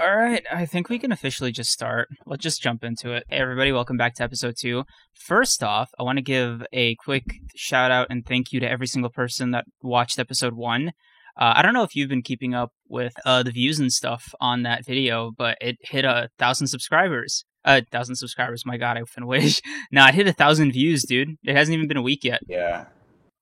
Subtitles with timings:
[0.00, 2.08] All right, I think we can officially just start.
[2.24, 3.24] Let's just jump into it.
[3.28, 4.84] Hey, everybody, welcome back to episode two.
[5.12, 7.24] First off, I want to give a quick
[7.54, 10.92] shout out and thank you to every single person that watched episode one.
[11.38, 14.32] Uh, I don't know if you've been keeping up with uh, the views and stuff
[14.40, 17.44] on that video, but it hit a thousand subscribers.
[17.66, 18.64] A uh, thousand subscribers.
[18.64, 19.60] My God, I often wish.
[19.92, 21.36] no, it hit a thousand views, dude.
[21.44, 22.40] It hasn't even been a week yet.
[22.48, 22.86] Yeah,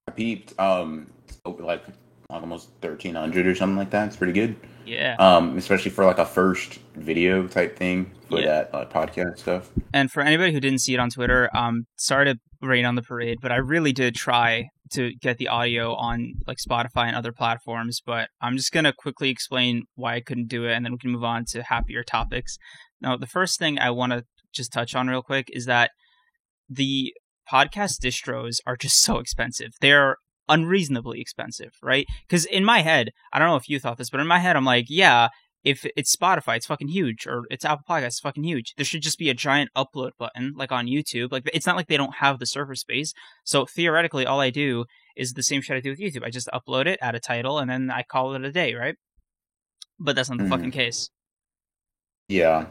[0.09, 0.59] I peeped.
[0.59, 1.13] Um,
[1.45, 1.85] like
[2.29, 4.09] almost thirteen hundred or something like that.
[4.09, 4.57] It's pretty good.
[4.89, 5.17] Yeah.
[5.19, 8.47] Um, especially for like a first video type thing for Yeah.
[8.47, 9.71] that uh, podcast stuff.
[9.93, 13.03] And for anybody who didn't see it on Twitter, um, sorry to rain on the
[13.03, 17.33] parade, but I really did try to get the audio on like Spotify and other
[17.33, 18.01] platforms.
[18.05, 21.11] But I'm just gonna quickly explain why I couldn't do it, and then we can
[21.11, 22.57] move on to happier topics.
[23.01, 25.91] Now, the first thing I want to just touch on real quick is that
[26.69, 27.13] the
[27.51, 29.71] podcast distros are just so expensive.
[29.81, 30.17] They're
[30.49, 32.07] unreasonably expensive, right?
[32.27, 34.57] Because in my head, I don't know if you thought this, but in my head,
[34.57, 35.29] I'm like, yeah,
[35.65, 38.75] if it's Spotify, it's fucking huge, or it's Apple Podcasts, it's fucking huge.
[38.77, 41.33] There should just be a giant upload button, like on YouTube.
[41.33, 43.13] Like it's not like they don't have the server space.
[43.45, 44.85] So theoretically, all I do
[45.17, 46.25] is the same shit I do with YouTube.
[46.25, 48.95] I just upload it, add a title, and then I call it a day, right?
[49.99, 50.49] But that's not the Mhm.
[50.51, 51.11] fucking case.
[52.29, 52.67] Yeah,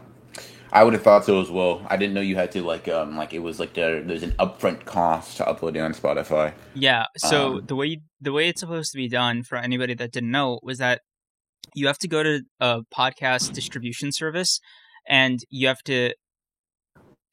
[0.72, 1.86] I would have thought so as well.
[1.90, 4.34] I didn't know you had to like um like it was like there, there's an
[4.34, 6.54] upfront cost to uploading on Spotify.
[6.74, 7.06] Yeah.
[7.18, 10.32] So Um, the way the way it's supposed to be done for anybody that didn't
[10.32, 11.02] know was that
[11.74, 14.60] you have to go to a podcast distribution service
[15.08, 16.14] and you have to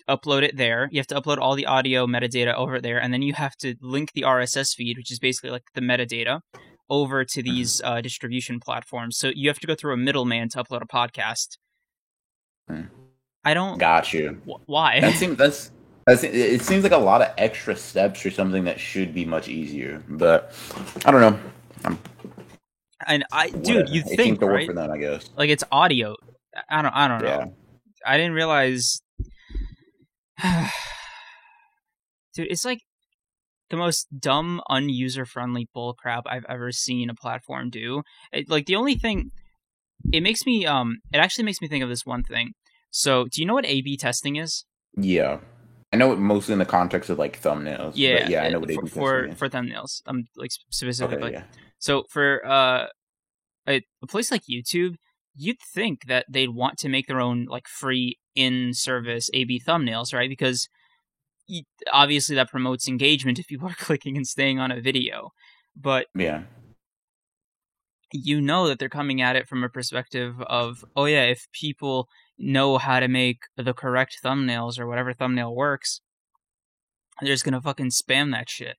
[0.08, 0.88] upload it there.
[0.92, 3.74] You have to upload all the audio metadata over there, and then you have to
[3.80, 6.40] link the RSS feed, which is basically like the metadata,
[6.90, 9.16] over to these uh, distribution platforms.
[9.16, 11.56] So you have to go through a middleman to upload a podcast.
[12.68, 13.03] Hmm.
[13.44, 13.78] I don't.
[13.78, 14.40] Got you.
[14.48, 15.00] wh- why?
[15.00, 15.70] That seems that's.
[16.06, 20.02] It seems like a lot of extra steps for something that should be much easier,
[20.06, 20.52] but
[21.06, 21.38] I don't know.
[21.82, 21.98] I'm,
[23.06, 24.66] and I, dude, you it think to work right?
[24.66, 25.30] for them, I guess.
[25.36, 26.16] Like it's audio.
[26.68, 26.94] I don't.
[26.94, 27.54] I don't know.
[28.04, 29.00] I didn't realize.
[32.34, 32.80] Dude, it's like
[33.70, 38.02] the most dumb, unuser friendly bullcrap I've ever seen a platform do.
[38.32, 39.30] It, like the only thing,
[40.12, 42.52] it makes me um, it actually makes me think of this one thing.
[42.96, 44.64] So, do you know what A/B testing is?
[44.96, 45.40] Yeah.
[45.92, 47.90] I know it mostly in the context of like thumbnails.
[47.90, 49.38] but Yeah, yeah, I know what for A/B for, testing is.
[49.38, 50.02] for thumbnails.
[50.06, 51.16] I'm um, like specifically.
[51.16, 51.42] Okay, yeah.
[51.80, 52.86] So for uh,
[53.66, 54.94] a, a place like YouTube,
[55.34, 60.30] you'd think that they'd want to make their own like free in-service A/B thumbnails, right?
[60.30, 60.68] Because
[61.48, 61.62] y
[61.92, 65.30] obviously that promotes engagement if people are clicking and staying on a video.
[65.74, 66.44] But Yeah.
[68.12, 72.08] you know that they're coming at it from a perspective of, oh yeah, if people
[72.38, 76.00] know how to make the correct thumbnails or whatever thumbnail works,
[77.20, 78.76] they're just gonna fucking spam that shit.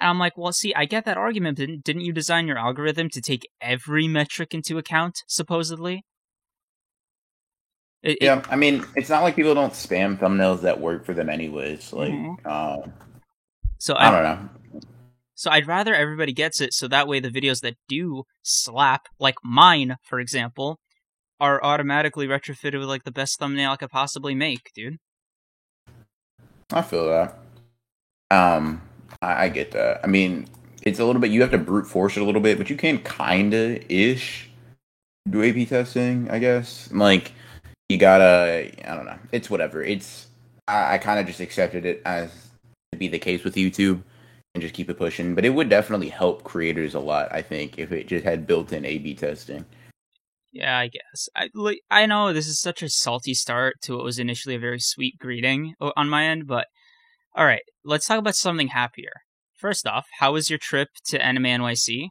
[0.00, 1.56] And I'm like, well, see, I get that argument.
[1.58, 6.04] Didn't didn't you design your algorithm to take every metric into account, supposedly?
[8.02, 11.14] It- it- Yeah, I mean, it's not like people don't spam thumbnails that work for
[11.14, 11.92] them anyways.
[11.92, 12.36] Like, Mhm.
[12.44, 12.88] uh,
[13.78, 14.80] so I I, don't know.
[15.34, 19.36] so I'd rather everybody gets it, so that way the videos that do slap, like
[19.42, 20.80] mine, for example,
[21.44, 24.96] are automatically retrofitted with like the best thumbnail I could possibly make, dude.
[26.72, 27.38] I feel that.
[28.30, 28.80] Um,
[29.20, 30.00] I, I get that.
[30.02, 30.48] I mean,
[30.82, 31.30] it's a little bit.
[31.30, 34.48] You have to brute force it a little bit, but you can kinda ish
[35.28, 36.30] do A/B testing.
[36.30, 36.90] I guess.
[36.90, 37.32] Like,
[37.90, 38.72] you gotta.
[38.90, 39.18] I don't know.
[39.30, 39.82] It's whatever.
[39.82, 40.28] It's.
[40.66, 42.30] I, I kind of just accepted it as
[42.92, 44.02] to be the case with YouTube
[44.54, 45.34] and just keep it pushing.
[45.34, 47.30] But it would definitely help creators a lot.
[47.30, 49.66] I think if it just had built-in A/B testing.
[50.54, 51.28] Yeah, I guess.
[51.34, 54.60] I like, I know this is such a salty start to what was initially a
[54.60, 56.68] very sweet greeting on my end, but
[57.34, 59.10] all right, let's talk about something happier.
[59.56, 62.08] First off, how was your trip to Anime NYC?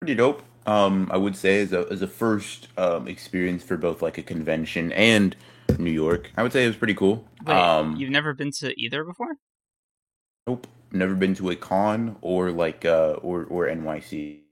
[0.00, 0.42] pretty dope.
[0.64, 4.22] Um, I would say as a as a first um experience for both like a
[4.22, 5.34] convention and
[5.78, 6.30] New York.
[6.36, 7.26] I would say it was pretty cool.
[7.44, 9.34] Wait, um, you've never been to either before?
[10.46, 14.42] nope, never been to a con or like uh or or NYC.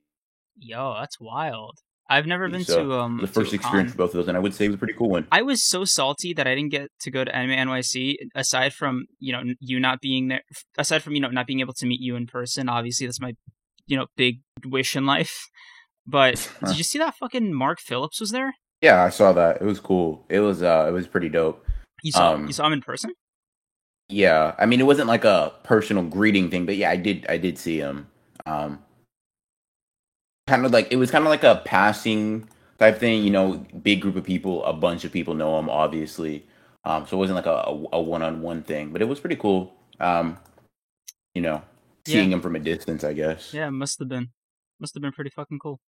[0.59, 1.79] Yo, that's wild.
[2.09, 4.41] I've never been So, to um the first experience for both of those, and I
[4.41, 5.27] would say it was a pretty cool one.
[5.33, 8.17] I was so salty that I didn't get to go to Anime NYC.
[8.35, 10.43] Aside from you know you not being there,
[10.79, 12.69] aside from you know not being able to meet you in person.
[12.69, 13.35] Obviously, that's my
[13.87, 15.49] you know big wish in life.
[16.07, 18.55] But did you see that fucking Mark Phillips was there?
[18.83, 19.61] Yeah, I saw that.
[19.61, 20.25] It was cool.
[20.29, 21.67] It was uh, it was pretty dope.
[22.03, 23.13] You saw Um, you saw him in person?
[24.09, 27.39] Yeah, I mean, it wasn't like a personal greeting thing, but yeah, I did I
[27.39, 28.07] did see him.
[28.45, 28.79] Um,
[30.47, 32.49] kind of like it was kind of like a passing
[32.79, 36.47] type thing, you know, big group of people, a bunch of people know him, obviously.
[36.85, 39.75] Um, so it wasn't like a, a, a one-on-one thing, but it was pretty cool.
[39.99, 40.39] Um,
[41.35, 41.63] you know,
[42.07, 43.53] seeing him from a distance, I guess.
[43.53, 44.29] Yeah, must have been.
[44.79, 45.81] Must have been pretty fucking cool.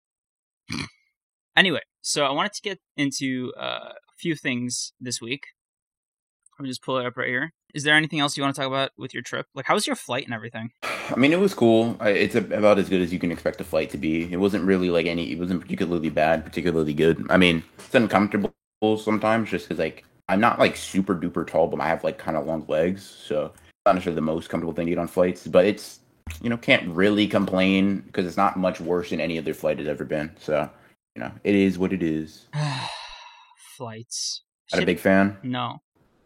[1.56, 5.44] Anyway, so I wanted to get into uh, a few things this week.
[6.58, 7.54] Let me just pull it up right here.
[7.74, 9.46] Is there anything else you want to talk about with your trip?
[9.54, 10.72] Like, how was your flight and everything?
[10.84, 11.98] I mean, it was cool.
[12.00, 14.32] I- It's about as good as you can expect a flight to be.
[14.32, 15.32] It wasn't really like any.
[15.32, 17.26] It wasn't particularly bad, particularly good.
[17.30, 18.54] I mean, it's uncomfortable
[18.98, 22.38] sometimes, just because like I'm not like super duper tall, but I have like kind
[22.38, 25.46] of long legs, so it's not necessarily the most comfortable thing to get on flights.
[25.48, 26.00] But it's
[26.42, 29.88] you know can't really complain because it's not much worse than any other flight has
[29.88, 30.32] ever been.
[30.40, 30.70] So
[31.16, 32.48] you know it is what it is.
[33.78, 34.42] Flights.
[34.74, 35.38] Not a big fan.
[35.44, 35.82] No,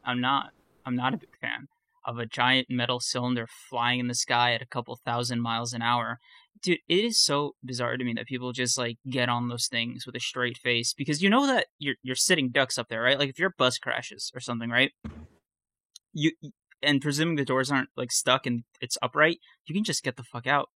[0.05, 0.51] I'm not.
[0.85, 1.67] I'm not a big fan
[2.05, 5.81] of a giant metal cylinder flying in the sky at a couple thousand miles an
[5.81, 6.19] hour.
[6.61, 10.05] Dude, it is so bizarre to me that people just like get on those things
[10.05, 13.17] with a straight face because you know that you're you're sitting ducks up there, right?
[13.17, 14.91] Like if your bus crashes or something, right?
[16.13, 16.31] You
[16.83, 20.23] and presuming the doors aren't like stuck and it's upright, you can just get the
[20.23, 20.69] fuck out.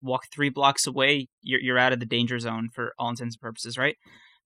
[0.00, 3.40] Walk three blocks away, you're you're out of the danger zone for all intents and
[3.40, 3.96] purposes, right?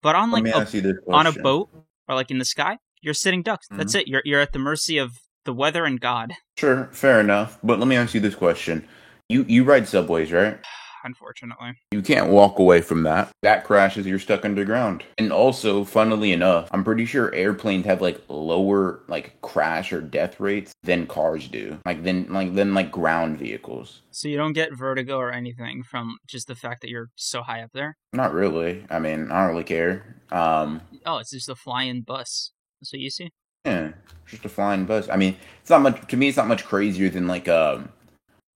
[0.03, 1.71] But on like a ask you this on a boat
[2.09, 3.67] or like in the sky, you're sitting ducks.
[3.71, 4.07] That's it.
[4.09, 5.13] You're you're at the mercy of
[5.47, 6.35] the weather and God.
[6.59, 7.59] Sure, fair enough.
[7.63, 8.87] But let me ask you this question:
[9.31, 10.59] You you ride subways, right?
[11.05, 13.31] Unfortunately, You can't walk away from that.
[13.43, 15.05] That crashes, you're stuck underground.
[15.19, 20.41] And also, funnily enough, I'm pretty sure airplanes have like lower like crash or death
[20.41, 21.79] rates than cars do.
[21.87, 24.03] Like than like than like ground vehicles.
[24.11, 27.63] so you don't get vertigo or anything from just the fact that you're so high
[27.63, 27.97] up there.
[28.13, 28.85] Not really.
[28.91, 30.17] I mean, I don't really care.
[30.33, 32.51] Um, Oh, it's just a flying bus.
[32.81, 33.31] That's what you see.
[33.65, 33.93] yeah,
[34.27, 35.09] just a flying bus.
[35.09, 36.29] I mean, it's not much to me.
[36.29, 37.89] It's not much crazier than like um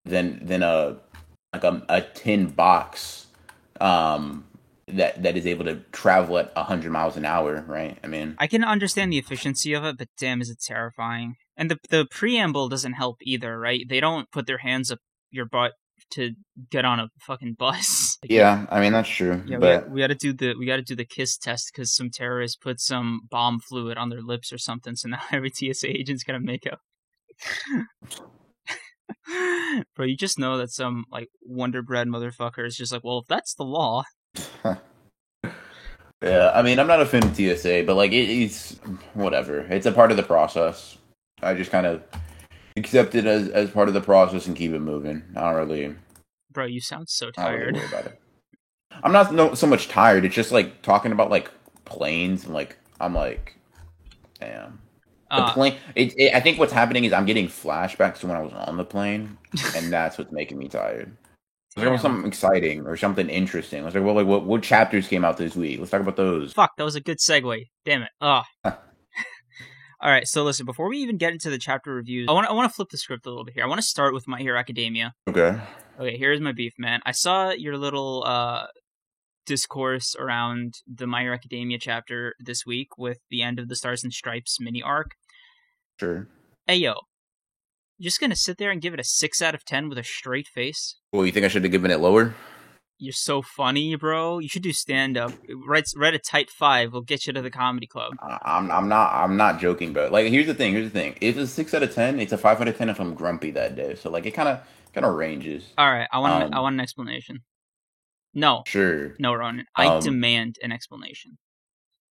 [0.05, 0.96] than than a
[1.52, 3.26] like a, a tin box
[3.81, 4.44] um
[4.87, 8.46] that that is able to travel at 100 miles an hour right i mean I
[8.46, 11.37] can understand the efficiency of it, but damn, is it terrifying.
[11.56, 13.84] And the the preamble doesn't help either, right?
[13.88, 14.99] They don't put their hands up
[15.31, 15.73] your butt
[16.12, 16.33] to
[16.71, 18.09] get on a fucking bus.
[18.23, 20.55] Like, yeah i mean that's true Yeah, we, but got, we got to do the
[20.59, 24.11] we got to do the kiss test because some terrorists put some bomb fluid on
[24.11, 24.95] their lips or something.
[24.95, 26.81] So now every TSA agent's gonna make up.
[29.97, 33.27] Bro, you just know that some like Wonder Bread motherfucker is just like, well, if
[33.27, 34.05] that's the law,
[36.23, 38.79] yeah i mean i'm not a fan of tsa but like it, it's
[39.15, 40.99] whatever it's a part of the process
[41.43, 42.03] i just kind of
[42.81, 45.94] accept it as as part of the process and keep it moving i don't really
[46.53, 47.88] bro, you sound so I don't really tired.
[47.93, 48.21] about it
[49.05, 51.50] i'm not no, so much tired it's just like talking about like
[51.85, 53.55] planes and like i'm like
[54.41, 54.79] damn
[55.31, 55.77] The Uh, plane.
[55.94, 58.77] It, it, I think what's happening is I'm getting flashbacks to when I was on
[58.77, 59.38] the plane,
[59.76, 61.17] and that's what's making me tired.
[61.76, 63.85] Let's talk about something exciting or something interesting.
[63.85, 65.79] Let's talk about like what, what chapters came out this week.
[65.79, 66.53] Let's talk about those.
[66.53, 67.65] fuck, that was a good segue.
[67.85, 68.11] Damn it.
[68.21, 68.44] Ah.
[70.02, 70.64] All right, so listen.
[70.64, 72.97] Before we even get into the chapter reviews, I want I want to flip the
[72.97, 73.64] script a little bit here.
[73.64, 75.14] I want to start with My Hero Academia.
[75.29, 75.61] Okay.
[75.99, 77.00] Okay, here's my beef, man.
[77.05, 78.69] I saw your little uh
[79.44, 84.02] discourse around the My Hero Academia chapter this week with the end of the Stars
[84.02, 85.12] and Stripes mini arc.
[85.99, 86.29] Sure.
[86.67, 86.94] Hey yo,
[87.99, 90.05] you just gonna sit there and give it a six out of ten with a
[90.05, 90.97] straight face?
[91.12, 92.35] Well, you think I should have given it lower?
[93.02, 94.41] You're so funny, bro.
[94.41, 95.32] You should do stand up.
[95.67, 96.93] Write write a tight five.
[96.93, 98.12] We'll get you to the comedy club.
[98.43, 100.08] I'm I'm not I'm not joking, bro.
[100.11, 100.73] like here's the thing.
[100.75, 101.12] Here's the thing.
[101.23, 103.14] If it's a six out of ten, it's a five out of ten if I'm
[103.14, 103.94] grumpy that day.
[103.94, 104.61] So like it kind of
[104.93, 105.64] kind of ranges.
[105.79, 107.41] All right, I want Um, I want an explanation.
[108.35, 109.14] No, Sure.
[109.19, 109.67] no, Ronin.
[109.75, 111.38] I Um, demand an explanation.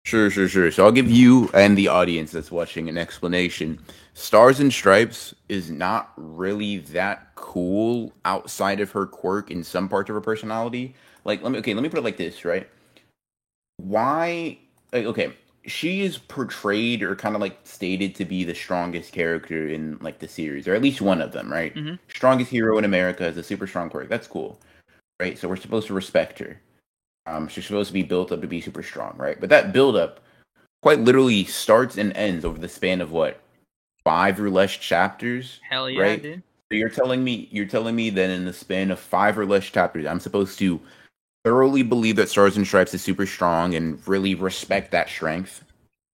[0.04, 0.70] Sure, sure, sure.
[0.70, 3.78] So I'll give you and the audience that's watching an explanation.
[4.14, 10.10] Stars and Stripes is not really that cool outside of her quirk in some parts
[10.10, 10.94] of her personality.
[11.24, 12.68] Like, let me okay, let me put it like this, right?
[13.76, 14.58] Why?
[14.92, 15.32] like, Okay,
[15.66, 20.18] she is portrayed or kind of like stated to be the strongest character in like
[20.18, 21.74] the series, or at least one of them, right?
[21.74, 21.98] Mhm.
[22.08, 24.08] Strongest hero in America has a super strong quirk.
[24.08, 24.60] That's cool,
[25.20, 25.38] right?
[25.38, 26.60] So we're supposed to respect her.
[27.26, 29.40] Um, she's supposed to be built up to be super strong, right?
[29.40, 30.20] But that build up
[30.82, 33.40] quite literally starts and ends over the span of what
[34.04, 35.60] five or less chapters.
[35.68, 36.22] Hell yeah, right?
[36.22, 36.42] dude.
[36.70, 39.64] So you're telling me you're telling me that in the span of five or less
[39.64, 40.80] chapters, I'm supposed to
[41.44, 45.64] thoroughly believe that Stars and Stripes is super strong and really respect that strength.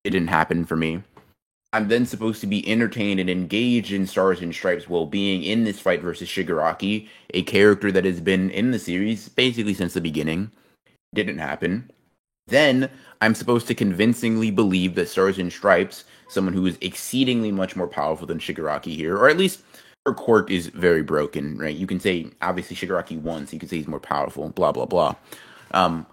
[0.04, 1.02] It didn't happen for me.
[1.74, 5.64] I'm then supposed to be entertained and engaged in Stars and Stripes well being in
[5.64, 10.00] this fight versus Shigaraki, a character that has been in the series basically since the
[10.00, 10.50] beginning.
[11.14, 11.90] Didn't happen.
[12.48, 17.76] Then I'm supposed to convincingly believe that Stars and Stripes, someone who is exceedingly much
[17.76, 19.62] more powerful than Shigaraki here, or at least
[20.06, 21.76] her quirk is very broken, right?
[21.76, 24.86] You can say obviously Shigaraki won, so you can say he's more powerful, blah blah
[24.86, 25.14] blah.
[25.72, 26.06] Um,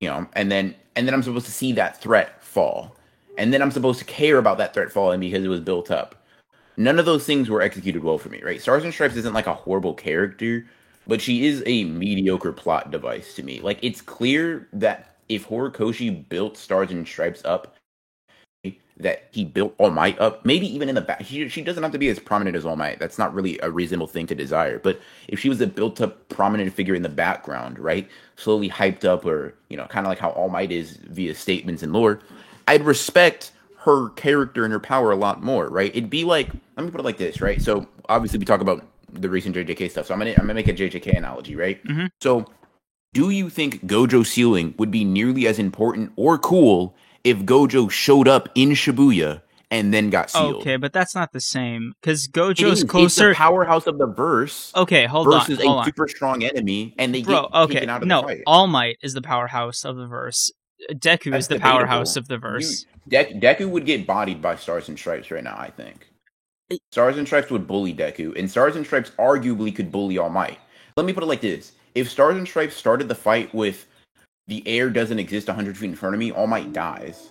[0.00, 2.94] you know, and then and then I'm supposed to see that threat fall,
[3.38, 6.16] and then I'm supposed to care about that threat falling because it was built up.
[6.76, 8.60] None of those things were executed well for me, right?
[8.60, 10.66] Stars and Stripes isn't like a horrible character,
[11.06, 13.60] but she is a mediocre plot device to me.
[13.60, 17.76] Like it's clear that if Horikoshi built Stars and Stripes up,
[18.96, 21.92] that he built All Might up, maybe even in the back, she, she doesn't have
[21.92, 22.98] to be as prominent as All Might.
[22.98, 24.78] That's not really a reasonable thing to desire.
[24.78, 29.04] But if she was a built up, prominent figure in the background, right, slowly hyped
[29.04, 32.20] up, or you know, kind of like how All Might is via statements and lore,
[32.68, 35.90] I'd respect her character and her power a lot more, right?
[35.94, 37.62] It'd be like, let me put it like this, right?
[37.62, 40.68] So obviously we talk about the recent JJK stuff, so I'm gonna I'm gonna make
[40.68, 41.82] a JJK analogy, right?
[41.84, 42.08] Mhm.
[42.20, 42.46] So,
[43.14, 48.28] do you think Gojo sealing would be nearly as important or cool if Gojo showed
[48.28, 50.56] up in Shibuya and then got sealed?
[50.56, 52.82] Okay, but that's not the same because It Gojo's is.
[52.82, 53.28] It's closer.
[53.30, 57.14] the powerhouse of the verse Okay, hold on, versus a on, super strong enemy, and
[57.14, 57.42] they bro.
[57.42, 58.40] get Okay, taken out of no, the fight.
[58.46, 60.50] All Might is the powerhouse of the verse.
[60.92, 61.78] Deku That's is the debatable.
[61.80, 62.86] powerhouse of the verse.
[63.10, 65.56] Dek- Deku would get bodied by Stars and Stripes right now.
[65.58, 66.09] I think It-
[66.92, 70.58] Stars and Stripes would bully Deku, and Stars and Stripes arguably could bully All Might.
[70.96, 73.86] Let me put it like this: If Stars and Stripes started the fight with
[74.46, 77.30] the air doesn't exist 100 feet in front of me, All Might dies.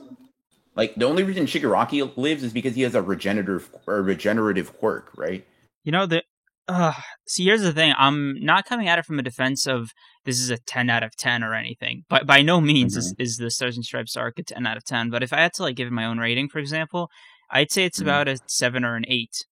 [0.76, 5.12] Like the only reason Shigaraki lives is because he has a regenerative or regenerative quirk,
[5.18, 5.46] right?
[5.84, 6.24] You know the.
[6.68, 6.94] Uh,
[7.28, 7.96] see, here's the thing.
[7.98, 9.90] I'm not coming at it from a defense of
[10.26, 12.04] this is a 10 out of 10 or anything.
[12.08, 13.22] But by no means is, Mm-hmm.
[13.24, 15.10] is the Stars and Stripes arc a 10 out of 10.
[15.10, 17.10] But if I had to like give it my own rating, for example,
[17.52, 18.04] I'd say it's Mhm.
[18.04, 19.46] about a seven or an eight.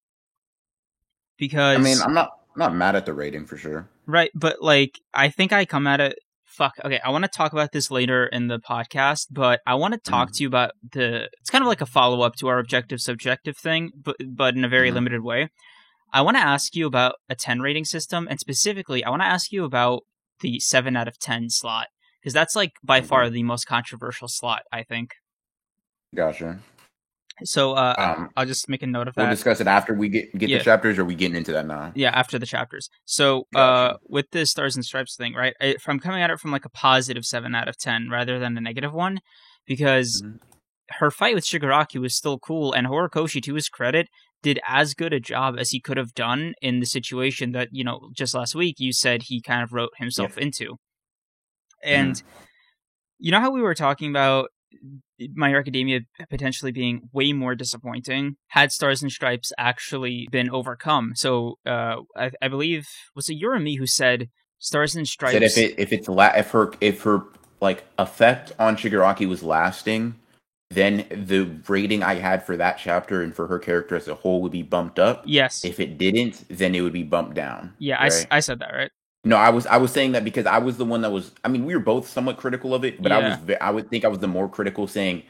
[1.36, 3.88] Because I mean, I'm not I'm not mad at the rating for sure.
[4.06, 6.74] Right, but like I think I come at it fuck.
[6.84, 10.00] Okay, I want to talk about this later in the podcast, but I want to
[10.00, 10.36] talk Mhm.
[10.36, 13.92] to you about the it's kind of like a follow-up to our objective subjective thing,
[13.94, 14.94] but but in a very Mhm.
[14.94, 15.50] limited way.
[16.12, 19.26] I want to ask you about a 10 rating system and specifically I want to
[19.26, 20.04] ask you about
[20.40, 21.88] the 7 out of 10 slot
[22.20, 25.12] because that's like by far the most controversial slot, I think.
[26.14, 26.60] Gotcha.
[27.44, 29.22] So uh Um, I'll just make a note of that.
[29.22, 30.58] we'll discuss it after we get get Yeah.
[30.58, 31.92] the chapters, or are we getting into that now?
[31.94, 32.88] Yeah, after the chapters.
[33.04, 33.94] So, Gotcha.
[33.94, 35.54] uh, with the stars and stripes thing, right?
[35.60, 38.56] I, I'm coming at it from like a positive seven out of ten rather than
[38.56, 39.20] a negative one,
[39.66, 40.38] because Mhm.
[40.98, 44.08] her fight with Shigaraki was still cool, and Horikoshi, to his credit,
[44.42, 47.84] did as good a job as he could have done in the situation that you
[47.84, 50.76] know just last week you said he kind of wrote himself into.
[51.84, 52.22] And
[53.18, 54.50] you know how we were talking about
[55.34, 61.12] My Hero Academia potentially being way more disappointing had Stars and Stripes actually been overcome.
[61.14, 65.32] So uh, I, I believe was it Urami who said Stars and Stripes.
[65.32, 67.22] Said if it if it's la- if her if her
[67.60, 70.14] like effect on Shigaraki was lasting,
[70.70, 74.42] then the rating I had for that chapter and for her character as a whole
[74.42, 75.22] would be bumped up.
[75.26, 77.74] yes, If it didn't, then it would be bumped down.
[77.78, 78.26] yeah, I, right?
[78.30, 78.90] I said that right.
[79.24, 81.32] No, I was I was saying that because I was the one that was.
[81.44, 83.56] I mean, we were both somewhat critical of it, but I was.
[83.60, 85.22] I would think I was the more critical, saying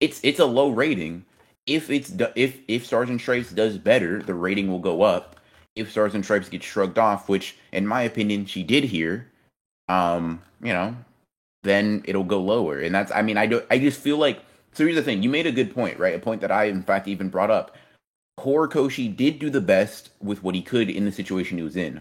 [0.00, 1.24] it's it's a low rating.
[1.66, 5.36] If it's if if Stars and Stripes does better, the rating will go up.
[5.76, 9.30] If Stars and Stripes gets shrugged off, which in my opinion she did here,
[9.88, 10.96] um, you know,
[11.62, 12.80] then it'll go lower.
[12.80, 13.12] And that's.
[13.12, 13.62] I mean, I do.
[13.70, 14.42] I just feel like.
[14.72, 15.22] So here's the thing.
[15.22, 16.14] You made a good point, right?
[16.14, 17.76] A point that I in fact even brought up.
[18.40, 22.00] Horikoshi did do the best with what he could in the situation he was in.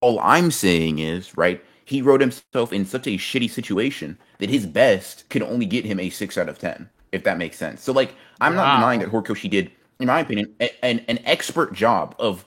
[0.00, 4.66] All I'm saying is, right, he wrote himself in such a shitty situation that his
[4.66, 7.82] best could only get him a 6 out of 10, if that makes sense.
[7.82, 11.72] So, like, I'm not denying that Horikoshi did, in my opinion, a- an, an expert
[11.72, 12.44] job of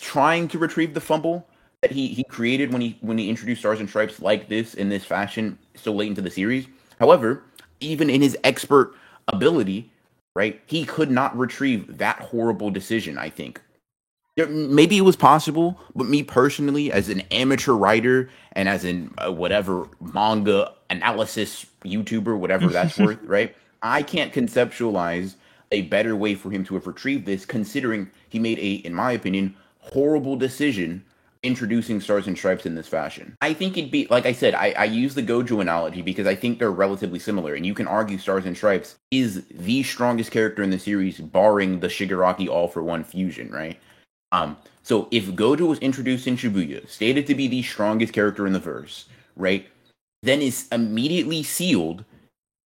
[0.00, 1.46] trying to retrieve the fumble
[1.82, 4.88] that he, he created when he when he introduced Stars and Stripes like this in
[4.88, 6.66] this fashion so late into the series.
[6.98, 7.44] However,
[7.78, 8.94] even in his expert
[9.28, 9.90] ability,
[10.34, 13.60] right, he could not retrieve that horrible decision, I think.
[14.36, 19.32] Maybe it was possible, but me personally, as an amateur writer and as an uh,
[19.32, 23.54] whatever manga analysis YouTuber, whatever that's worth, right?
[23.82, 25.34] I can't conceptualize
[25.72, 29.12] a better way for him to have retrieved this, considering he made a, in my
[29.12, 31.04] opinion, horrible decision
[31.42, 33.36] introducing Stars and Stripes in this fashion.
[33.40, 36.34] I think it'd be, like I said, I, I use the Gojo analogy because I
[36.34, 40.62] think they're relatively similar, and you can argue Stars and Stripes is the strongest character
[40.62, 43.78] in the series, barring the Shigaraki All for One fusion, right?
[44.32, 48.52] Um, so if Gojo was introduced in Shibuya, stated to be the strongest character in
[48.52, 49.06] the verse,
[49.36, 49.66] right,
[50.22, 52.04] then is immediately sealed.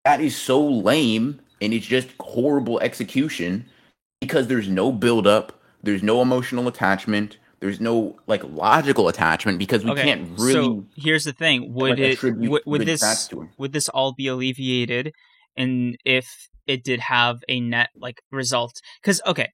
[0.05, 3.67] That is so lame, and it's just horrible execution
[4.21, 9.85] because there's no build up, there's no emotional attachment, there's no like logical attachment because
[9.85, 13.29] we okay, can't really so here's the thing: would like, it would, would this stats
[13.31, 13.51] to him.
[13.57, 15.13] would this all be alleviated,
[15.57, 18.81] and if it did have a net like result?
[19.01, 19.49] Because okay,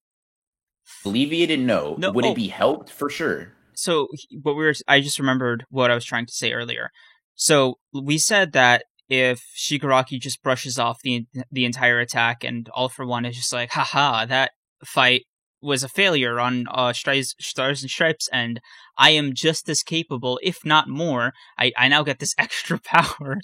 [1.05, 1.61] alleviated.
[1.61, 2.33] No, No, would oh.
[2.33, 3.53] it be helped for sure?
[3.81, 4.09] so
[4.43, 6.91] what we were I just remembered what I was trying to say earlier.
[7.35, 12.89] So we said that if Shigaraki just brushes off the the entire attack and all
[12.89, 14.53] for one is just like haha that
[14.85, 15.23] fight
[15.63, 18.61] was a failure on uh, Stars, Stars and Stripes, and
[18.97, 21.35] I am just as capable, if not more.
[21.59, 23.41] I, I now get this extra power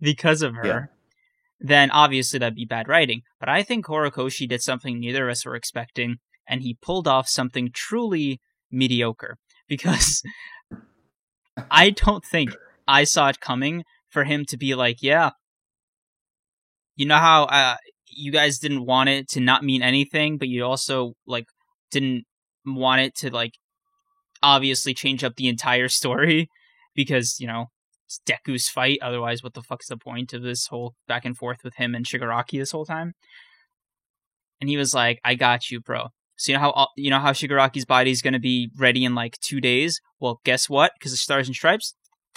[0.00, 0.66] because of her.
[0.66, 0.84] Yeah.
[1.60, 3.22] Then obviously that'd be bad writing.
[3.38, 6.16] But I think Horikoshi did something neither of us were expecting,
[6.50, 8.40] and he pulled off something truly
[8.70, 9.38] mediocre.
[9.70, 10.24] Because
[11.70, 12.50] I don't think
[12.88, 15.30] I saw it coming for him to be like, yeah,
[16.96, 17.76] you know how uh,
[18.08, 21.44] you guys didn't want it to not mean anything, but you also like
[21.92, 22.24] didn't
[22.66, 23.52] want it to like
[24.42, 26.48] obviously change up the entire story
[26.96, 27.66] because you know
[28.06, 28.98] it's Deku's fight.
[29.00, 32.04] Otherwise, what the fuck's the point of this whole back and forth with him and
[32.04, 33.12] Shigaraki this whole time?
[34.60, 36.08] And he was like, "I got you, bro."
[36.40, 39.04] So you know how uh, you know how Shigaraki's body is going to be ready
[39.04, 40.00] in like two days.
[40.20, 40.92] Well, guess what?
[40.98, 41.94] Because of Stars and Stripes,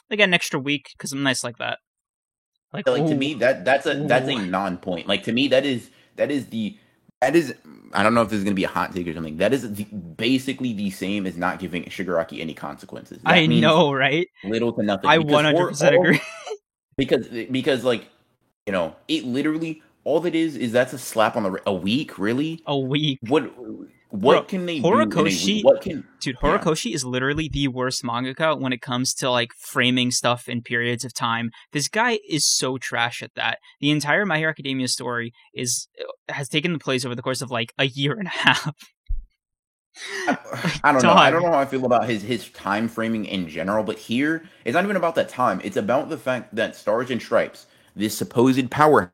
[0.09, 1.79] they get an extra week because I'm nice like that.
[2.73, 5.07] Like, like to me, that that's a that's a non-point.
[5.07, 6.77] Like to me, that is that is the
[7.21, 7.55] that is
[7.93, 9.37] I don't know if this is gonna be a hot take or something.
[9.37, 13.21] That is the, basically the same as not giving Shigaraki any consequences.
[13.23, 14.27] That I know, right?
[14.43, 15.09] Little to nothing.
[15.09, 16.19] I one hundred percent agree.
[16.95, 18.07] Because because like
[18.67, 22.17] you know, it literally all it is is that's a slap on the a week.
[22.17, 23.19] Really, a week.
[23.21, 23.51] What
[24.13, 25.63] what Bro, can they Horikoshi, do?
[25.63, 26.37] What can dude?
[26.37, 26.95] Horikoshi yeah.
[26.95, 31.15] is literally the worst mangaka when it comes to like framing stuff in periods of
[31.15, 31.49] time.
[31.71, 33.57] This guy is so trash at that.
[33.81, 37.41] The entire My Hero Academia story is uh, has taken the place over the course
[37.41, 38.75] of like a year and a half.
[40.27, 40.37] I,
[40.83, 41.13] I don't know.
[41.13, 44.47] I don't know how I feel about his his time framing in general, but here
[44.63, 45.59] it's not even about that time.
[45.63, 49.11] It's about the fact that Stars and Stripes, this supposed power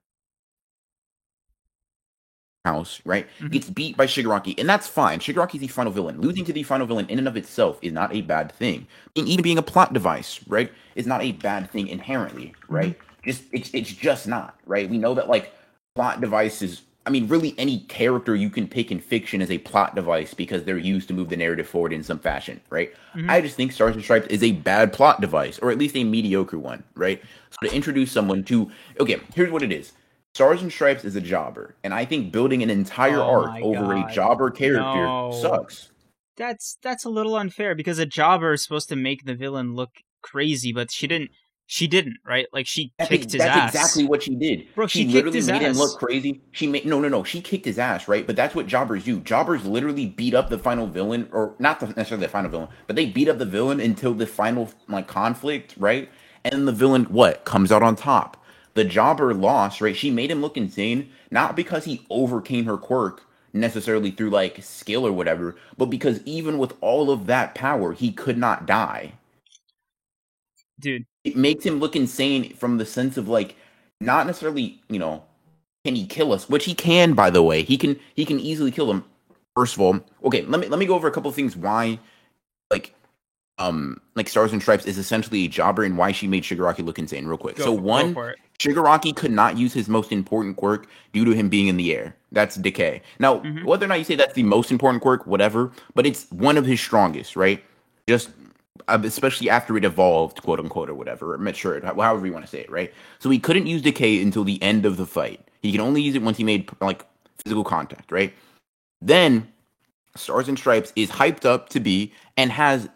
[2.66, 3.48] house, right, mm-hmm.
[3.48, 5.20] gets beat by Shigaraki, and that's fine.
[5.20, 6.20] Shigaraki's the final villain.
[6.20, 8.88] Losing to the final villain in and of itself is not a bad thing.
[9.16, 12.76] And even being a plot device, right, is not a bad thing inherently, mm-hmm.
[12.76, 13.00] right?
[13.00, 13.30] Mm-hmm.
[13.30, 14.90] Just it's it's just not, right?
[14.90, 15.54] We know that like
[15.96, 19.96] plot devices I mean, really, any character you can pick in fiction is a plot
[19.96, 22.94] device because they're used to move the narrative forward in some fashion, right?
[23.16, 23.30] Mm-hmm.
[23.30, 26.04] I just think Stars and Stripes is a bad plot device, or at least a
[26.04, 27.20] mediocre one, right?
[27.50, 29.94] So to introduce someone to, okay, here's what it is
[30.40, 33.94] Stars and Stripes is a jobber, and I think building an entire oh arc over
[33.94, 34.10] God.
[34.10, 35.38] a jobber character no.
[35.42, 35.92] sucks.
[36.38, 39.90] That's that's a little unfair because a jobber is supposed to make the villain look
[40.22, 41.32] crazy, but she didn't.
[41.66, 42.48] She didn't, right?
[42.54, 43.74] Like she that's kicked his that's ass.
[43.74, 44.74] That's exactly what she did.
[44.76, 45.76] Bro, she, she literally made ass.
[45.76, 46.42] him look crazy.
[46.54, 47.26] She made no, no, no.
[47.26, 48.26] She kicked his ass, right?
[48.26, 49.20] But that's what jobbers do.
[49.20, 52.96] Jobbers literally beat up the final villain, or not the, necessarily the final villain, but
[52.96, 56.10] they beat up the villain until the final like conflict, right?
[56.46, 58.39] And the villain what comes out on top
[58.74, 59.96] the jobber lost, right?
[59.96, 65.06] She made him look insane, not because he overcame her quirk necessarily through like skill
[65.06, 69.14] or whatever, but because even with all of that power, he could not die.
[70.80, 73.56] Dude, it makes him look insane from the sense of like
[74.00, 75.24] not necessarily, you know,
[75.84, 76.50] can he kill us?
[76.50, 77.64] Which he can, by the way.
[77.64, 79.04] He can he can easily kill them.
[79.56, 82.00] First of all, okay, let me let me go over a couple of things why
[82.72, 82.94] like
[83.58, 87.00] um like Stars and Stripes is essentially a jobber and why she made Shigaraki look
[87.00, 87.58] insane real quick.
[87.58, 88.14] Go, so one
[88.60, 92.16] Shigaraki could not use his most important quirk due to him being in the air.
[92.32, 93.02] That's decay.
[93.18, 93.66] Now, mm-hmm.
[93.66, 96.66] whether or not you say that's the most important quirk, whatever, but it's one of
[96.66, 97.64] his strongest, right?
[98.08, 98.30] Just
[98.88, 102.52] uh, especially after it evolved, quote unquote, or whatever, or matured, however you want to
[102.52, 102.94] say it, right?
[103.20, 105.42] So he couldn't use decay until the end of the fight.
[105.62, 107.06] He can only use it once he made like
[107.44, 108.34] physical contact, right?
[109.02, 109.48] Then
[110.16, 112.90] Stars and Stripes is hyped up to be and has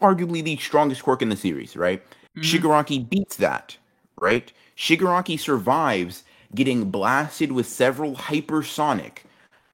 [0.00, 2.02] arguably the strongest quirk in the series, right?
[2.36, 2.40] Mm-hmm.
[2.40, 3.76] Shigaraki beats that,
[4.18, 4.52] right?
[4.76, 9.18] Shigaraki survives getting blasted with several hypersonic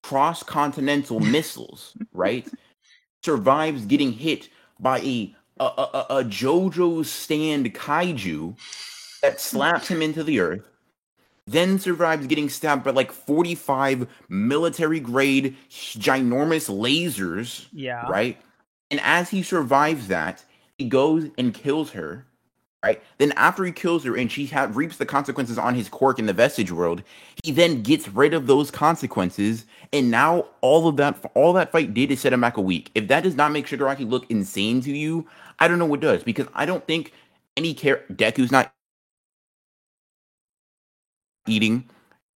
[0.03, 2.47] cross continental missiles, right?
[3.23, 8.57] Survives getting hit by a a, a, a JoJo stand kaiju
[9.21, 10.67] that slaps him into the earth,
[11.47, 17.67] then survives getting stabbed by like 45 military grade ginormous lasers.
[17.73, 18.09] Yeah.
[18.09, 18.41] Right?
[18.91, 20.45] And as he survives that,
[20.79, 22.25] he goes and kills her
[22.85, 23.03] right?
[23.19, 26.27] Then after he kills her and she ha- reaps the consequences on his quirk in
[26.27, 27.03] the vestige world,
[27.45, 31.95] he then gets rid of those consequences, and now all of that, all that fight
[31.95, 32.90] did is set him back a week.
[32.95, 35.27] If that does not make Shigaraki look insane to you,
[35.59, 37.12] I don't know what does, because I don't think
[37.57, 38.73] any care Deku's not
[41.47, 41.88] eating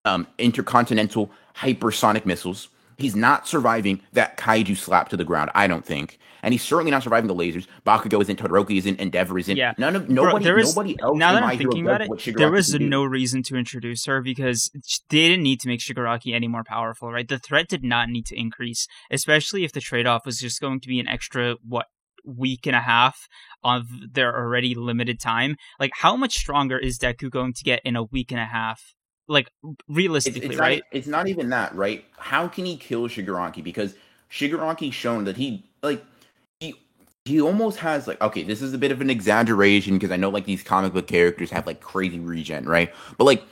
[0.04, 2.68] um, intercontinental hypersonic missiles.
[2.98, 6.18] He's not surviving that kaiju slap to the ground, I don't think.
[6.42, 7.66] And he's certainly not surviving the lasers.
[7.86, 9.56] Bakugo isn't, Todoroki isn't, Endeavor isn't.
[9.56, 9.72] Yeah.
[9.78, 12.74] None of nobody Bro, is, nobody else now that I'm thinking about it, there was
[12.74, 14.70] no reason to introduce her because
[15.08, 17.26] they didn't need to make Shigaraki any more powerful, right?
[17.26, 20.88] The threat did not need to increase, especially if the trade-off was just going to
[20.88, 21.86] be an extra what
[22.26, 23.26] week and a half
[23.62, 25.56] of their already limited time.
[25.80, 28.80] Like how much stronger is Deku going to get in a week and a half?
[29.28, 29.50] Like
[29.88, 30.78] realistically, it's, it's right?
[30.78, 32.04] Not, it's not even that, right?
[32.18, 33.62] How can he kill Shigaraki?
[33.62, 33.94] Because
[34.30, 36.04] Shigaraki shown that he like
[36.60, 36.74] he
[37.24, 40.28] he almost has like okay, this is a bit of an exaggeration because I know
[40.30, 42.92] like these comic book characters have like crazy regen, right?
[43.18, 43.44] But like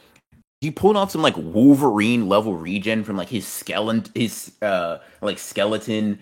[0.61, 5.39] he pulled off some like Wolverine level regen from like his skeleton, his uh like
[5.39, 6.19] skeleton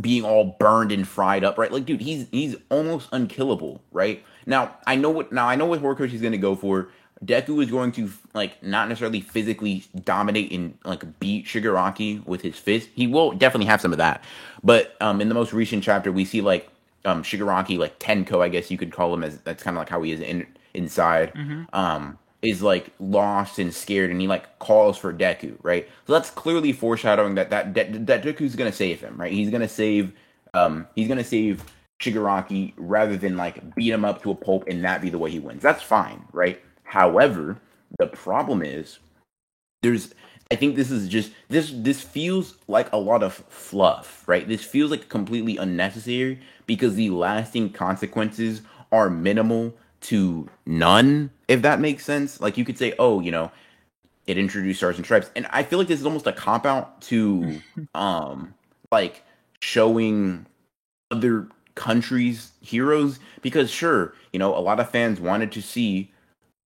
[0.00, 1.70] being all burned and fried up, right?
[1.70, 4.24] Like, dude, he's he's almost unkillable, right?
[4.46, 6.88] Now I know what now I know what Horikoshi's gonna go for.
[7.24, 12.58] Deku is going to like not necessarily physically dominate and like beat Shigaraki with his
[12.58, 12.88] fist.
[12.94, 14.22] He will definitely have some of that,
[14.62, 16.68] but um, in the most recent chapter, we see like
[17.04, 19.88] um, Shigaraki, like Tenko, I guess you could call him as that's kind of like
[19.88, 21.32] how he is in, inside.
[21.34, 21.64] Mm-hmm.
[21.72, 25.88] Um, is like lost and scared, and he like calls for Deku, right?
[26.06, 29.32] So that's clearly foreshadowing that that that, that Deku's gonna save him, right?
[29.32, 30.12] He's gonna save
[30.52, 31.64] um he's gonna save
[32.00, 35.30] Shigaraki rather than like beat him up to a pulp and that be the way
[35.30, 35.62] he wins.
[35.62, 36.60] That's fine, right?
[36.94, 37.58] However,
[37.98, 39.00] the problem is
[39.82, 40.14] there's
[40.52, 44.46] I think this is just this this feels like a lot of fluff, right?
[44.46, 51.80] This feels like completely unnecessary because the lasting consequences are minimal to none, if that
[51.80, 52.40] makes sense.
[52.40, 53.50] Like you could say, oh, you know,
[54.28, 55.32] it introduced stars and stripes.
[55.34, 57.60] And I feel like this is almost a cop out to
[57.96, 58.54] um
[58.92, 59.24] like
[59.58, 60.46] showing
[61.10, 66.12] other countries heroes because sure, you know, a lot of fans wanted to see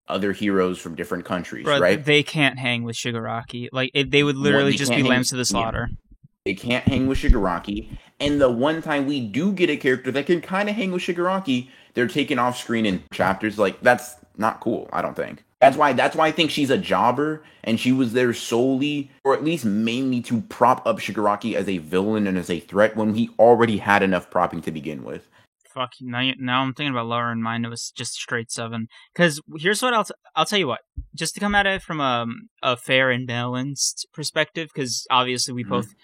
[0.09, 2.05] other heroes from different countries, Bro, right?
[2.05, 3.69] They can't hang with Shigaraki.
[3.73, 5.89] Like it, they would literally well, just be lambs to the slaughter.
[5.91, 5.97] Yeah.
[6.45, 7.99] They can't hang with Shigaraki.
[8.21, 11.03] And the one time we do get a character that can kind of hang with
[11.03, 13.59] Shigaraki, they're taken off screen in chapters.
[13.59, 14.89] Like that's not cool.
[14.93, 15.45] I don't think.
[15.61, 15.93] That's why.
[15.93, 19.65] That's why I think she's a jobber, and she was there solely, or at least
[19.65, 23.79] mainly, to prop up Shigaraki as a villain and as a threat when he already
[23.79, 25.29] had enough propping to begin with.
[25.73, 25.93] Fuck.
[26.01, 27.67] Now, now I'm thinking about lower in mind.
[27.67, 28.89] It was just straight seven.
[29.13, 30.81] Because here's what I'll t- I'll tell you what.
[31.15, 32.27] Just to come at it from a
[32.63, 35.71] a fair and balanced perspective, because obviously we mm-hmm.
[35.71, 35.95] both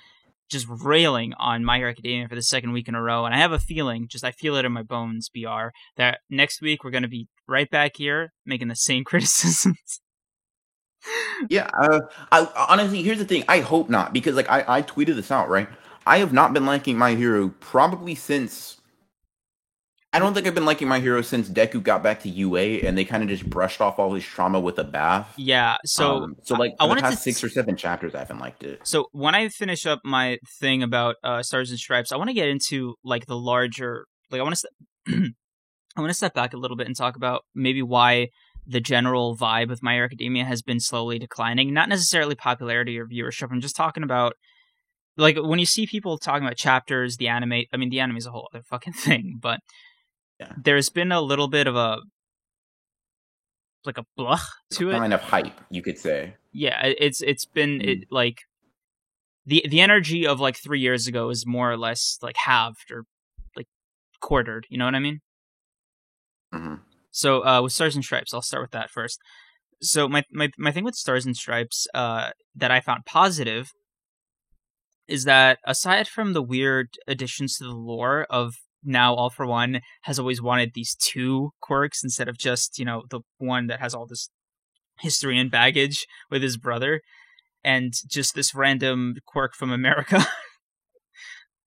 [0.50, 3.38] just railing on My Hero Academia for the second week in a row, and I
[3.38, 6.90] have a feeling, just I feel it in my bones, BR, that next week we're
[6.90, 10.00] going to be right back here making the same criticisms.
[11.50, 12.00] yeah, uh,
[12.31, 13.44] I honestly, here's the thing.
[13.48, 15.68] I hope not because like I I tweeted this out right.
[16.07, 18.81] I have not been liking My Hero probably since
[20.14, 22.96] I don't think I've been liking my hero since Deku got back to UA and
[22.96, 25.35] they kind of just brushed off all his trauma with a bath.
[25.37, 28.20] Yeah, so um, so like I, I wanted past to, six or seven chapters, I
[28.20, 28.79] haven't liked it.
[28.85, 32.35] So when I finish up my thing about uh, Stars and Stripes, I want to
[32.35, 34.68] get into like the larger, like I want to,
[35.96, 38.29] I want to step back a little bit and talk about maybe why
[38.64, 41.74] the general vibe of My Hero Academia has been slowly declining.
[41.74, 43.50] Not necessarily popularity or viewership.
[43.50, 44.35] I'm just talking about
[45.16, 47.64] like when you see people talking about chapters, the anime.
[47.72, 49.59] I mean, the anime is a whole other fucking thing, but
[50.40, 50.53] yeah.
[50.62, 51.99] there's been a little bit of a
[53.85, 54.40] like a blah
[54.73, 54.92] to it.
[54.94, 56.35] Kind of hype, you could say.
[56.53, 57.88] Yeah, it's it's been mm.
[57.88, 58.38] it like
[59.47, 63.05] the the energy of like three years ago is more or less like halved or
[63.57, 63.66] like
[64.20, 64.66] quartered.
[64.68, 65.20] You know what I mean?
[66.55, 66.75] Mm-hmm.
[67.11, 69.20] So uh, with Stars and Stripes, I'll start with that first.
[69.81, 73.73] So my my my thing with Stars and Stripes uh, that I found positive
[75.07, 79.81] is that aside from the weird additions to the lore of now all for one
[80.03, 83.94] has always wanted these two quirks instead of just you know the one that has
[83.94, 84.29] all this
[85.01, 87.01] history and baggage with his brother
[87.62, 90.27] and just this random quirk from america.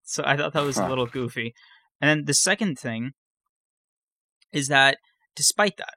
[0.09, 1.53] So i thought that was a little goofy.
[1.99, 3.11] And then the second thing
[4.53, 4.99] is that
[5.35, 5.95] despite that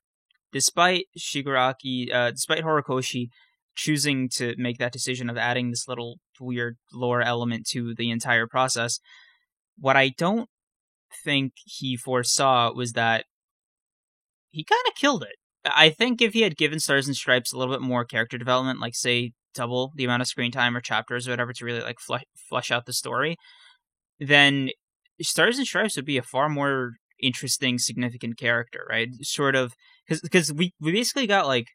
[0.53, 3.29] despite shigaraki uh, despite horikoshi
[3.77, 8.47] choosing to make that decision of adding this little weird lore element to the entire
[8.47, 8.99] process
[9.79, 10.49] what i don't
[11.25, 13.25] think he foresaw was that
[14.51, 15.37] he kind of killed it.
[15.65, 18.81] I think if he had given Stars and Stripes a little bit more character development,
[18.81, 22.01] like say double the amount of screen time or chapters or whatever to really like
[22.01, 23.37] flesh, flesh out the story,
[24.19, 24.71] then
[25.21, 26.93] Stars and Stripes would be a far more
[27.23, 29.09] interesting, significant character, right?
[29.23, 29.75] Sort of
[30.07, 31.67] because because we we basically got like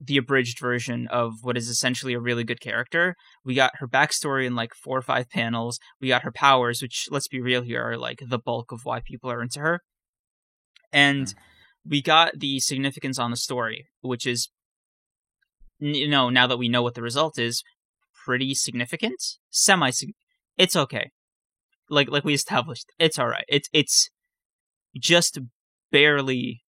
[0.00, 3.14] the abridged version of what is essentially a really good character.
[3.44, 5.78] We got her backstory in like four or five panels.
[6.00, 9.00] We got her powers, which let's be real here are like the bulk of why
[9.00, 9.80] people are into her.
[10.92, 11.34] And
[11.84, 14.48] we got the significance on the story, which is
[15.78, 17.62] you know, now that we know what the result is,
[18.24, 19.22] pretty significant.
[19.50, 19.90] Semi
[20.56, 21.10] it's okay.
[21.88, 23.44] Like like we established, it's alright.
[23.48, 24.10] It's it's
[24.96, 25.38] just
[25.90, 26.62] barely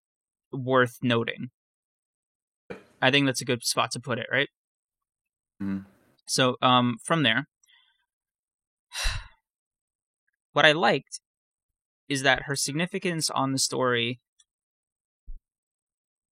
[0.52, 1.50] worth noting
[3.02, 4.48] I think that's a good spot to put it, right?
[5.62, 5.84] Mm.
[6.26, 7.46] So um, from there,
[10.52, 11.20] what I liked
[12.08, 14.20] is that her significance on the story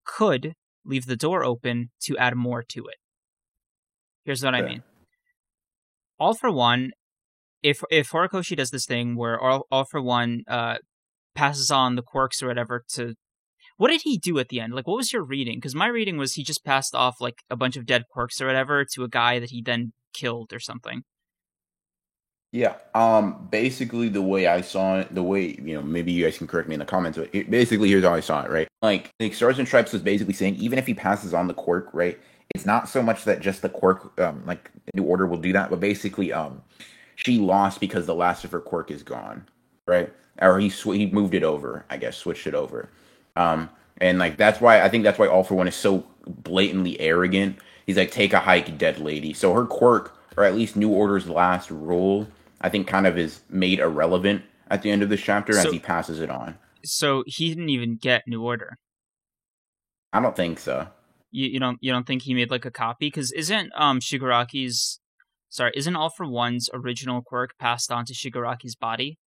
[0.04, 0.54] could
[0.84, 2.96] leave the door open to add more to it.
[4.24, 4.64] Here's what okay.
[4.64, 4.82] I mean.
[6.18, 6.92] All for One
[7.62, 10.76] if if Horikoshi does this thing where all, all for one uh
[11.34, 13.14] passes on the quirks or whatever to
[13.80, 14.74] what did he do at the end?
[14.74, 15.56] Like, what was your reading?
[15.56, 18.46] Because my reading was he just passed off like a bunch of dead quirks or
[18.46, 21.02] whatever to a guy that he then killed or something.
[22.52, 22.74] Yeah.
[22.94, 23.48] Um.
[23.50, 26.68] Basically, the way I saw it, the way you know, maybe you guys can correct
[26.68, 28.50] me in the comments, but it, basically, here's how I saw it.
[28.50, 28.68] Right.
[28.82, 32.20] Like, like and Stripes was basically saying, even if he passes on the quirk, right,
[32.54, 35.70] it's not so much that just the quirk, um, like New Order will do that,
[35.70, 36.60] but basically, um,
[37.16, 39.48] she lost because the last of her quirk is gone,
[39.86, 40.12] right?
[40.42, 42.90] Or he sw- he moved it over, I guess, switched it over.
[43.36, 46.98] Um, and like that's why I think that's why All for One is so blatantly
[47.00, 47.58] arrogant.
[47.86, 49.32] He's like, take a hike, dead lady.
[49.32, 52.28] So her quirk, or at least New Order's last rule,
[52.60, 55.72] I think kind of is made irrelevant at the end of this chapter So- as
[55.72, 56.56] he passes it on.
[56.82, 58.78] So he didn't even get New Order.
[60.12, 60.88] I don't think so.
[61.30, 63.06] You you don't you don't think he made like a copy?
[63.06, 64.98] Because isn't um Shigaraki's
[65.50, 69.18] sorry isn't All for One's original quirk passed on to Shigaraki's body?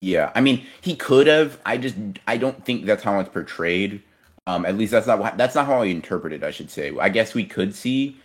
[0.00, 1.58] Yeah, I mean, he could have.
[1.64, 4.02] I just, I don't think that's how it's portrayed.
[4.46, 6.44] Um, at least that's not what, that's not how I interpret it.
[6.44, 6.92] I should say.
[7.00, 8.18] I guess we could see.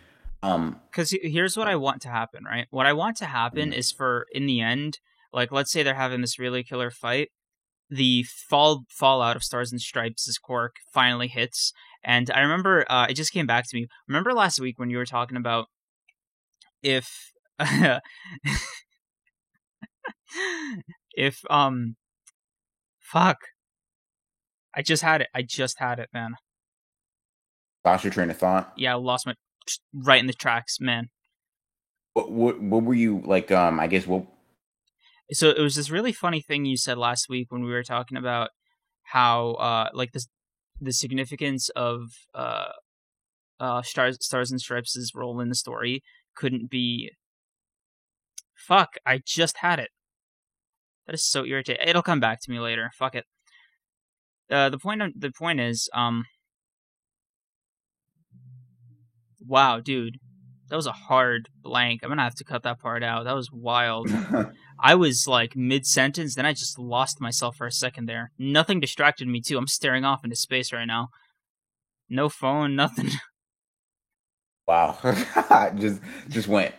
[0.43, 2.67] Um, Because here's what I want to happen, right?
[2.69, 3.77] What I want to happen Mhm.
[3.77, 4.99] is for in the end,
[5.31, 7.29] like let's say they're having this really killer fight,
[7.89, 13.15] the fall fallout of Stars and Stripes' quirk finally hits, and I remember uh, it
[13.15, 13.87] just came back to me.
[14.07, 15.67] Remember last week when you were talking about
[16.83, 17.31] if
[21.19, 21.95] if um
[22.99, 23.37] fuck
[24.75, 25.27] I just had it.
[25.33, 26.35] I just had it, man.
[27.83, 28.71] lost your train of thought.
[28.77, 29.33] Yeah, I lost my
[29.93, 31.09] right in the tracks, man.
[32.13, 33.51] What, what, what were you like?
[33.51, 34.25] Um, I guess what
[35.31, 38.17] so it was this really funny thing you said last week when we were talking
[38.17, 38.49] about
[39.03, 40.27] how uh like this
[40.81, 42.01] the significance of
[42.33, 42.69] uh
[43.59, 46.01] uh stars stars and stripes' role in the story
[46.35, 47.11] couldn't be
[48.55, 49.89] fuck i just had it
[51.09, 51.87] that is so irritating.
[51.87, 52.91] It'll come back to me later.
[52.93, 53.25] Fuck it.
[54.51, 56.25] Uh the point of, the point is um
[59.43, 60.19] wow dude.
[60.69, 62.01] That was a hard blank.
[62.03, 63.23] I'm gonna have to cut that part out.
[63.23, 64.11] That was wild.
[64.79, 68.31] I was like mid sentence, then I just lost myself for a second there.
[68.37, 69.57] Nothing distracted me too.
[69.57, 71.07] I'm staring off into space right now.
[72.07, 73.09] No phone, nothing.
[74.67, 74.95] wow,
[75.75, 76.75] just just went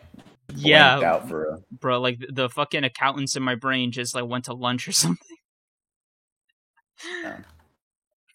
[0.56, 1.58] yeah, out for a.
[1.70, 2.00] bro.
[2.00, 5.26] Like the, fucking accountants in my brain just like went to lunch or something.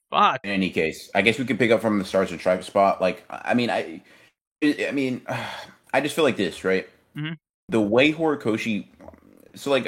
[0.09, 0.39] Fuck.
[0.43, 3.01] In any case, I guess we could pick up from the stars and stripes spot.
[3.01, 4.01] Like, I mean, I,
[4.63, 5.21] I mean,
[5.93, 6.87] I just feel like this, right?
[7.15, 7.37] Mhm.
[7.69, 8.87] The way Horikoshi,
[9.55, 9.87] so like,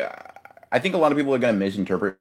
[0.71, 2.17] I think a lot of people are gonna misinterpret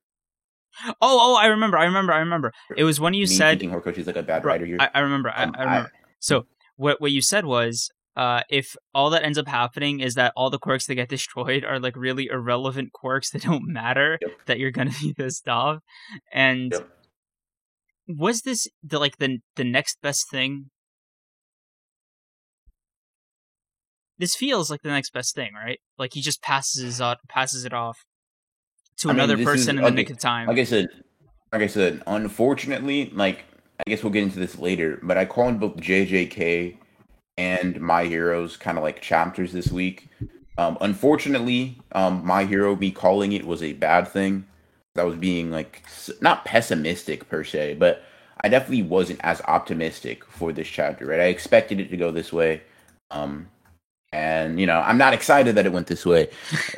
[0.85, 2.53] Oh, oh, I remember, I remember, I remember.
[2.77, 3.59] It was when you me said.
[3.59, 4.77] thinking Horikoshi's like a bad Bro, writer here.
[4.79, 5.31] I, I remember.
[5.31, 5.93] I, Um, I remember.
[6.21, 10.33] So what what you said was, uh, if all that ends up happening is that
[10.37, 14.31] all the quirks that get destroyed are like really irrelevant quirks that don't matter, Yep.
[14.47, 15.81] that you're gonna be pissed off.
[16.33, 16.89] And Yep.
[18.09, 20.71] was this the like the the next best thing?
[24.19, 25.79] This feels like the next best thing, right?
[25.99, 27.99] Like he just passes his out, passes it off
[28.99, 30.49] to I mean, another is- person in the nick of time.
[30.49, 30.87] like I said,
[31.53, 33.45] like I said, unfortunately, like
[33.87, 36.79] I guess we'll get into this later, but I called both JJK
[37.37, 40.09] and My Heroes kind of like chapters this week.
[40.59, 44.47] Um, unfortunately, um, My Hero, me calling it was a bad thing.
[44.97, 45.83] I was being like
[46.21, 48.03] not pessimistic per se, but
[48.41, 51.07] I definitely wasn't as optimistic for this chapter.
[51.07, 52.63] Right, I expected it to go this way.
[53.11, 53.49] Um,
[54.17, 56.29] and you know i'm not excited that it went this way.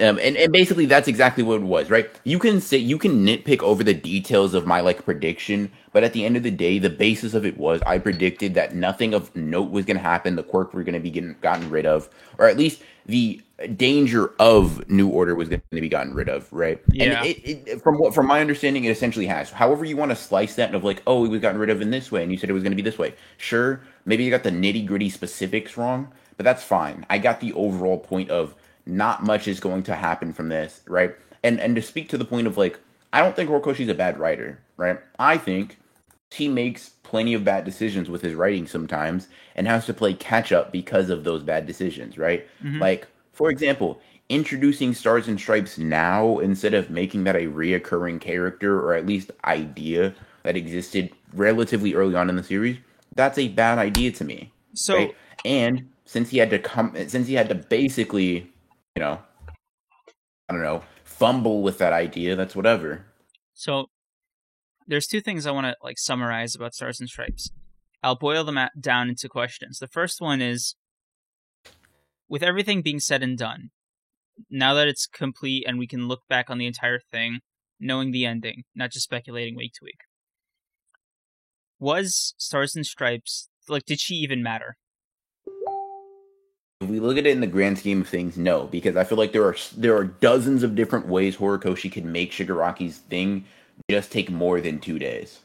[0.00, 2.10] Um, and, and basically that's exactly what it was right?
[2.24, 6.12] You can say you can nitpick over the details of my like prediction but at
[6.12, 9.34] the end of the day the basis of it was i predicted that nothing of
[9.34, 12.08] note was going to happen the quirk were going to be getting gotten rid of
[12.38, 13.40] or at least the
[13.74, 16.80] danger of new order was going to be gotten rid of right?
[16.92, 17.22] Yeah.
[17.22, 19.50] and it, it, from what from my understanding it essentially has.
[19.50, 21.90] However you want to slice that of like oh it was gotten rid of in
[21.90, 23.14] this way and you said it was going to be this way.
[23.36, 27.04] Sure maybe you got the nitty gritty specifics wrong but that's fine.
[27.10, 28.54] I got the overall point of
[28.86, 31.14] not much is going to happen from this, right?
[31.42, 32.78] And and to speak to the point of like,
[33.12, 34.98] I don't think Horikoshi's a bad writer, right?
[35.18, 35.78] I think
[36.30, 40.52] he makes plenty of bad decisions with his writing sometimes and has to play catch
[40.52, 42.46] up because of those bad decisions, right?
[42.62, 42.80] Mhm.
[42.80, 48.78] Like, for example, introducing Stars and Stripes now instead of making that a reoccurring character
[48.78, 52.76] or at least idea that existed relatively early on in the series,
[53.14, 55.14] that's a bad idea to me so right?
[55.44, 58.50] And since he had to come, since he had to basically,
[58.96, 59.20] you know,
[60.48, 63.04] I don't know, fumble with that idea, that's whatever.
[63.52, 63.90] So
[64.86, 67.50] there's two things I want to like summarize about Stars and Stripes.
[68.02, 69.80] I'll boil them down into questions.
[69.80, 70.76] The first one is
[72.26, 73.68] with everything being said and done,
[74.50, 77.40] now that it's complete and we can look back on the entire thing,
[77.78, 80.00] knowing the ending, not just speculating week to week.
[81.78, 84.78] Was Stars and Stripes like did she even matter?
[86.80, 89.18] If we look at it in the grand scheme of things, no, because I feel
[89.18, 93.44] like there are there are dozens of different ways Horikoshi can make Shigaraki's thing
[93.90, 95.40] just take more than two days.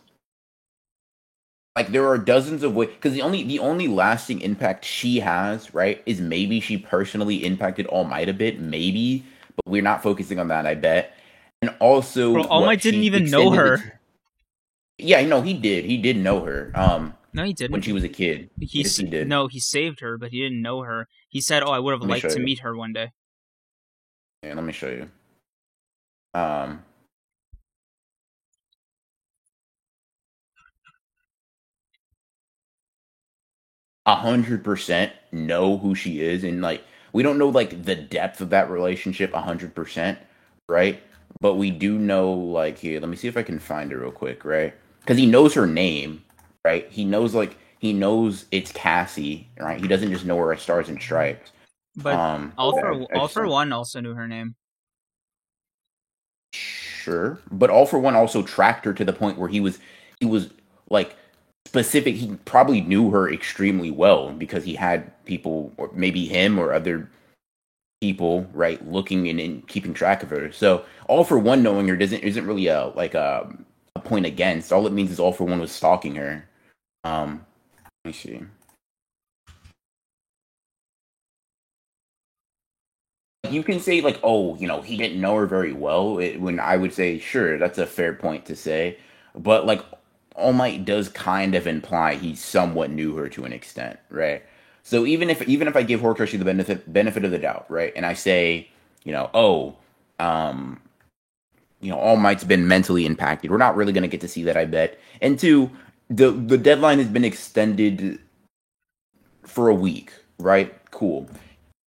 [1.75, 5.73] Like there are dozens of ways because the only the only lasting impact she has,
[5.73, 10.37] right, is maybe she personally impacted All Might a bit, maybe, but we're not focusing
[10.37, 10.67] on that.
[10.67, 11.15] I bet,
[11.63, 13.77] and also Bro, All Might didn't even know her.
[13.77, 13.91] The,
[14.99, 15.85] yeah, no, he did.
[15.85, 16.71] He did know her.
[16.75, 17.71] Um, no, he didn't.
[17.71, 19.27] When she was a kid, he, yes, he did.
[19.27, 21.07] No, he saved her, but he didn't know her.
[21.33, 22.45] He said, "Oh, I would have liked to you.
[22.45, 23.11] meet her one day."
[24.43, 25.09] Yeah, let me show you.
[26.35, 26.83] Um,
[34.05, 38.39] a hundred percent know who she is, and like we don't know like the depth
[38.39, 40.19] of that relationship a hundred percent,
[40.69, 41.01] right?
[41.41, 42.99] But we do know like here.
[42.99, 44.75] Let me see if I can find her real quick, right?
[44.99, 46.23] Because he knows her name,
[46.63, 46.87] right?
[46.91, 49.77] He knows like he knows it's Cassie, right?
[49.77, 51.51] He doesn't just know her as Stars and Stripes.
[51.97, 54.55] But um, all for all for one also knew her name.
[56.53, 59.79] Sure, but all for one also tracked her to the point where he was
[60.21, 60.49] he was
[60.89, 61.17] like
[61.65, 62.15] specific.
[62.15, 67.11] He probably knew her extremely well because he had people, or maybe him or other
[67.99, 70.53] people, right, looking and, and keeping track of her.
[70.53, 73.53] So all for one knowing her doesn't isn't really a like a,
[73.97, 74.71] a point against.
[74.71, 76.47] All it means is all for one was stalking her.
[77.03, 77.45] Um,
[78.05, 78.41] me see.
[83.49, 86.17] You can say like, oh, you know, he didn't know her very well.
[86.19, 88.97] It, when I would say, sure, that's a fair point to say.
[89.35, 89.83] But like,
[90.35, 94.43] all Might does kind of imply he somewhat knew her to an extent, right?
[94.83, 97.93] So even if even if I give Horikoshi the benefit benefit of the doubt, right,
[97.95, 98.69] and I say,
[99.03, 99.75] you know, oh,
[100.19, 100.81] um,
[101.81, 103.51] you know, All Might's been mentally impacted.
[103.51, 104.99] We're not really going to get to see that, I bet.
[105.21, 105.69] And two,
[106.15, 108.19] the the deadline has been extended
[109.43, 110.73] for a week, right?
[110.91, 111.27] Cool.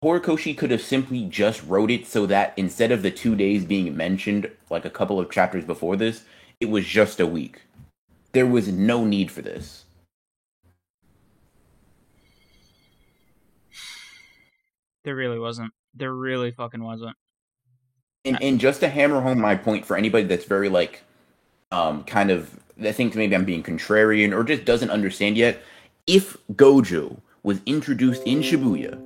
[0.04, 3.96] Horikoshi could have simply just wrote it so that instead of the two days being
[3.96, 6.24] mentioned, like a couple of chapters before this,
[6.60, 7.62] it was just a week.
[8.32, 9.84] There was no need for this.
[15.04, 15.72] There really wasn't.
[15.94, 17.16] There really fucking wasn't.
[18.24, 21.02] And, and just to hammer home my point for anybody that's very like,
[21.70, 25.62] um, kind of that thinks maybe I'm being contrarian or just doesn't understand yet.
[26.06, 29.00] If Gojo was introduced in Shibuya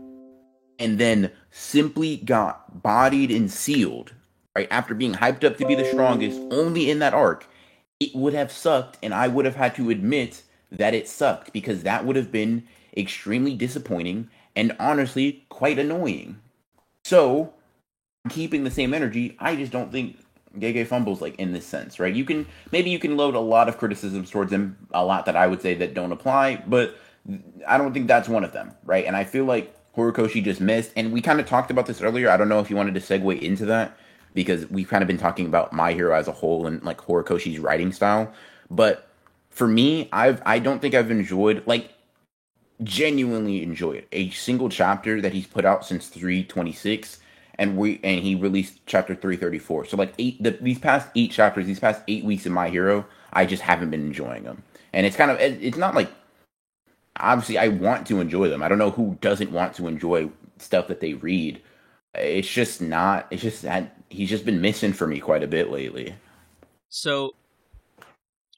[0.79, 4.15] and then simply got bodied and sealed,
[4.57, 7.47] right, after being hyped up to be the strongest only in that arc,
[8.01, 11.83] it would have sucked, and I would have had to admit that it sucked because
[11.83, 16.41] that would have been extremely disappointing and honestly quite annoying.
[17.05, 17.55] So,
[18.29, 20.19] keeping the same energy, I just don't think
[20.59, 22.15] Gege fumbles like in this sense, right?
[22.15, 25.37] You can maybe you can load a lot of criticisms towards him, a lot that
[25.37, 26.97] I would say that don't apply, but
[27.67, 29.05] I don't think that's one of them, right?
[29.05, 32.31] And I feel like Horikoshi just missed, and we kind of talked about this earlier.
[32.31, 33.97] I don't know if you wanted to segue into that
[34.35, 37.59] because we've kind of been talking about My Hero as a whole and like Horikoshi's
[37.59, 38.33] writing style,
[38.71, 39.09] but
[39.51, 41.93] for me, I've I don't think I've enjoyed like
[42.83, 47.19] genuinely enjoyed a single chapter that he's put out since 326
[47.61, 51.67] and we and he released chapter 334 so like eight the, these past eight chapters
[51.67, 55.17] these past eight weeks in my hero i just haven't been enjoying them and it's
[55.17, 56.11] kind of it's not like
[57.21, 58.63] obviously i want to enjoy them.
[58.63, 61.61] I don't know who doesn't want to enjoy stuff that they read.
[62.15, 65.71] It's just not it's just that he's just been missing for me quite a bit
[65.71, 66.15] lately.
[66.89, 67.35] So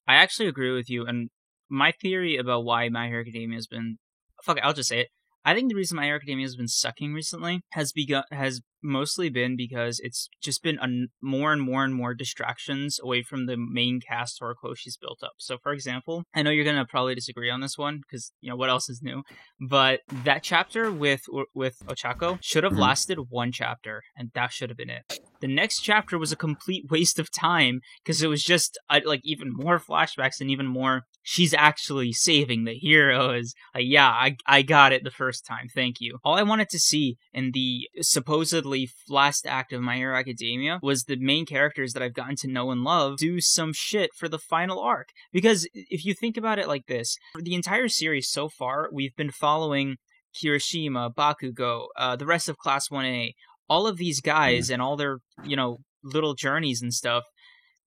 [0.09, 1.31] i actually agree with you and
[1.69, 3.99] my theory about why my hero academia has been
[4.43, 5.09] fuck it, i'll just say it
[5.45, 9.29] I think the reason My Hero Academia has been sucking recently has begun has mostly
[9.29, 10.89] been because it's just been a,
[11.25, 15.35] more and more and more distractions away from the main cast or Horikoshi's built up.
[15.39, 18.57] So, for example, I know you're gonna probably disagree on this one because you know
[18.57, 19.23] what else is new,
[19.61, 21.23] but that chapter with
[21.55, 22.83] with Ochako should have mm-hmm.
[22.83, 25.21] lasted one chapter, and that should have been it.
[25.41, 29.21] The next chapter was a complete waste of time because it was just uh, like
[29.25, 31.03] even more flashbacks and even more.
[31.23, 33.55] She's actually saving the heroes.
[33.75, 35.69] Like, yeah, I I got it the first time.
[35.73, 36.19] Thank you.
[36.25, 41.05] All I wanted to see in the supposedly last act of My Hero Academia was
[41.05, 44.39] the main characters that I've gotten to know and love do some shit for the
[44.39, 45.09] final arc.
[45.33, 49.15] Because if you think about it like this, for the entire series so far, we've
[49.17, 49.97] been following
[50.35, 53.33] Kirishima, Bakugo, uh, the rest of Class 1A,
[53.69, 57.25] all of these guys and all their, you know, little journeys and stuff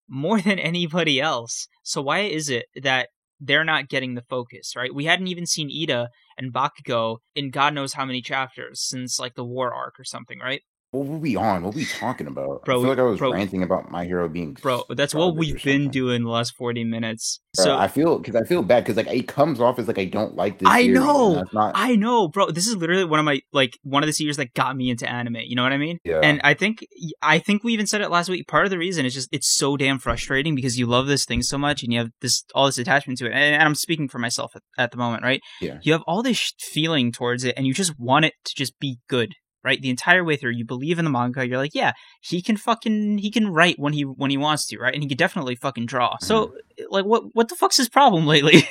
[0.07, 1.67] more than anybody else.
[1.83, 3.09] So why is it that
[3.39, 4.93] they're not getting the focus, right?
[4.93, 9.35] We hadn't even seen Ida and Bakugo in God knows how many chapters since like
[9.35, 10.61] the war arc or something, right?
[10.95, 11.63] What were we on?
[11.63, 12.63] What were we talking about?
[12.65, 15.35] Bro, I feel like I was bro- ranting about my hero being Bro, that's what
[15.35, 17.39] we've been doing the last 40 minutes.
[17.55, 19.99] Bro, So I feel because I feel bad because like it comes off as like
[19.99, 20.67] I don't like this.
[20.71, 21.43] I know!
[21.53, 21.71] not.
[21.75, 22.51] I know, bro.
[22.51, 25.09] This is literally one of my like one of the series that got me into
[25.09, 25.37] anime.
[25.37, 25.99] You know what I mean?
[26.03, 26.19] Yeah.
[26.23, 26.85] And I think
[27.21, 28.47] I think we even said it last week.
[28.47, 31.41] Part of the reason is just it's so damn frustrating because you love this thing
[31.41, 33.33] so much and you have this all this attachment to it.
[33.33, 35.41] And, and I'm speaking for myself at, at the moment, right?
[35.61, 35.79] Yeah.
[35.81, 38.79] You have all this sh- feeling towards it, and you just want it to just
[38.79, 39.33] be good,
[39.65, 39.81] right?
[39.81, 41.45] The entire way through, you believe in the manga.
[41.45, 41.91] You're like, yeah,
[42.21, 44.93] he can fucking he can write when he when he wants to, right?
[44.93, 46.15] And he can definitely fucking draw.
[46.21, 46.53] So
[46.89, 48.69] like, what what the fuck's his problem lately?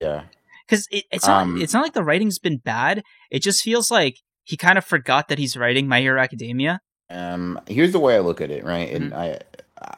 [0.00, 0.22] yeah.
[0.66, 3.02] because it, it's not Um, it's not like the writing's been bad.
[3.30, 6.80] It just feels like he kind of forgot that he's writing My Hero Academia.
[7.10, 7.60] Um.
[7.66, 8.90] Here's the way I look at it, right?
[8.94, 9.18] And Mm-hmm.
[9.18, 9.40] I,
[9.82, 9.96] I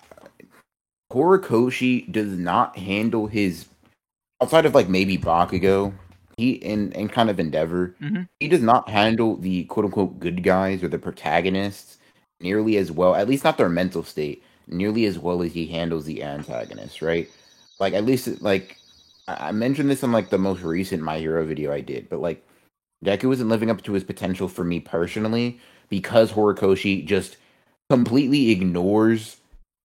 [1.13, 3.67] Horikoshi does not handle his
[4.41, 5.93] outside of like maybe Bakugo.
[6.41, 7.95] He and and kind of Endeavor.
[8.03, 8.29] Mhm.
[8.41, 11.99] He does not handle the quote unquote good guys or the protagonists
[12.41, 13.15] nearly as well.
[13.15, 17.03] At least not their mental state nearly as well as he handles the antagonists.
[17.03, 17.29] Right?
[17.79, 18.77] Like at least like
[19.29, 22.45] I mentioned this in like the most recent My Hero video I did, but like
[23.05, 27.37] Deku isn't living up to his potential for me personally because Horikoshi just
[27.91, 29.37] completely ignores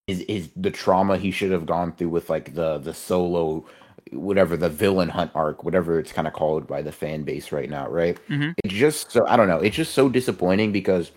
[0.07, 3.65] is is the trauma he should have gone through with like the the solo
[4.15, 7.69] whatever the villain hunt arc whatever it's kind of called by the fan base right
[7.69, 8.17] now right?
[8.29, 8.53] Mhm.
[8.63, 11.11] it's just so i don't know it's just so disappointing because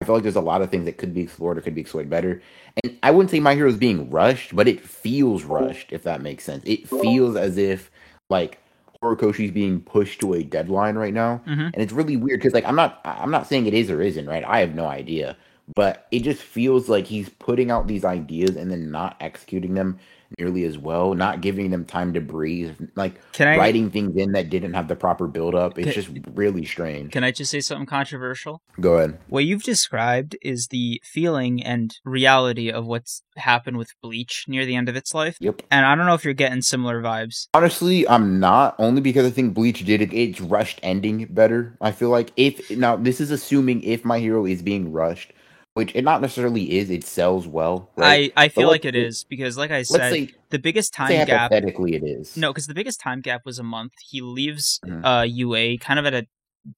[0.00, 1.80] i feel like there's a lot of things that could be explored or could be
[1.80, 2.40] explored better.
[2.82, 6.22] And i wouldn't say my hero is being rushed but it feels rushed if that
[6.22, 6.62] makes sense.
[6.66, 7.90] It feels as if
[8.30, 8.58] like
[9.02, 11.40] horikoshi's being pushed to a deadline right now.
[11.46, 11.70] Mhm.
[11.72, 14.26] and it's really weird because like i'm not i'm not saying it is or isn't
[14.26, 14.44] right?
[14.46, 15.36] I have no idea.
[15.74, 19.98] But it just feels like he's putting out these ideas and then not executing them
[20.38, 24.32] nearly as well not giving them time to breathe like Can I writing things in
[24.32, 27.50] that didn't have the proper build up it's Can- just really strange can I just
[27.50, 28.60] say something controversial?
[28.80, 34.44] go ahead What you've described is the feeling and reality of what's happened with Bleach
[34.48, 35.36] near the end of its life.
[35.40, 37.48] yep And I don't know if you're getting similar vibes.
[37.54, 41.90] honestly i'm not only because i think bleach did it it's rushed ending better i
[41.90, 45.32] feel like if now this is assuming if my hero is being rushed
[45.78, 49.24] which it not necessarily is it sells well right I, I feel like it is
[49.24, 51.28] because, like I said, say, the biggest time gap.
[51.28, 53.92] hypothetically it is No, because the biggest time gap was a month.
[54.10, 55.04] He leaves Mhm.
[55.04, 56.26] uh, UA kind of at a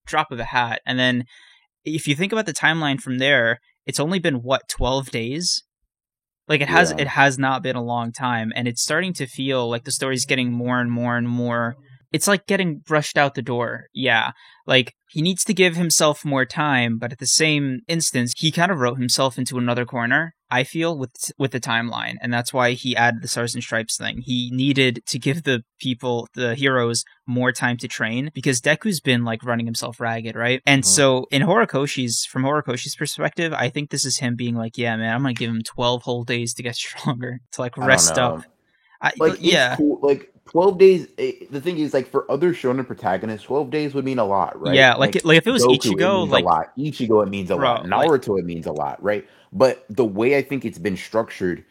[0.07, 1.25] drop of a hat, and then
[1.85, 5.65] if you think about the timeline from there, it's only been what twelve days.
[6.47, 7.03] Like it has, Yeah.
[7.03, 10.27] it has not been a long time, and it's starting to feel like the story's
[10.27, 11.77] getting more and more and more.
[12.13, 13.87] It's like getting rushed out the door.
[13.95, 14.33] Yeah,
[14.67, 18.71] like he needs to give himself more time, but at the same instance, he kind
[18.73, 20.35] of wrote himself into another corner.
[20.53, 23.97] I feel with with the timeline, and that's why he added the stars and stripes
[23.97, 24.23] thing.
[24.23, 29.25] He needed to give the people, the heroes, more time to train because Deku's been
[29.25, 30.61] like running himself ragged, right?
[30.67, 30.87] And Mhm.
[30.87, 35.15] so in Horikoshi's, from Horikoshi's perspective, I think this is him being like, yeah, man,
[35.15, 38.43] I'm gonna give him 12 whole days to get stronger, to like rest up.
[39.01, 40.01] I, like yeah, cool.
[40.03, 44.05] like 12 days eh, the thing is like for other shonen protagonists 12 days would
[44.05, 44.75] mean a lot right?
[44.75, 46.77] Yeah, like like if it was Goku, Ichigo, means like a lot.
[46.77, 47.87] Ichigo it means a Bro, lot.
[47.89, 49.27] like- naruto it means a lot right?
[49.53, 51.65] But the way i think it's been structured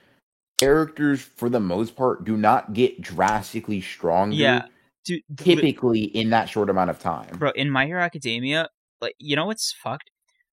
[0.58, 4.66] characters for the most part do not get drastically stronger yeah,
[5.06, 7.30] dude, typically in that short amount of time.
[7.38, 8.70] Bro, in My Hero Academia,
[9.02, 10.12] like you know what's fucked?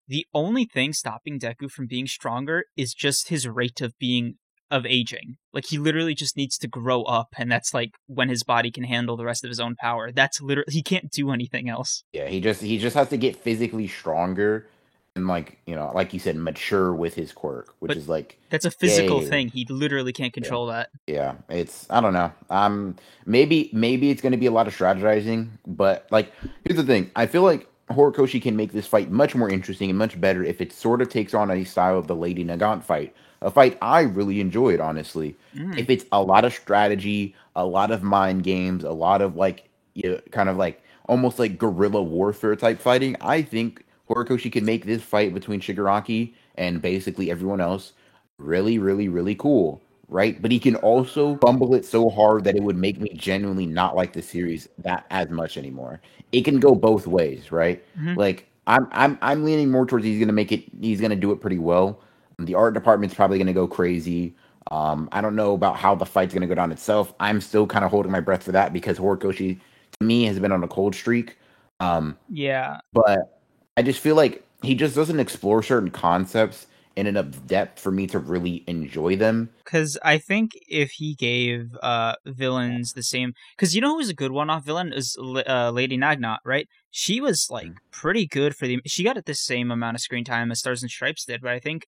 [0.08, 4.36] The only thing stopping Deku from being stronger is just his rate of being
[4.70, 5.36] of aging.
[5.52, 8.84] Like he literally just needs to grow up, and that's like when his body can
[8.84, 10.10] handle the rest of his own power.
[10.12, 12.02] That's literally he can't do anything else.
[12.12, 14.66] yeah he just he just has to get physically stronger
[15.14, 18.38] and like you know like you said mature with his quirk which But- is like
[18.50, 19.28] That's a physical Yeah.
[19.30, 19.48] thing.
[19.48, 20.90] He literally can't control that.
[21.06, 22.32] Yeah, it's I don't know.
[22.50, 26.32] Um, maybe maybe it's going to be a lot of strategizing, but like
[26.64, 29.98] here's the thing: I feel like Horikoshi can make this fight much more interesting and
[29.98, 33.14] much better if it sort of takes on a style of the Lady Nagant fight,
[33.46, 35.36] a fight I really enjoyed, honestly.
[35.54, 35.78] Mm.
[35.78, 39.68] If it's a lot of strategy, a lot of mind games, a lot of like
[39.94, 44.64] you know, kind of like almost like guerrilla warfare type fighting, I think Horikoshi can
[44.64, 47.92] make this fight between Shigaraki and basically everyone else
[48.38, 50.40] really, really, really cool, right?
[50.42, 53.96] But he can also fumble it so hard that it would make me genuinely not
[53.96, 56.00] like the series that as much anymore.
[56.32, 57.82] It can go both ways, right?
[57.98, 58.16] Mhm.
[58.16, 60.64] Like I'm, I'm, I'm leaning more towards he's gonna make it.
[60.80, 62.00] He's gonna do it pretty well.
[62.38, 64.34] The art department's probably gonna go crazy.
[64.70, 67.14] Um, I don't know about how the fight's gonna go down itself.
[67.20, 69.58] I'm still kind of holding my breath for that because Horikoshi
[70.00, 71.38] to me has been on a cold streak.
[71.80, 73.38] Um, Yeah, but
[73.76, 76.66] I just feel like he just doesn't explore certain concepts
[76.96, 79.50] in enough depth for me to really enjoy them.
[79.64, 84.14] because I think if he gave uh villains the same, because you know who's a
[84.14, 86.68] good one-off villain is uh, Lady Nagant, right?
[86.90, 88.80] she was like pretty good for the.
[88.86, 91.50] She got at the same amount of screen time as Stars and Stripes did, but
[91.50, 91.86] I think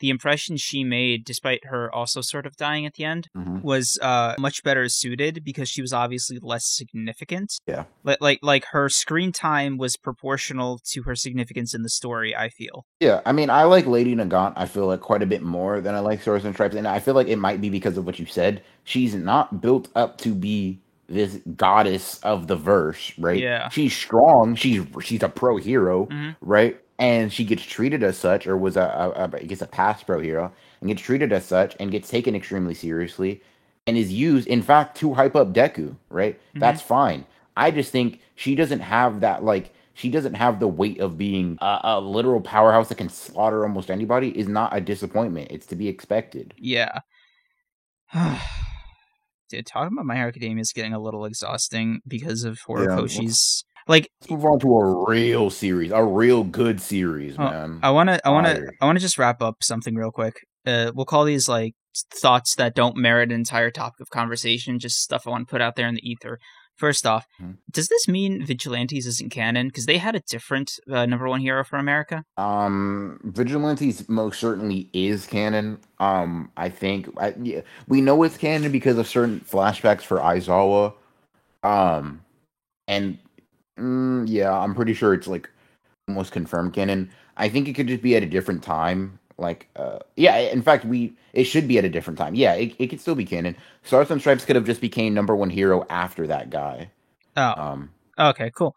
[0.00, 3.62] the impression she made, despite her also sort of dying at the end, Mhm.
[3.62, 7.52] was uh, much better suited because she was obviously less significant.
[7.66, 7.84] Yeah.
[8.04, 12.34] Like, like like her screen time was proportional to her significance in the story.
[12.34, 12.84] I feel.
[13.00, 14.54] Yeah, I mean, I like Lady Nagant.
[14.56, 16.98] I feel like quite a bit more than I like Stars and Stripes, and I
[16.98, 18.62] feel like it might be because of what you said.
[18.84, 23.38] She's not built up to be this goddess of the verse, right?
[23.40, 23.68] Yeah.
[23.68, 24.54] she's strong.
[24.54, 26.36] She's she's a pro hero, Mhm.
[26.40, 26.78] right?
[27.00, 30.06] And she gets treated as such, or was a, a, a I guess a past
[30.06, 33.42] pro hero, and gets treated as such, and gets taken extremely seriously,
[33.86, 36.38] and is used, in fact, to hype up Deku, right?
[36.54, 36.60] Mhm.
[36.60, 37.24] That's fine.
[37.56, 41.58] I just think she doesn't have that like she doesn't have the weight of being
[41.60, 45.48] a, a literal powerhouse that can slaughter almost anybody is not a disappointment.
[45.50, 46.54] It's to be expected.
[46.56, 47.00] Yeah.
[49.48, 53.64] Dude, talking about My Hero Academia is getting a little exhausting because of Horikoshi's.
[53.90, 57.80] Like, Let's move on to a real series, a real good series, Oh, man.
[57.82, 60.36] I want to, I want to, I want to just wrap up something real quick.
[60.64, 61.74] Uh, we'll call these like
[62.14, 65.60] thoughts that don't merit an entire topic of conversation, just stuff I want to put
[65.60, 66.38] out there in the ether.
[66.76, 67.56] First off, Mhm.
[67.70, 69.66] does this mean Vigilantes isn't canon?
[69.66, 72.22] Because they had a different uh, number one hero for America.
[72.36, 75.78] Um, Vigilantes most certainly is canon.
[75.98, 80.94] Um, I think I, yeah, we know it's canon because of certain flashbacks for Aizawa.
[81.64, 82.22] Um,
[82.88, 83.18] and
[83.80, 85.48] mm, yeah, I'm pretty sure it's like
[86.08, 87.10] almost confirmed canon.
[87.36, 89.18] I think it could just be at a different time.
[89.38, 90.36] Like, uh, yeah.
[90.36, 92.34] In fact, we it should be at a different time.
[92.34, 93.56] Yeah, it, it could still be canon.
[93.82, 96.90] Stars and Stripes could have just became number one hero after that guy.
[97.36, 98.74] Oh, Um, okay, cool.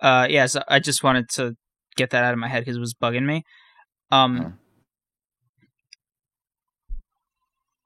[0.00, 1.56] Uh, yeah, so I just wanted to
[1.96, 3.42] get that out of my head because it was bugging me.
[4.10, 4.50] Um, Yeah.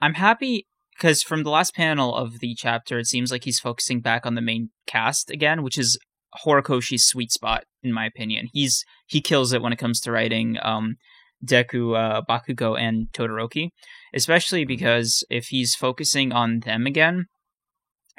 [0.01, 0.67] I'm happy
[0.97, 4.35] because from the last panel of the chapter, it seems like he's focusing back on
[4.35, 5.99] the main cast again, which is
[6.45, 8.49] Horikoshi's sweet spot, in my opinion.
[8.53, 10.97] He's he kills it when it comes to writing um,
[11.45, 13.71] Deku, uh, Bakugo, and Todoroki,
[14.15, 17.27] especially because if he's focusing on them again,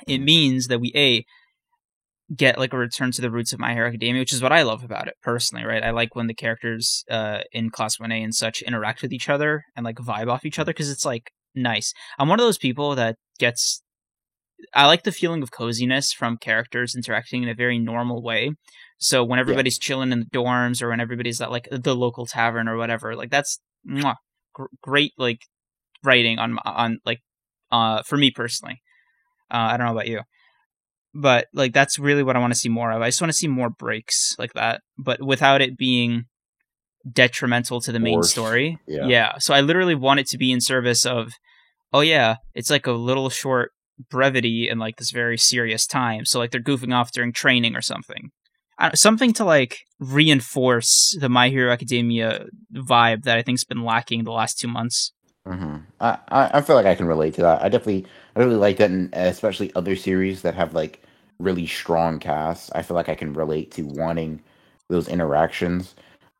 [0.08, 1.26] it means that we a
[2.36, 4.62] get like a return to the roots of My Hero Academia, which is what I
[4.62, 5.84] love about it personally, right?
[5.84, 9.64] I like when the characters uh, in Class 1A and such interact with each other
[9.76, 11.94] and like vibe off each other because it's like nice.
[12.18, 13.82] I'm one of those people that gets.
[14.74, 18.52] I like the feeling of coziness from characters interacting in a very normal way.
[18.98, 22.68] So when everybody's chilling in the dorms or when everybody's at like the local tavern
[22.68, 24.16] or whatever, like that's mwah,
[24.54, 25.40] gr- great like
[26.04, 27.20] writing on on like
[27.72, 28.82] uh for me personally.
[29.52, 30.22] Uh, I don't know about you
[31.14, 33.02] but like that's really what I want to see more of.
[33.02, 36.26] I just want to see more breaks like that, but without it being
[37.12, 38.32] detrimental to the main Forced.
[38.32, 38.78] story.
[39.08, 39.38] Yeah.
[39.40, 41.32] So I literally want it to be in service of,
[41.94, 43.72] oh yeah, it's like a little short
[44.10, 46.26] brevity in like this very serious time.
[46.26, 48.32] So like they're goofing off during training or something.
[48.94, 54.32] Something to like reinforce the My Hero Academia vibe that I think's been lacking the
[54.32, 55.12] last two months.
[55.46, 57.62] hmm I, I I feel like I can relate to that.
[57.62, 61.02] I definitely I really like that, and especially other series that have like
[61.40, 62.70] really strong casts.
[62.76, 64.42] I feel like I can relate to wanting
[64.90, 65.96] those interactions.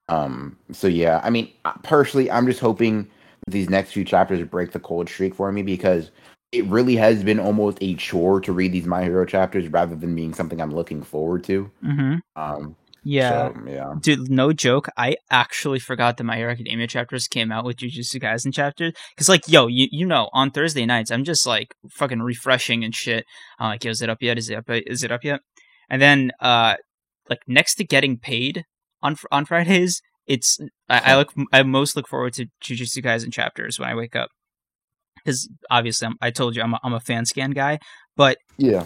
[0.10, 0.58] Um.
[0.72, 1.52] So yeah, I mean,
[1.84, 3.10] personally, I'm just hoping
[3.48, 6.12] these next few chapters break the cold streak for me because
[6.52, 10.16] it really has been almost a chore to read these My Hero chapters rather than
[10.16, 11.72] being something I'm looking forward to.
[11.84, 12.16] Mm-hmm.
[12.36, 12.76] Um.
[13.04, 13.54] Yeah.
[13.54, 13.94] So, yeah.
[14.02, 14.90] Dude, no joke.
[14.98, 18.94] I actually forgot that My Hero Academia chapters came out with Jujutsu Kaisen chapters.
[19.18, 22.96] Cause like, yo, you you know, on Thursday nights, I'm just like fucking refreshing and
[22.96, 23.26] shit.
[23.60, 24.38] I'm like, yo, is it up yet?
[24.38, 24.66] Is it up?
[24.68, 25.42] Is it up yet?
[25.90, 26.76] And then, uh,
[27.30, 28.66] like next to getting paid
[29.02, 33.80] on on Fridays, it's I, I look I most look forward to Jujutsu Kaisen chapters
[33.80, 34.30] when I wake up.
[35.24, 37.80] Because obviously, I'm, I told you I'm a, I'm a fan scan guy,
[38.16, 38.86] but Yeah.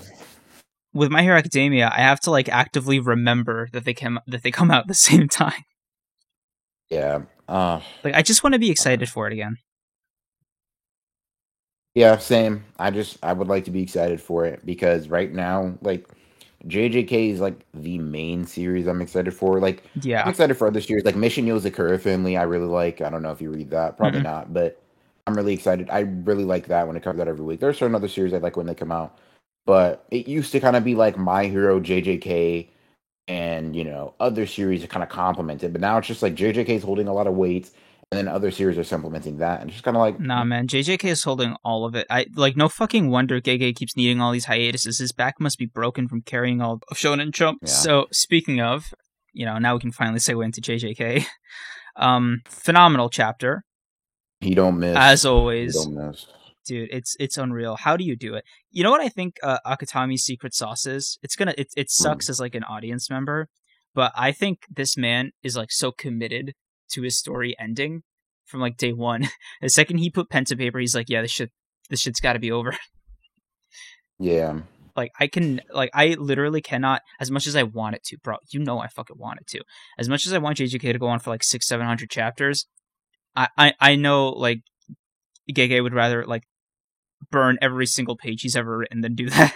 [0.94, 4.52] with My Hero Academia, I have to like actively remember that they come that they
[4.52, 5.64] come out at the same time.
[6.90, 7.24] Yeah.
[7.48, 7.82] Uh.
[8.04, 9.58] Like I just want to be excited for it again.
[11.96, 12.64] Yeah, same.
[12.80, 16.08] I just I would like to be excited for it because right now, like
[16.68, 19.60] JJK is like the main series I'm excited for.
[19.60, 22.38] Like yeah, I'm excited for other series like Mission Yozakura family.
[22.38, 23.02] I really like.
[23.02, 24.24] I don't know if you read that, probably Mm-mm.
[24.24, 24.83] not, but
[25.26, 25.90] I'm really excited.
[25.90, 27.60] I really like that when it comes out every week.
[27.60, 29.18] There's certain other series I like when they come out,
[29.66, 32.70] but it used to kind of be like My Hero, JJK,
[33.30, 35.72] and you know other series that kind of complement it.
[35.72, 37.72] But now it's just like JJK is holding a lot of weight,
[38.12, 40.68] and then other series are supplementing that, and just kind of like Nah, man.
[40.68, 42.06] JJK is holding all of it.
[42.10, 45.00] I like no fucking wonder Gege keeps needing all these hiatuses.
[45.00, 47.60] His back must be broken from carrying all of Shonen Jump.
[47.62, 47.70] Yeah.
[47.70, 48.94] So speaking of,
[49.32, 51.26] you know, now we can finally segue into JJK.
[51.96, 53.64] Um, phenomenal chapter
[54.44, 54.96] he don't miss.
[54.98, 55.74] as he always.
[55.76, 56.26] don't miss.
[56.66, 59.60] dude it's it's unreal how do you do it you know what i think uh,
[59.66, 63.50] Akutami's secret sauce is it's gonna it, it sucks as like an audience member
[63.94, 66.54] but I think this man is like so committed
[66.92, 68.04] to his story ending
[68.46, 69.28] from like day one.
[69.62, 71.52] The second he put pen to paper, he's like, "Yeah, this shit,
[71.90, 72.76] this shit's got to be over."
[74.20, 74.60] Yeah.
[74.96, 78.38] Like I can, like I literally cannot, as much as I want it to, bro.
[78.52, 79.64] You know I fucking want it to.
[79.98, 82.68] As much as I want JJK to go on for like six, seven hundred chapters,
[83.36, 84.62] I, I, I know like
[85.52, 86.44] Gege would rather like
[87.32, 89.56] burn every single page he's ever written than do that.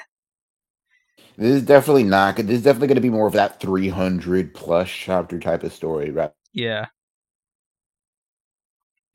[1.37, 2.47] This is definitely not good.
[2.47, 6.09] This is definitely going to be more of that 300 plus chapter type of story,
[6.09, 6.31] right?
[6.51, 6.87] Yeah.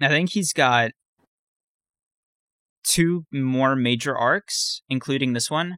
[0.00, 0.92] I think he's got
[2.84, 5.76] two more major arcs, including this one,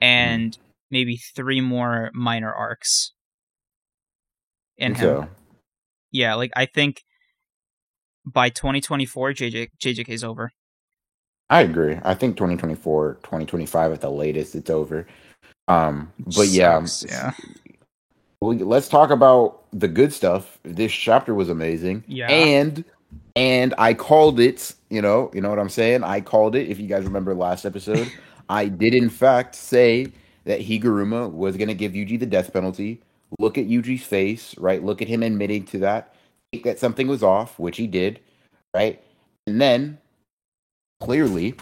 [0.00, 0.58] and mm.
[0.90, 3.12] maybe three more minor arcs.
[4.76, 5.00] In him.
[5.00, 5.28] So.
[6.10, 7.02] Yeah, like I think
[8.24, 10.52] by 2024 JJ JJK is over.
[11.50, 11.98] I agree.
[12.02, 15.06] I think 2024, 2025 at the latest it's over.
[15.68, 16.84] Um but yeah.
[17.06, 17.32] Yeah.
[18.40, 20.58] Well, let's talk about the good stuff.
[20.62, 22.04] This chapter was amazing.
[22.06, 22.30] Yeah.
[22.30, 22.84] And
[23.36, 26.04] and I called it, you know, you know what I'm saying?
[26.04, 26.68] I called it.
[26.68, 28.10] If you guys remember last episode,
[28.48, 30.12] I did in fact say
[30.44, 33.00] that Higuruma was going to give Yuji the death penalty.
[33.38, 34.82] Look at Yuji's face, right?
[34.82, 36.13] Look at him admitting to that.
[36.62, 38.20] That something was off, which he did,
[38.72, 39.02] right?
[39.46, 39.98] And then
[41.00, 41.56] clearly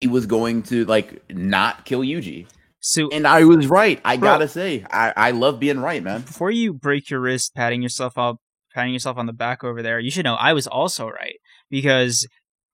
[0.00, 2.46] he was going to like not kill Yuji.
[2.80, 4.00] So and I was right.
[4.04, 6.22] I bro, gotta say, I, I love being right, man.
[6.22, 8.38] Before you break your wrist, patting yourself up
[8.74, 10.00] patting yourself on the back over there.
[10.00, 11.36] You should know I was also right
[11.70, 12.26] because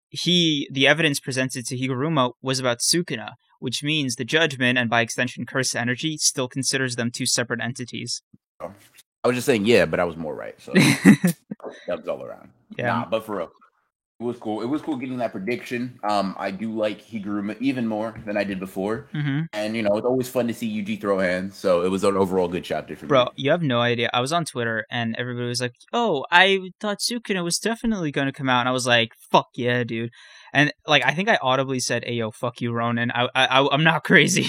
[0.09, 5.03] he the evidence presented to Higuruma was about Sukuna, which means the judgment and by
[5.03, 8.23] extension curse energy still considers them two separate entities.
[8.61, 8.73] Oh.
[9.23, 10.61] I was just saying yeah, but I was more right.
[10.61, 11.37] So that
[11.89, 12.51] was all around.
[12.79, 13.51] Yeah, nah, but for real,
[14.21, 14.61] it was cool.
[14.61, 15.99] It was cool getting that prediction.
[16.05, 19.45] Um, I do like Higuruma even more than I did before, mm-hmm.
[19.55, 21.57] and you know it's always fun to see Yuji throw hands.
[21.57, 23.25] So it was an overall good chapter for Bro, me.
[23.25, 24.11] Bro, you have no idea.
[24.13, 28.27] I was on Twitter and everybody was like, "Oh, I thought Sukuna was definitely going
[28.27, 30.11] to come out," and I was like, "Fuck yeah, dude!"
[30.53, 33.85] And like, I think I audibly said, "Ayo, fuck you, Ronin." I, I, I am
[33.85, 34.49] not crazy.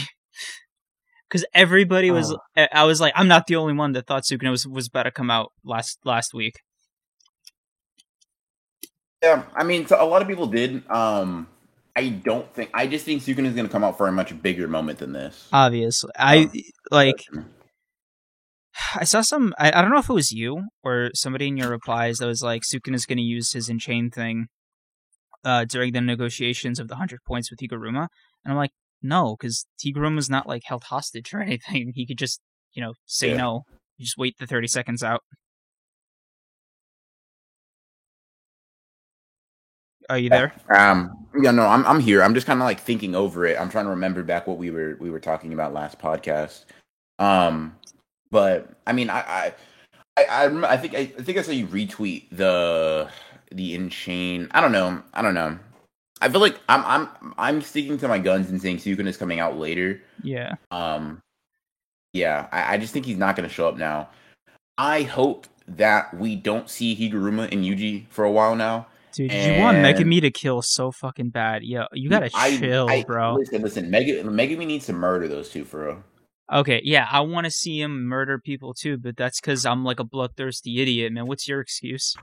[1.31, 2.67] Because everybody was, oh.
[2.73, 5.11] I was like, I'm not the only one that thought Sukuna was was about to
[5.11, 6.55] come out last last week.
[9.23, 10.83] Yeah, I mean, so a lot of people did.
[10.89, 11.47] Um,
[11.95, 12.69] I don't think.
[12.73, 15.13] I just think Sukuna is going to come out for a much bigger moment than
[15.13, 15.47] this.
[15.53, 16.51] Obviously, I um,
[16.91, 17.23] like.
[18.95, 19.53] I saw some.
[19.57, 22.41] I, I don't know if it was you or somebody in your replies that was
[22.41, 24.47] like, Sukuna is going to use his enchain thing
[25.45, 28.07] uh, during the negotiations of the hundred points with Higuruma,
[28.43, 28.71] and I'm like,
[29.01, 31.93] no, because Higuruma's not like held hostage or anything.
[31.95, 32.39] He could just,
[32.73, 33.37] you know, say yeah.
[33.37, 33.63] no.
[33.97, 35.21] You just wait the thirty seconds out.
[40.09, 40.53] Are you there?
[40.75, 42.23] Um, yeah, no, I'm I'm here.
[42.23, 43.59] I'm just kind of like thinking over it.
[43.59, 46.65] I'm trying to remember back what we were we were talking about last podcast.
[47.19, 47.75] Um,
[48.29, 49.53] but I mean, I I
[50.17, 53.09] I, I think I, I think I saw you retweet the
[53.51, 54.47] the enchain.
[54.51, 55.01] I don't know.
[55.13, 55.57] I don't know.
[56.21, 59.39] I feel like I'm I'm I'm sticking to my guns and saying Sukuna is coming
[59.39, 60.01] out later.
[60.23, 60.55] Yeah.
[60.69, 61.21] Um.
[62.13, 64.09] Yeah, I, I just think he's not going to show up now.
[64.77, 68.87] I hope that we don't see Higuruma and Yuji for a while now.
[69.13, 71.63] Dude, and you want Megumi to kill so fucking bad.
[71.63, 73.35] Yo, you gotta I, chill, I, bro.
[73.35, 76.03] Listen, listen, Meg- Megumi needs to murder those two for real.
[76.51, 79.99] Okay, yeah, I want to see him murder people too, but that's because I'm like
[79.99, 81.27] a bloodthirsty idiot, man.
[81.27, 82.15] What's your excuse?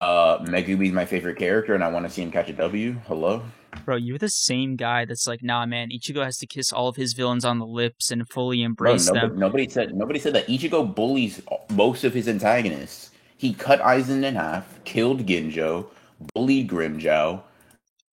[0.00, 2.92] Uh, Megumi's my favorite character, and I want to see him catch a W.
[3.06, 3.42] Hello,
[3.84, 3.96] bro.
[3.96, 5.88] You're the same guy that's like, nah, man.
[5.90, 9.14] Ichigo has to kiss all of his villains on the lips and fully embrace bro,
[9.14, 9.40] nobody, them.
[9.40, 13.10] Nobody said nobody said that Ichigo bullies most of his antagonists.
[13.36, 15.86] He cut Aizen in half, killed Ginjo,
[16.32, 17.42] bullied Grimmjow,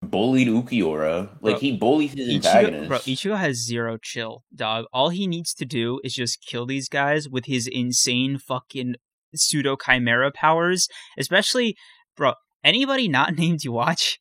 [0.02, 1.30] bullied Ulquiorra.
[1.42, 2.88] Like bro, he bullies his antagonists.
[2.90, 4.86] Bro, Ichigo has zero chill, dog.
[4.92, 8.96] All he needs to do is just kill these guys with his insane fucking
[9.36, 10.88] pseudo chimera powers.
[11.18, 11.76] Especially,
[12.16, 14.18] bro, anybody not named Yhwach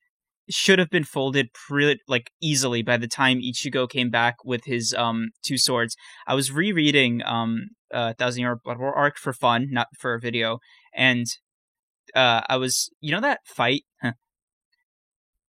[0.51, 4.95] should have been folded pretty like easily by the time Ichigo came back with his
[4.95, 5.97] um two swords.
[6.27, 10.21] I was rereading um uh Thousand Year Blood War arc for fun, not for a
[10.21, 10.59] video,
[10.95, 11.27] and
[12.15, 13.83] uh, I was, you know, that fight,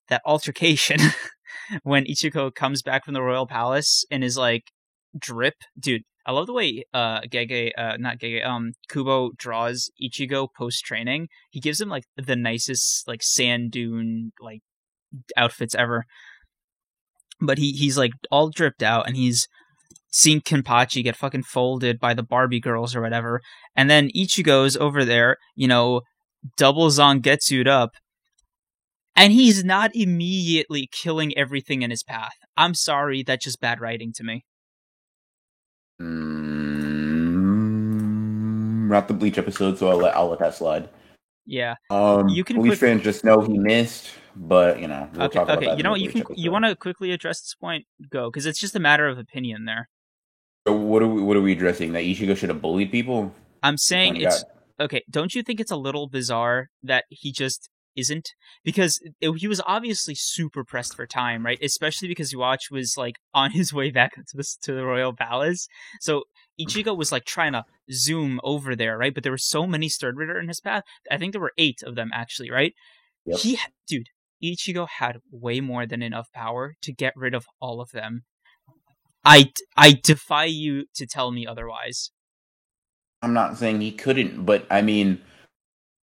[0.09, 0.99] that altercation
[1.83, 4.71] when Ichigo comes back from the royal palace and is like
[5.17, 6.03] drip, dude.
[6.27, 11.29] I love the way uh Gege, uh not Gege, um Kubo draws Ichigo post training.
[11.49, 14.59] He gives him like the nicest like sand dune like
[15.37, 16.05] outfits ever.
[17.39, 19.47] But he he's like all dripped out and he's
[20.11, 23.41] seeing Kenpachi get fucking folded by the Barbie girls or whatever,
[23.75, 26.01] and then Ichigo's over there, you know,
[26.57, 27.91] double Zangetsu'd up,
[29.15, 32.33] and he's not immediately killing everything in his path.
[32.55, 34.43] I'm sorry, that's just bad writing to me.
[37.57, 40.89] Mm, not the Bleach episode, so I'll let I'll let that slide.
[41.45, 41.75] Yeah.
[41.89, 45.09] Um, You can Bleach quick- fans just know he missed, but you know.
[45.13, 45.35] We'll okay.
[45.39, 45.67] talk about Okay.
[45.67, 46.01] that You know what?
[46.01, 46.23] You can.
[46.35, 47.85] You want to quickly address this point?
[48.09, 49.89] Go, because it's just a matter of opinion there.
[50.67, 51.93] So what are we what are we addressing?
[51.93, 53.33] That Ichigo should have bullied people?
[53.63, 54.43] I'm saying it's
[54.79, 55.03] okay.
[55.09, 58.29] Don't you think it's a little bizarre that he just isn't?
[58.63, 61.59] Because it, he was obviously super pressed for time, right?
[61.61, 65.67] Especially because Watch was like on his way back to the to the royal palace.
[65.99, 66.23] So
[66.59, 69.13] Ichigo was like trying to zoom over there, right?
[69.13, 70.83] But there were so many Sternritter in his path.
[71.11, 72.73] I think there were eight of them actually, right?
[73.25, 73.39] Yep.
[73.39, 74.07] He, dude,
[74.43, 78.23] Ichigo had way more than enough power to get rid of all of them.
[79.25, 82.11] I, I defy you to tell me otherwise.
[83.21, 85.21] I'm not saying he couldn't, but I mean,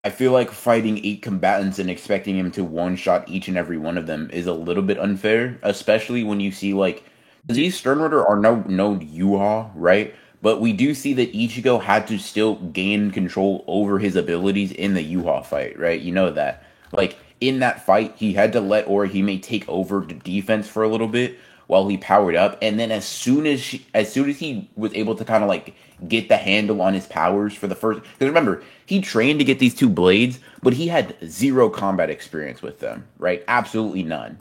[0.06, 3.78] I feel like fighting eight combatants and expecting him to one shot each and every
[3.78, 7.06] one of them is a little bit unfair, especially when you see like
[7.46, 10.14] these Sternritter are no no Yuha, right?
[10.42, 14.94] But we do see that Ichigo had to still gain control over his abilities in
[14.94, 16.02] the Yuha fight, right?
[16.02, 16.66] You know that.
[16.92, 20.90] Like in that fight, he had to let Orihime take over the defense for a
[20.90, 24.40] little bit while he powered up, and then as soon as she, as soon as
[24.40, 25.76] he was able to kind of like
[26.08, 29.60] get the handle on his powers for the first, because remember he trained to get
[29.60, 33.44] these two blades, but he had zero combat experience with them, right?
[33.48, 34.40] Absolutely none.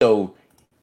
[0.00, 0.34] So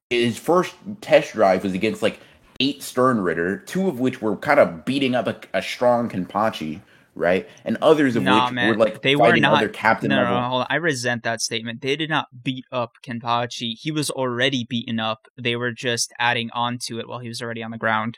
[0.09, 2.19] his first test drive was against like
[2.59, 6.81] eight Stern Ritter, two of which were kind of beating up a, a strong Kenpachi,
[7.19, 7.47] right?
[7.65, 8.69] And others of Nah, which man.
[8.69, 10.41] were like They were not- other captain no, no, level.
[10.41, 10.67] no, hold on.
[10.69, 11.81] I resent that statement.
[11.81, 13.73] They did not beat up Kenpachi.
[13.79, 15.27] He was already beaten up.
[15.39, 18.17] They were just adding on to it while he was already on the ground.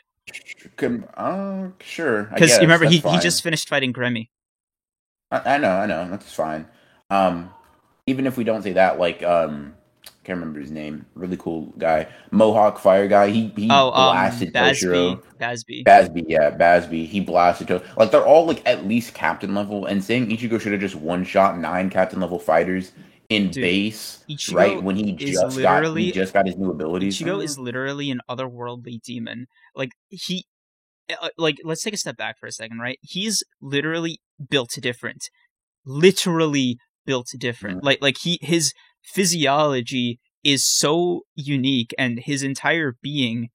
[1.16, 2.24] Uh, sure.
[2.24, 4.28] Because you remember, he, he just finished fighting Grimmy.
[5.30, 6.08] I, I know, I know.
[6.08, 6.66] That's fine.
[7.10, 7.50] Um,
[8.06, 9.74] even if we don't say that, like, um,
[10.24, 11.06] can't remember his name.
[11.14, 13.30] Really cool guy, Mohawk Fire guy.
[13.30, 14.86] He he Oh, um, blasted Bazz-B.
[14.86, 15.22] Toshiro.
[15.38, 15.82] Bazz-B.
[15.84, 17.06] Bazz-B, yeah, Bazz-B.
[17.06, 19.86] He blasted to like they're all like at least captain level.
[19.86, 22.92] And saying Ichigo should have just one shot nine captain level fighters
[23.28, 27.18] in Dude, base, Ichigo right when he just got he just got his new abilities.
[27.18, 29.46] Ichigo is literally an otherworldly demon.
[29.74, 30.46] Like he,
[31.10, 32.98] uh, like let's take a step back for a second, right?
[33.00, 34.20] He's literally
[34.50, 35.30] built different,
[35.84, 37.78] literally built different.
[37.78, 37.86] Mm-hmm.
[37.86, 38.72] Like like he his
[39.02, 43.50] physiology is so unique, and his entire being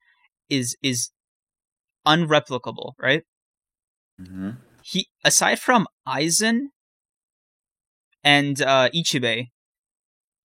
[0.50, 1.12] is is
[2.06, 3.24] unreplicable, right?
[4.20, 4.52] hmm
[4.84, 6.68] He aside from Aizen
[8.24, 9.48] and uh, Ichibei,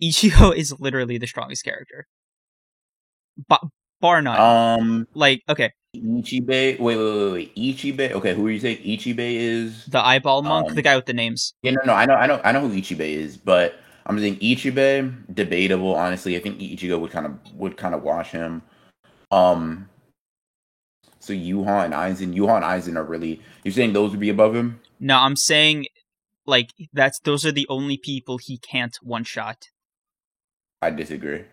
[0.03, 2.07] Ichigo is literally the strongest character,
[3.49, 3.69] ba-
[4.01, 4.39] bar none.
[4.41, 6.49] Um, like okay Ichibe.
[6.49, 7.55] Wait, wait, wait, wait.
[7.57, 8.13] Ichibe.
[8.13, 8.79] Okay, who are you saying?
[8.79, 12.07] Ichibe is the eyeball monk Um, the guy with the names Yeah, no, no, I
[12.07, 13.75] know, I know, I know who Ichibe is, but
[14.07, 15.95] I'm saying Ichibe debatable.
[15.95, 18.63] Honestly, I think Ichigo would kind of would kind of wash him.
[19.31, 19.89] Um,
[21.21, 23.41] so Yuha and Aizen, Yuha and Aizen are really.
[23.65, 24.81] You're saying those would be above him?
[25.05, 25.85] no i'm saying
[26.47, 29.65] like that's those are the only people he can't one shot
[30.81, 31.45] I disagree.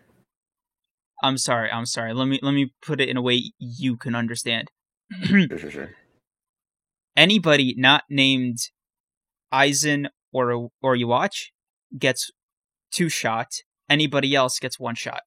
[1.24, 4.14] i'm sorry i'm sorry let me let me put it in a way you can
[4.14, 4.68] understand
[5.24, 5.90] Sure, sure, sure.
[7.18, 8.58] anybody not named
[9.52, 11.48] Aizen or or Yhwach
[11.98, 12.30] gets
[12.92, 13.48] two shot
[13.90, 15.22] anybody else gets one shot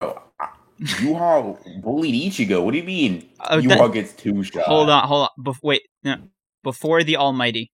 [0.00, 0.48] Oh, I-
[0.80, 2.64] Yuha bullied Ichigo.
[2.64, 3.28] What do you mean?
[3.40, 4.66] Oh, Yuha that- gets two shots.
[4.66, 6.16] hold on hold on Bef- wait no.
[6.62, 7.72] before the almighty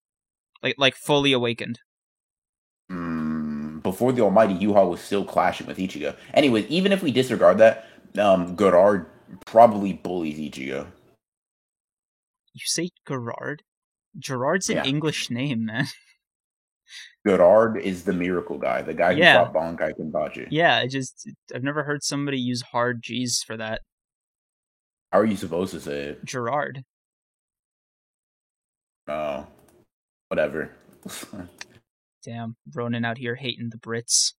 [0.62, 1.78] like like fully awakened
[2.90, 6.16] Mm, before the Almighty, Yuha was still clashing with Ichigo.
[6.34, 7.86] Anyways, even if we disregard that,
[8.18, 9.06] um, Gerard
[9.46, 10.88] probably bullies Ichigo.
[12.52, 13.62] you say gerard
[14.18, 14.84] gerard's an Yeah.
[14.86, 15.86] english name man
[17.26, 19.44] Gerard is the miracle guy, the guy who Yeah.
[19.44, 20.48] fought Bankai Kenpachi.
[20.50, 23.82] Yeah, I just I've never heard somebody use hard G's for that.
[25.12, 26.24] How are you supposed to say it?
[26.24, 26.84] Gerard.
[29.08, 29.46] Oh,
[30.28, 30.70] whatever.
[32.24, 34.34] Damn, Ronin out here hating the Brits.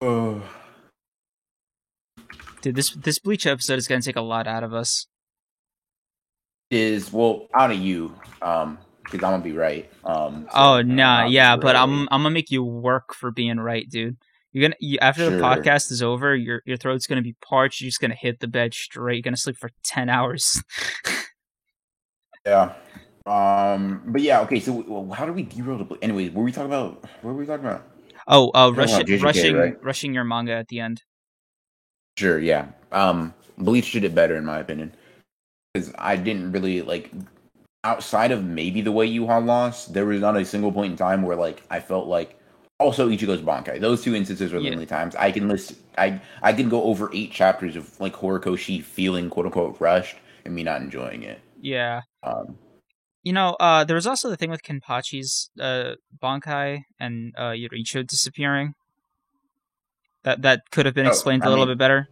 [0.00, 0.42] oh,
[2.60, 5.06] Dude, this this Bleach episode is gonna take a lot out of us.
[6.70, 8.12] is well out of you,
[8.42, 8.76] um,
[9.10, 9.90] because I'm gonna be right.
[10.04, 10.46] Um.
[10.52, 14.16] so Oh not yeah, but I'm I'm gonna make you work for being right, dude.
[14.52, 17.80] You're gonna you, after the podcast is over, your your throat's gonna be parched.
[17.80, 19.16] You're just gonna hit the bed straight.
[19.16, 20.62] You're gonna sleep for ten hours.
[22.46, 22.74] Yeah.
[23.26, 24.02] Um.
[24.06, 24.40] But yeah.
[24.42, 24.60] Okay.
[24.60, 25.84] So well, how do we derail the?
[25.84, 27.02] Ble- Anyways, were we talking about?
[27.22, 27.82] What were we talking about?
[28.28, 29.84] oh, uh, rushing JJK, rushing right?
[29.84, 31.02] rushing your manga at the end.
[32.16, 32.68] Sure, yeah.
[32.92, 34.94] Um, Bleach did it better in my opinion
[35.74, 37.10] because I didn't really like
[37.84, 39.92] outside of maybe the way Yuha lost.
[39.94, 42.38] There was not a single point in time where like I felt like
[42.78, 43.80] also Ichigo's Bankai.
[43.80, 44.72] Those two instances are the Yeah.
[44.72, 45.74] only times I can list.
[45.96, 50.54] I I can go over eight chapters of like Horikoshi feeling quote unquote rushed and
[50.54, 51.40] me not enjoying it.
[51.60, 52.02] Yeah.
[52.22, 52.58] Um,
[53.24, 58.06] You know, uh, there was also the thing with Kenpachi's uh, Bankai and uh, Yoricho
[58.06, 58.74] disappearing.
[60.22, 62.08] That that could have been Oh, explained a I little mean- bit better.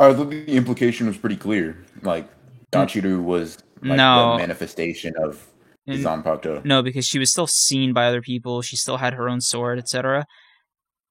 [0.00, 1.76] I thought the implication was pretty clear.
[2.02, 2.28] Like
[2.72, 4.32] Yachiru was like No.
[4.32, 5.46] the manifestation of
[5.86, 6.64] And- Zanpakuto.
[6.64, 8.62] No, because she was still seen by other people.
[8.62, 10.26] She still had her own sword, etc.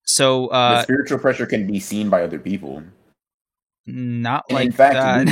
[0.06, 2.84] So, the uh, spiritual pressure can be seen by other people.
[3.86, 5.30] not And like in fact,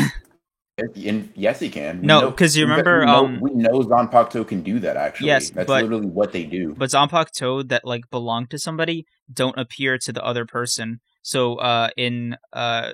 [0.78, 2.02] we- in, yes, he can.
[2.02, 4.98] We No, 'cause you remember, we know, um, we know Zanpakuto can do that.
[4.98, 6.74] Actually, Yes, that's but- literally what they do.
[6.78, 11.00] but Zanpakuto that like belong to somebody don't appear to the other person.
[11.24, 12.92] So uh in uh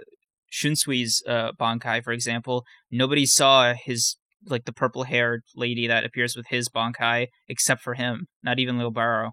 [0.51, 4.17] Shunsui's uh Bankai, for example, nobody saw his
[4.47, 8.77] like the purple haired lady that appears with his Bankai except for him, not even
[8.77, 9.31] Lil Barrow.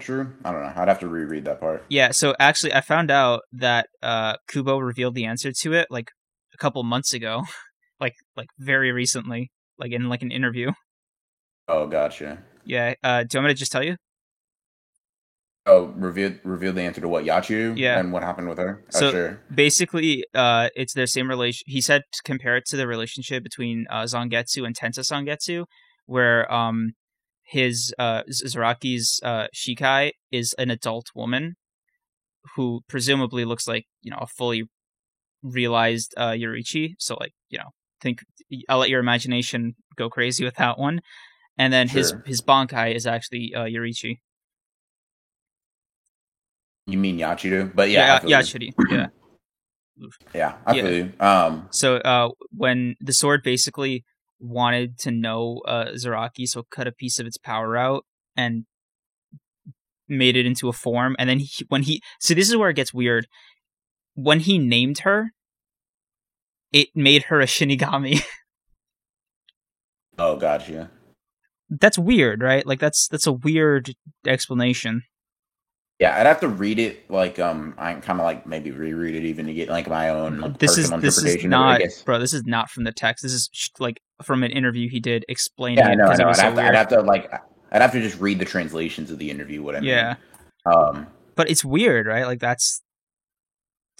[0.00, 0.32] True.
[0.44, 0.72] I don't know.
[0.74, 1.84] I'd have to reread that part.
[1.88, 6.10] Yeah, so actually I found out that uh Kubo revealed the answer to it like
[6.52, 7.44] a couple months ago.
[8.00, 9.52] like like very recently.
[9.78, 10.72] Like in like an interview.
[11.68, 12.42] Oh, gotcha.
[12.64, 12.94] Yeah.
[13.04, 13.96] Uh do you want me to just tell you?
[15.66, 17.76] Oh, reveal reveal the answer to what Yachiru?
[17.78, 17.98] Yeah.
[17.98, 18.84] and what happened with her?
[18.90, 19.40] So- oh, sure.
[19.54, 23.86] basically uh it's their same relation he said to compare it to the relationship between
[23.90, 25.64] uh zangetsu and tensa zangetsu
[26.06, 26.92] where um
[27.42, 31.54] his uh zaraki's uh shikai is an adult woman
[32.56, 34.64] who presumably looks like you know a fully
[35.42, 37.70] realized uh yurichi so like you know
[38.02, 38.18] think
[38.68, 41.00] i'll let your imagination go crazy with that one
[41.56, 42.22] and then his Sure.
[42.26, 44.18] his bankai is actually uh yurichi
[46.86, 47.74] You mean Yachiru?
[47.74, 48.44] But yeah, yeah you.
[48.44, 49.06] Yachiri, yeah
[50.34, 50.88] yeah, I Yeah.
[50.88, 51.12] you.
[51.20, 54.04] Um, So uh, when the sword basically
[54.40, 58.04] wanted to know uh, Zaraki, so cut a piece of its power out
[58.36, 58.66] and
[60.08, 62.76] made it into a form, and then he, when he, so this is where it
[62.76, 63.26] gets weird.
[64.14, 65.30] When he named her,
[66.72, 68.22] it made her a Shinigami.
[70.18, 70.90] oh, gotcha.
[71.70, 72.66] that's weird, right?
[72.66, 73.94] Like that's that's a weird
[74.26, 75.02] explanation.
[76.00, 77.08] Yeah, I'd have to read it.
[77.08, 80.40] Like, um, I kind of like maybe reread it even to get like my own
[80.40, 81.52] like, This is this is interpretation.
[81.54, 82.18] of it, I not, bro.
[82.18, 83.22] This is not from the text.
[83.22, 86.04] This is sh- like from an interview he did explaining Yeah, I it know.
[86.06, 86.28] I know.
[86.30, 87.32] I'd so have, to, I'd have to like,
[87.70, 89.62] I'd have to just read the translations of the interview.
[89.62, 89.90] What I mean.
[89.90, 90.16] Yeah.
[90.66, 91.06] Um.
[91.36, 92.26] but it's weird, right?
[92.26, 92.82] Like that's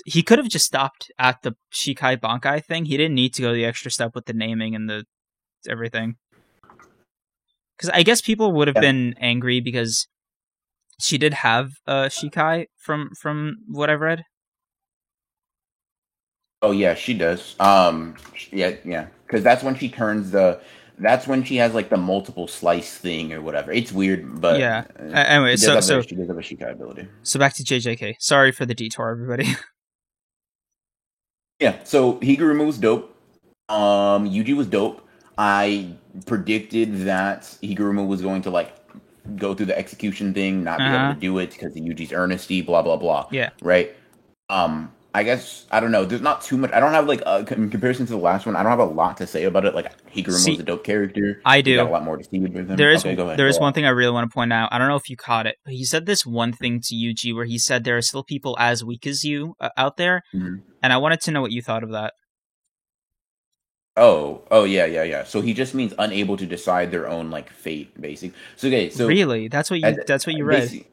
[0.05, 2.87] he could have just stopped at the Shikai Bankai thing.
[2.87, 5.05] He didn't need to go the extra step with the naming and the
[5.69, 6.17] everything.
[7.77, 8.81] Because I guess people would have Yeah.
[8.83, 10.09] been angry because
[11.01, 14.25] she did have a Shikai from from what I've read.
[16.63, 17.57] Oh yeah, she does.
[17.61, 18.17] Um.
[18.51, 19.07] Yeah, yeah.
[19.27, 20.61] Because that's when she turns the.
[20.99, 23.73] That's when she has like the multiple slice thing or whatever.
[23.73, 24.85] It's weird, but Yeah.
[24.99, 27.09] uh, anyway, she so a- so she does have a Shikai ability.
[27.25, 28.15] so back to JJK.
[28.21, 29.47] Sorry for the detour, everybody.
[31.61, 33.17] Yeah, so Higuruma was dope.
[33.69, 35.07] Um, Yuji was dope.
[35.39, 35.89] I
[36.27, 38.75] predicted that Higuruma was going to like
[39.37, 41.05] go through the execution thing, not be Uh-huh.
[41.07, 43.27] able to do it because of Yuji's earnesty, blah blah blah.
[43.31, 43.51] Yeah.
[43.63, 43.95] Right.
[44.51, 46.05] Um, I guess I don't know.
[46.05, 46.73] There's not too much.
[46.73, 48.57] I don't have like a, in comparison to the last one.
[48.57, 49.73] I don't have a lot to say about it.
[49.75, 51.41] Like Higuruma See, was a dope character.
[51.45, 51.77] I do.
[51.77, 52.67] got a lot more to see with him.
[52.77, 53.39] There is Okay, go ahead.
[53.39, 53.73] there is one on.
[53.75, 54.71] thing I really want to point out.
[54.73, 57.33] I don't know if you caught it, but he said this one thing to Yuji
[57.33, 60.63] where he said there are still people as weak as you uh, out there, Mhm.
[60.83, 62.13] and I wanted to know what you thought of that.
[63.97, 65.25] Oh, oh yeah, yeah, yeah.
[65.25, 68.37] So he just means unable to decide their own like fate, basically.
[68.57, 70.69] So okay, so really, that's what you as- that's what you read.
[70.69, 70.85] Basi-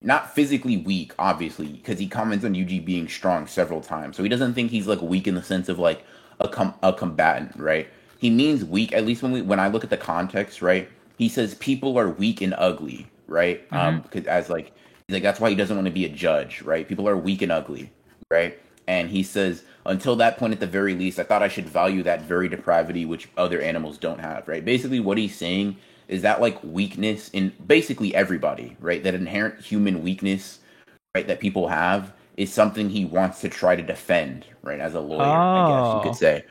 [0.00, 4.16] Not physically weak, obviously, because he comments on Yuji being strong several times.
[4.16, 6.04] So he doesn't think he's like weak in the sense of like
[6.38, 7.88] a com- a combatant, right?
[8.18, 8.92] He means weak.
[8.92, 10.88] At least when we when I look at the context, right?
[11.16, 13.66] He says people are weak and ugly, right?
[13.72, 14.70] Um, because as like
[15.08, 16.86] he's like that's why he doesn't want to be a judge, right?
[16.86, 17.90] People are weak and ugly,
[18.30, 18.56] right?
[18.86, 22.04] And he says until that point, at the very least, I thought I should value
[22.04, 24.64] that very depravity which other animals don't have, right?
[24.64, 25.78] Basically, what he's saying
[26.08, 29.04] is that like weakness in basically everybody, right?
[29.04, 30.60] That inherent human weakness,
[31.16, 34.80] right, that people have is something he wants to try to defend, right?
[34.80, 36.02] As a lawyer, I guess you Oh.
[36.02, 36.44] could say.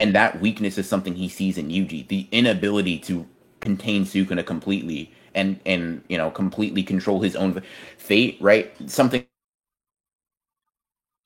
[0.00, 3.26] And that weakness is something he sees in Yuji, the inability to
[3.60, 7.62] contain Sukuna completely and and you know completely control his own
[7.98, 8.72] fate, right?
[8.90, 9.26] Something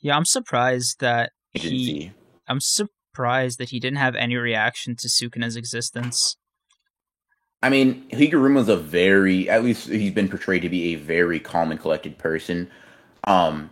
[0.01, 2.13] Yeah, I'm surprised that he.
[2.49, 6.37] I'm surprised that he didn't have any reaction to Sukuna's existence.
[7.63, 11.71] I mean, Higuruma's a very, at least he's been portrayed to be a very calm
[11.71, 12.69] and collected person.
[13.25, 13.71] Um,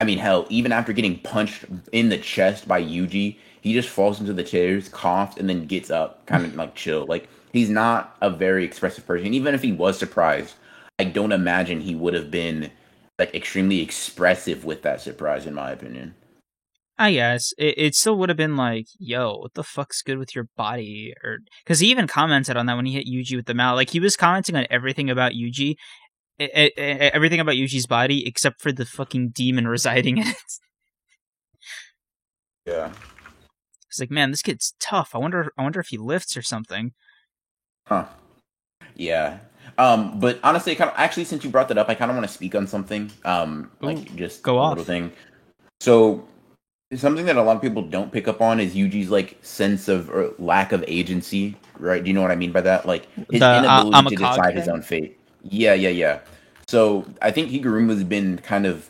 [0.00, 4.20] I mean, hell, even after getting punched in the chest by Yuji, he just falls
[4.20, 7.04] into the chairs, coughs, and then gets up, kind of like chill.
[7.06, 9.34] Like he's not a very expressive person.
[9.34, 10.54] Even if he was surprised,
[10.98, 12.70] I don't imagine he would have been
[13.18, 16.14] like extremely expressive with that surprise, in my opinion.
[16.98, 20.34] I guess it, it still would have been like, "Yo, what the fuck's good with
[20.34, 23.54] your body?" Or because he even commented on that when he hit Yuji with the
[23.54, 23.76] mouth.
[23.76, 25.76] Like he was commenting on everything about Yuji,
[26.38, 30.36] everything about Yuji's body except for the fucking demon residing in it.
[32.66, 32.92] Yeah.
[33.88, 35.14] It's like, man, this kid's tough.
[35.14, 36.92] I wonder, I wonder if he lifts or something.
[37.86, 38.06] Huh.
[38.96, 39.38] Yeah.
[39.78, 42.26] Um, but honestly, kind of actually, since you brought that up, I kind of want
[42.26, 43.10] to speak on something.
[43.24, 44.70] Um, like Ooh, just go a off.
[44.70, 45.12] little thing.
[45.80, 46.26] So
[46.94, 50.10] something that a lot of people don't pick up on is Yuji's like sense of
[50.10, 52.02] or lack of agency, right?
[52.02, 52.86] Do you know what I mean by that?
[52.86, 55.18] Like his the, uh, inability uh, to decide his own fate.
[55.42, 56.20] Yeah, yeah, yeah.
[56.68, 58.88] So I think Higuruma's been kind of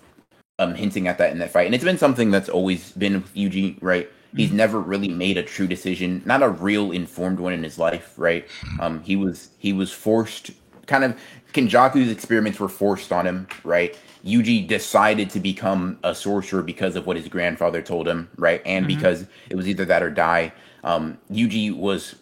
[0.58, 3.34] um hinting at that in that fight, and it's been something that's always been with
[3.34, 4.10] Yuji, right?
[4.34, 4.56] He's mm-hmm.
[4.58, 8.46] never really made a true decision, not a real informed one in his life, right?
[8.80, 10.50] Um, he was he was forced,
[10.86, 11.18] kind of
[11.54, 13.98] Kenjaku's experiments were forced on him, right?
[14.26, 18.60] Yuji decided to become a sorcerer because of what his grandfather told him, right?
[18.66, 18.96] And mm-hmm.
[18.96, 20.52] because it was either that or die.
[20.82, 22.16] Um, Yuji was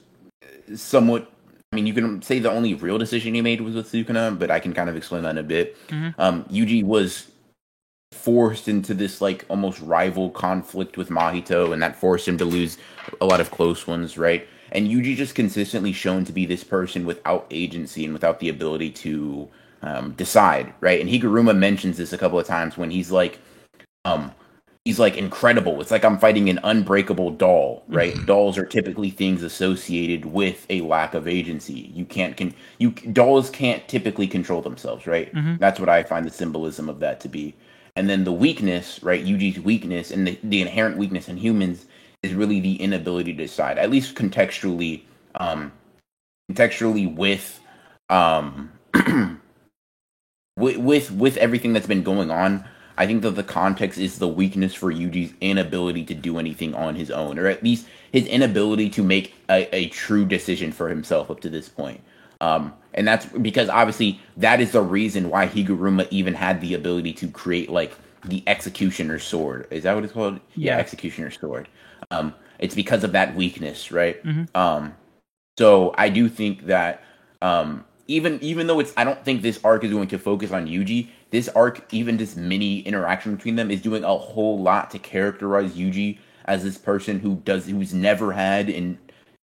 [0.74, 1.30] somewhat.
[1.72, 4.50] I mean, you can say the only real decision he made was with Sukuna, but
[4.50, 5.76] I can kind of explain that in a bit.
[5.88, 6.20] Mm-hmm.
[6.20, 7.28] Um, Yuji was
[8.12, 12.78] forced into this like almost rival conflict with Mahito, and that forced him to lose
[13.20, 14.46] a lot of close ones, right?
[14.72, 18.90] And Yuji just consistently shown to be this person without agency and without the ability
[18.90, 19.48] to
[19.85, 21.01] um, decide, right?
[21.01, 23.39] And Higuruma mentions this a couple of times when he's like,
[24.05, 24.32] um,
[24.85, 25.80] he's like incredible.
[25.80, 28.14] It's like I'm fighting an unbreakable doll, right?
[28.14, 28.24] Mm-hmm.
[28.24, 31.93] Dolls are typically things associated with a lack of agency.
[31.95, 35.32] You can't can you dolls can't typically control themselves, right?
[35.35, 35.57] Mm-hmm.
[35.59, 37.55] That's what I find the symbolism of that to be.
[37.97, 39.24] And then the weakness, right?
[39.24, 41.87] Yuji's weakness and the, the inherent weakness in humans
[42.22, 45.03] is really the inability to decide, at least contextually,
[45.37, 45.70] um,
[46.51, 47.61] contextually with
[48.11, 48.72] um
[50.57, 52.64] with, with with everything that's been going on,
[52.96, 56.94] I think that the context is the weakness for Yuji's inability to do anything on
[56.94, 61.30] his own, or at least his inability to make a, a true decision for himself
[61.30, 62.00] up to this point.
[62.40, 67.12] Um, and that's because obviously that is the reason why Higuruma even had the ability
[67.14, 69.66] to create like the executioner's sword.
[69.70, 70.40] Is that what it's called?
[70.55, 71.68] Yeah, yeah executioner's sword.
[72.11, 74.22] Um, it's because of that weakness, right?
[74.22, 74.57] Mm-hmm.
[74.57, 74.94] Um,
[75.59, 77.02] so I do think that
[77.42, 80.66] um, even even though it's I don't think this arc is going to focus on
[80.66, 81.09] Yuji.
[81.30, 85.72] This arc, even this mini interaction between them, is doing a whole lot to characterize
[85.72, 88.98] Yuji as this person who does who's never had and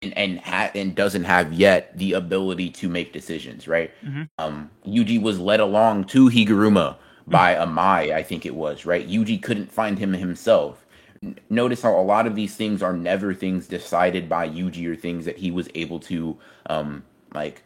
[0.02, 3.68] and and, ha- and doesn't have yet the ability to make decisions.
[3.68, 3.92] Right?
[4.04, 4.22] Mm-hmm.
[4.38, 6.96] Um, Yuji was led along to Higuruma
[7.26, 7.78] by mm-hmm.
[7.78, 8.86] Amai, I think it was.
[8.86, 9.08] Right?
[9.08, 10.84] Yuji couldn't find him himself.
[11.50, 15.24] notice how a lot of these things are never things decided by Yuji or things
[15.26, 16.38] that he was able to
[16.68, 17.04] um
[17.34, 17.62] like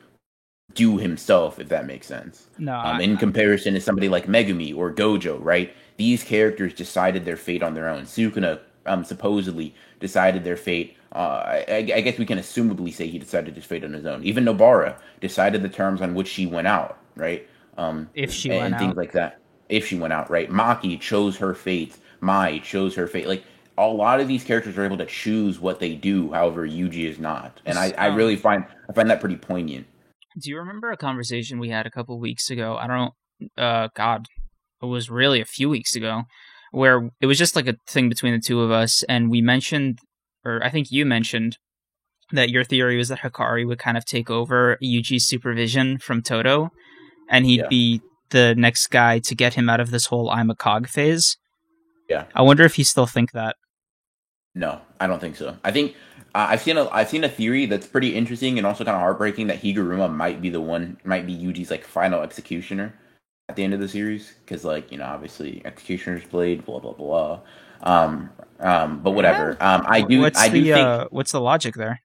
[0.74, 2.48] do himself, if that makes sense.
[2.58, 2.78] No.
[2.78, 5.74] Um, in comparison to somebody like Megumi or Gojo, right?
[5.96, 8.04] These characters decided their fate on their own.
[8.04, 10.96] Sukuna um, supposedly decided their fate.
[11.12, 14.22] Uh, I, I, guess we can assumably say he decided his fate on his own.
[14.22, 17.48] Even Nobara decided the terms on which she went out, right?
[17.76, 18.96] Um, if she and, and things out.
[18.96, 19.40] like that.
[19.68, 20.50] If she went out, right?
[20.50, 21.96] Maki chose her fate.
[22.20, 23.26] Mai chose her fate.
[23.26, 23.42] Like
[23.76, 26.30] a lot of these characters are able to choose what they do.
[26.32, 29.86] However, Yuji is not, and I, I really find I find that pretty poignant.
[30.38, 32.76] Do you remember a conversation we had a couple weeks ago?
[32.76, 33.62] I don't know.
[33.62, 34.26] Uh, God,
[34.82, 36.22] it was really a few weeks ago,
[36.72, 39.98] where it was just like a thing between the two of us, and we mentioned,
[40.44, 41.56] or I think you mentioned,
[42.32, 46.70] that your theory was that Hakari would kind of take over Yuji's supervision from Todo,
[47.28, 47.68] and he'd yeah.
[47.68, 48.00] be
[48.30, 51.36] the next guy to get him out of this whole I'm a cog phase.
[52.08, 52.24] Yeah.
[52.34, 53.56] I wonder if you still think that.
[54.54, 55.56] No, I don't think so.
[55.62, 55.94] I think
[56.34, 59.00] uh, I've seen a I've seen a theory that's pretty interesting and also kind of
[59.00, 62.94] heartbreaking that Higuruma might be the one might be Yuji's like final executioner
[63.48, 66.92] at the end of the series because like you know obviously executioner's blade blah blah
[66.92, 67.40] blah.
[67.82, 69.56] Um, um, but whatever.
[69.60, 70.20] Um, I do.
[70.20, 72.00] What's I do the think uh, what's the logic there?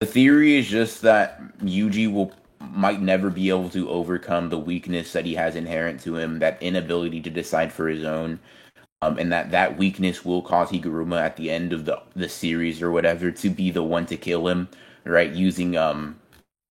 [0.00, 5.12] The theory is just that Yuji will might never be able to overcome the weakness
[5.12, 8.38] that he has inherent to him, that inability to decide for his own
[9.02, 12.82] um, and that that weakness will cause Higuruma at the end of the the series
[12.82, 14.68] or whatever to be the one to kill him,
[15.04, 15.30] right?
[15.32, 16.18] Using um,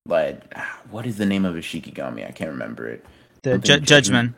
[0.06, 0.42] like
[0.90, 2.28] what is the name of his Shikigami?
[2.28, 3.06] I can't remember it.
[3.44, 4.36] The ju- judgment.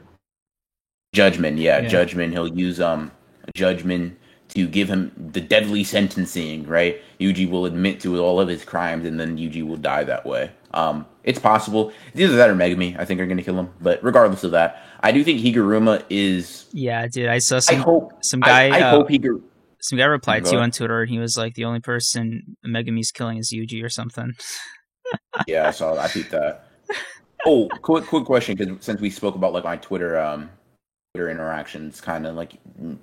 [1.13, 2.33] Judgment, yeah, yeah, judgment.
[2.33, 3.11] He'll use um
[3.55, 4.17] judgment
[4.49, 7.01] to give him the deadly sentencing, right?
[7.19, 10.51] Yuji will admit to all of his crimes, and then Yuji will die that way.
[10.71, 11.91] Um, it's possible.
[12.13, 13.69] It's either that or Megumi, I think, are going to kill him.
[13.81, 16.65] But regardless of that, I do think Higuruma is.
[16.71, 17.27] Yeah, dude.
[17.27, 17.75] I saw some.
[17.75, 18.69] I hope, some guy.
[18.69, 19.41] I, I uh, hope Higuruma.
[19.79, 23.11] Some guy replied to you on Twitter, and he was like, "The only person Megumi's
[23.11, 24.33] killing is Yuji or something."
[25.47, 25.97] yeah, I saw.
[25.97, 26.67] I peeped that.
[27.45, 30.49] Oh, quick, quick question because since we spoke about like my Twitter, um,
[31.13, 32.57] Twitter interactions, kind of like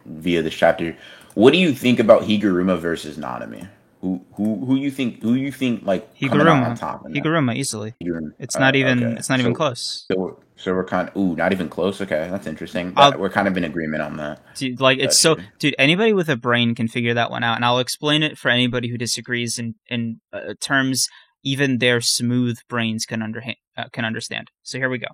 [0.05, 0.97] via this chapter,
[1.35, 3.69] what do you think about Higuruma versus Nanami?
[4.01, 7.05] Who who who you think who you think like Higuruma on top?
[7.07, 7.95] Higuruma easily.
[8.03, 8.33] Higuruma.
[8.39, 9.19] It's not uh, even okay.
[9.19, 10.05] it's not so, even close.
[10.11, 12.01] So we're, so we're kind of ooh not even close.
[12.01, 12.95] Okay, that's interesting.
[12.95, 14.41] we're kind of in agreement on that.
[14.57, 15.75] Dude, like it's so dude.
[15.79, 18.89] Anybody with a brain can figure that one out, and I'll explain it for anybody
[18.89, 21.09] who disagrees in in uh, terms
[21.45, 23.43] even their smooth brains can under
[23.77, 24.51] uh, can understand.
[24.63, 25.09] So here we go.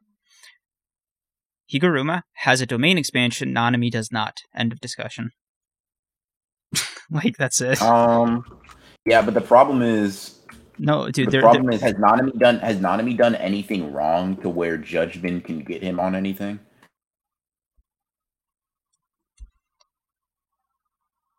[1.71, 3.55] Higuruma has a domain expansion.
[3.55, 4.39] Nanami does not.
[4.55, 5.31] End of discussion.
[7.25, 7.81] like that's it.
[7.83, 8.45] Um,
[9.07, 10.41] yeah, but the problem is
[10.79, 11.31] no, dude.
[11.31, 15.61] The problem is has Nanami done has Nanami done anything wrong to where Judgment can
[15.61, 16.59] get him on anything?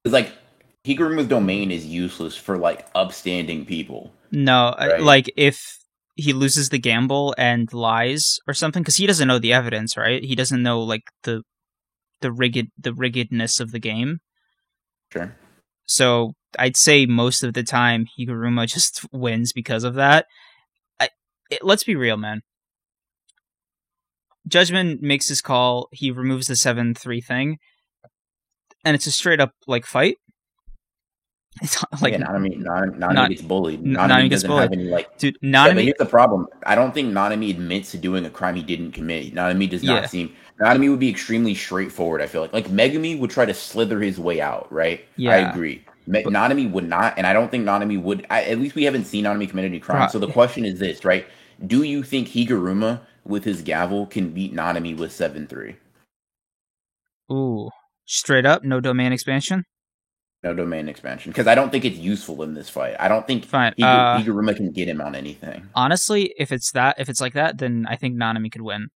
[0.06, 0.32] It's like
[0.84, 4.12] Higuruma's domain is useless for like upstanding people.
[4.32, 5.02] No, right?
[5.02, 5.60] like if
[6.16, 10.24] he loses the gamble and lies or something, because he doesn't know the evidence, right?
[10.24, 11.42] He doesn't know like the
[12.22, 14.20] the rigged the riggedness of the game.
[15.12, 15.36] Sure.
[15.92, 20.26] So I'd say most of the time Higuruma just wins because of that.
[21.00, 21.10] I,
[21.50, 22.42] it, let's be real, man.
[24.48, 25.88] Judgment makes his call.
[25.92, 27.58] He removes the seven three thing,
[28.84, 30.18] and it's a straight up like fight.
[31.62, 33.84] It's like yeah, Nanami, Nanami, Nanami not, gets bullied.
[33.84, 34.72] Nanami, Nanami gets bullied.
[34.72, 35.76] Any, like, Dude, Nanami.
[35.76, 36.48] Yeah, here's the problem.
[36.66, 39.36] I don't think Nanami admits to doing a crime he didn't commit.
[39.36, 40.08] Nanami does not yeah.
[40.08, 40.36] seem.
[40.62, 42.22] Nanami would be extremely straightforward.
[42.22, 44.72] I feel like like Megumi would try to slither his way out.
[44.72, 45.06] Right.
[45.16, 45.32] Yeah.
[45.32, 45.84] I agree.
[46.08, 48.26] Me- but, Nanami would not, and I don't think Nanami would.
[48.30, 50.10] I, at least we haven't seen Nanami commit any crime.
[50.10, 51.26] So the question is this, right?
[51.66, 55.76] Do you think Higuruma with his gavel can beat Nanami with seven three?
[57.32, 57.70] Ooh,
[58.06, 59.64] straight up, no domain expansion.
[60.44, 62.96] No domain expansion because I don't think it's useful in this fight.
[63.00, 63.74] I don't think Fine.
[63.74, 65.70] Higu- uh, Higuruma can get him on anything.
[65.76, 68.90] Honestly, if it's that, if it's like that, then I think Nanami could win.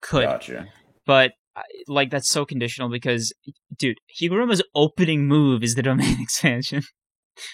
[0.00, 0.24] Could.
[0.24, 0.68] Gotcha.
[1.06, 3.32] But uh, like that's so conditional because,
[3.76, 6.82] dude, Higuruma's opening move is the domain expansion.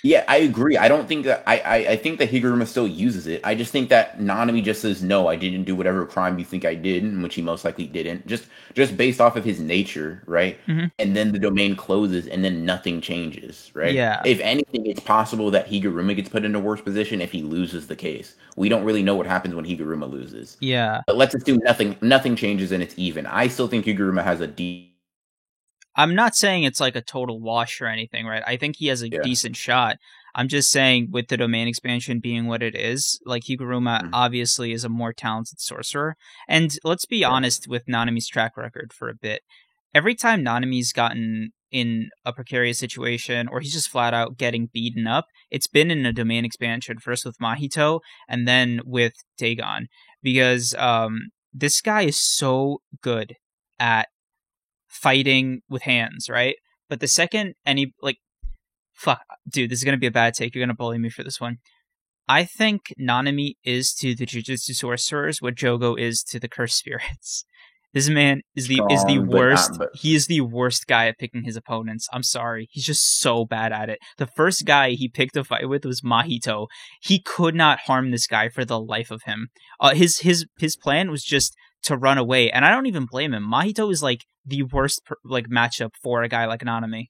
[0.03, 0.77] Yeah, I agree.
[0.77, 3.41] I don't think that I, I, I think that Higuruma still uses it.
[3.45, 6.64] I just think that Nanami just says no, I didn't do whatever crime you think
[6.64, 8.27] I did, which he most likely didn't.
[8.27, 10.59] Just just based off of his nature, right?
[10.66, 10.87] Mm-hmm.
[10.99, 13.95] And then the domain closes, and then nothing changes, right?
[13.95, 14.22] Yeah.
[14.24, 17.87] If anything, it's possible that Higuruma gets put in a worse position if he loses
[17.87, 18.35] the case.
[18.57, 20.57] We don't really know what happens when Higuruma loses.
[20.61, 21.03] Yeah.
[21.07, 23.27] But let's assume nothing nothing changes and it's even.
[23.27, 24.96] I still think Higuruma has a deep
[25.97, 28.43] I'm not saying it's like a total wash or anything, right?
[28.47, 29.23] I think he has a yeah.
[29.23, 29.97] decent shot.
[30.35, 34.09] I'm just saying with the domain expansion being what it is, like Higuruma mm-hmm.
[34.13, 36.15] obviously is a more talented sorcerer.
[36.47, 37.31] And let's be yeah.
[37.31, 39.41] honest with Nanami's track record for a bit.
[39.95, 45.07] Every time Nanami's gotten in a precarious situation or he's just flat out getting beaten
[45.07, 49.87] up, it's been in a domain expansion, first with Mahito and then with Dagon.
[50.23, 53.37] Because um, this guy is so good
[53.79, 54.09] at
[54.89, 56.57] fighting with hands, right?
[56.89, 58.18] But the second any like
[58.93, 60.55] fuck dude, this is gonna be a bad take.
[60.55, 61.59] You're gonna bully me for this one.
[62.28, 67.45] I think Nanami is to the Jujutsu sorcerers what Jogo is to the cursed spirits.
[67.97, 69.70] This man is the Strong, is the worst.
[69.70, 69.89] Not, but...
[69.95, 72.07] He is the worst guy at picking his opponents.
[72.12, 72.68] I'm sorry.
[72.70, 74.01] He's just so bad at it.
[74.18, 76.66] The first guy he picked a fight with was Mahito.
[77.01, 79.49] He could not harm this guy for the life of him.
[79.80, 81.57] Uh, his his his plan was just
[81.87, 83.45] to run away, and I don't even blame him.
[83.45, 87.07] Mahito is like the worst like matchup for a guy like Nanami.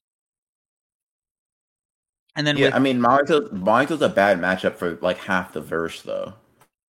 [2.35, 5.61] And then yeah, with, I mean Mahito Mahito's a bad matchup for like half the
[5.61, 6.35] verse though.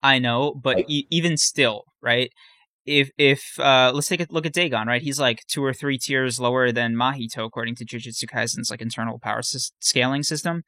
[0.03, 2.31] I know, but like, e- even still, right?
[2.87, 5.03] If if uh, let's take a look at Dagon, right?
[5.03, 9.19] He's like two or three tiers lower than Mahito according to Jujutsu Kaisen's like internal
[9.19, 10.63] power s- scaling system.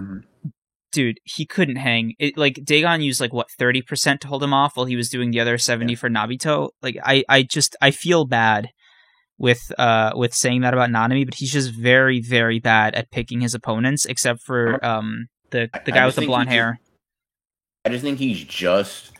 [0.00, 0.48] Mm-hmm
[0.92, 2.14] dude, he couldn't hang.
[2.18, 5.08] It like Dagon used like what thirty percent to hold him off while he was
[5.08, 5.98] doing the other seventy yeah.
[5.98, 6.70] for Nabito.
[6.82, 8.68] Like I, I just I feel bad
[9.38, 13.40] with uh with saying that about Nanami, but he's just very very bad at picking
[13.40, 16.78] his opponents, except for um the the guy with the blonde hair.
[16.80, 16.90] Just,
[17.86, 19.12] I just think he's just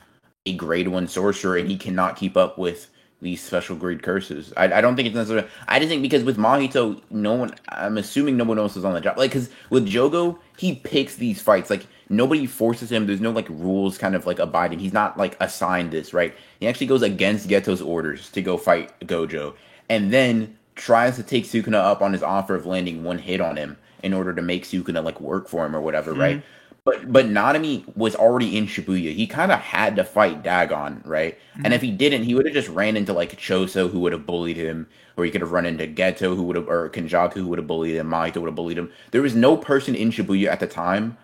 [0.45, 2.90] a grade one sorcerer, and he cannot keep up with
[3.21, 4.51] these special grade curses.
[4.57, 5.47] I, I don't think it's necessarily.
[5.67, 7.55] I just think because with Mahito, no one.
[7.69, 9.17] I'm assuming no one else is on the job.
[9.17, 11.69] Like because with Jogo, he picks these fights.
[11.69, 13.05] Like nobody forces him.
[13.05, 14.79] There's no like rules kind of like abiding.
[14.79, 16.33] He's not like assigned this right.
[16.59, 19.53] He actually goes against Geto's orders to go fight Gojo,
[19.87, 23.55] and then tries to take Sukuna up on his offer of landing one hit on
[23.55, 26.21] him in order to make Sukuna like work for him or whatever, mm-hmm.
[26.21, 26.43] right?
[26.83, 29.13] But but Nanami was already in Shibuya.
[29.13, 31.37] He kind of had to fight Dagon, right?
[31.53, 31.65] Mm-hmm.
[31.65, 34.25] And if he didn't, he would have just ran into like Choso, who would have
[34.25, 37.47] bullied him, or he could have run into Geto, who would have, or Kenjaku, who
[37.47, 38.09] would have bullied him.
[38.09, 38.91] Mahito would have bullied him.
[39.11, 41.17] There was no person in Shibuya at the time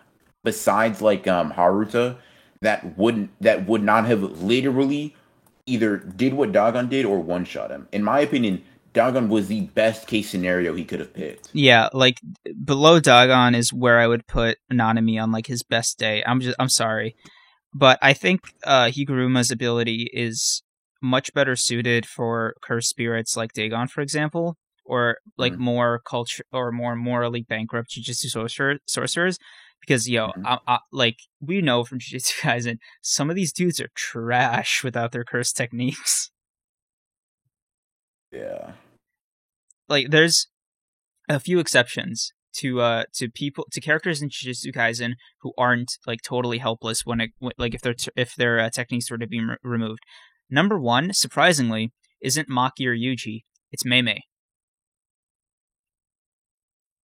[0.44, 2.16] besides like um Haruta
[2.60, 5.16] that wouldn't that would not have literally
[5.66, 7.88] either did what Dagon did or one shot him.
[7.92, 8.62] In my opinion,
[8.92, 11.50] Dagon was the best case scenario he could have picked.
[11.52, 12.20] Yeah, like
[12.64, 16.22] below Dagon is where I would put Nanami on like his best day.
[16.26, 17.14] I'm just I'm sorry.
[17.74, 20.62] But I think uh Higuruma's ability is
[21.02, 25.58] much better suited for cursed spirits like Dagon, for example, or like Mhm.
[25.58, 29.38] more culture or more morally bankrupt Jujutsu sorcerer- sorcerers.
[29.80, 30.42] Because yo, Mhm.
[30.44, 35.12] I, I, like we know from Jujutsu Kaisen, some of these dudes are trash without
[35.12, 36.30] their cursed techniques.
[38.32, 38.72] Yeah.
[39.88, 40.48] like there's
[41.28, 46.20] a few exceptions to uh to people to characters in Jujutsu Kaisen who aren't like
[46.22, 49.56] totally helpless when it like if their if their uh, techniques were to be re-
[49.62, 50.00] removed.
[50.50, 51.92] Number one, surprisingly,
[52.22, 53.42] isn't Maki or Yuji.
[53.70, 54.06] It's Meimei.
[54.08, 54.22] They're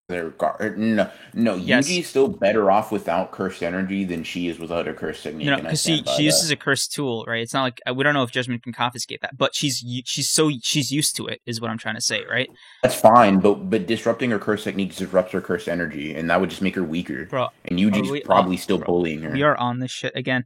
[0.09, 1.55] gar- er, no, no.
[1.55, 1.89] Yes.
[1.89, 5.45] Yuji's still better off without cursed energy than she is without her cursed technique.
[5.45, 7.41] You know, and I because she she uses a cursed tool, right?
[7.43, 10.51] It's not like we don't know if Judgment can confiscate that, but she's she's so
[10.63, 12.51] she's used to it, is what I'm trying to say, right?
[12.83, 16.51] That's fine, but but disrupting her cursed technique disrupts her cursed energy, and that would
[16.51, 17.27] just make her weaker.
[17.27, 19.31] Bro, And Yuji's Are we- probably still bro, bullying her.
[19.33, 20.45] we are on this shit again.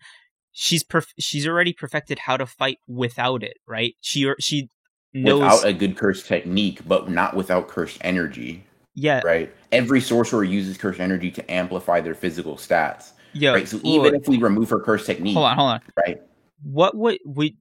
[0.52, 3.94] She's perf- she's already perfected how to fight without it, right?
[4.00, 4.68] She she
[5.12, 8.64] knows without a good cursed technique, but not without cursed energy.
[8.98, 9.54] Yeah Right?
[9.72, 13.12] Every sorcerer uses cursed energy to amplify their physical stats.
[13.32, 13.52] yeah.
[13.52, 13.68] right?
[13.68, 15.80] So even if we remove her cursed technique, hold on, hold on.
[15.96, 16.20] right?
[16.62, 17.56] What would we?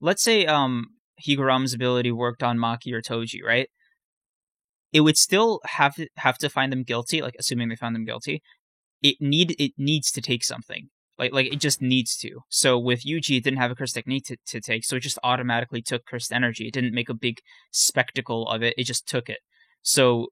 [0.00, 0.86] Let's say um
[1.16, 3.68] Higuruma's ability worked on Maki or Toji, right?
[4.92, 8.04] It would still have to have to find them guilty, like assuming they found them
[8.04, 8.42] guilty.
[9.02, 10.88] It need it needs to take something.
[11.18, 12.40] Like like it just needs to.
[12.48, 15.18] So with Yuji, it didn't have a cursed technique to, to take, so it just
[15.22, 16.66] automatically took cursed energy.
[16.66, 17.40] It didn't make a big
[17.70, 18.74] spectacle of it.
[18.76, 19.38] It just took it.
[19.84, 20.28] So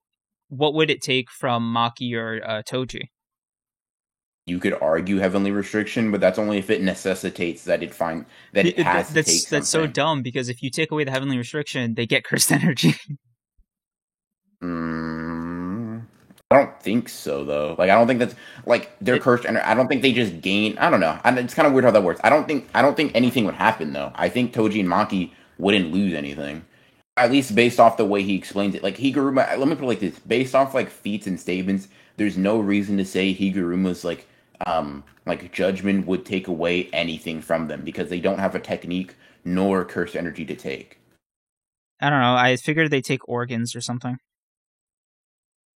[0.48, 3.02] what would it take from Maki or uh, Toji?
[4.46, 8.66] You could argue heavenly restriction, but that's only if it necessitates that it find that
[8.66, 11.94] it has to that's that's so dumb because if you take away the heavenly restriction,
[11.94, 12.94] they get cursed energy.
[14.62, 16.02] Mm,
[16.50, 17.76] I don't think so though.
[17.78, 18.34] Like I don't think that's
[18.66, 20.76] like they're It- cursed, and I don't think they just gain.
[20.78, 21.18] I don't know.
[21.22, 22.20] I, it's kind of weird how that works.
[22.24, 24.10] I don't think I don't think anything would happen though.
[24.16, 26.64] I think Toji and Maki wouldn't lose anything.
[27.16, 28.82] At least based off the way he explains it.
[28.82, 32.38] Like Higuruma, let me put it like this: based off like feats and statements, there's
[32.38, 34.26] no reason to say Higuruma's like
[34.66, 39.14] um like judgment would take away anything from them because they don't have a technique
[39.44, 40.98] nor cursed energy to take.
[42.00, 42.34] I don't know.
[42.34, 44.16] I figured they take organs or something.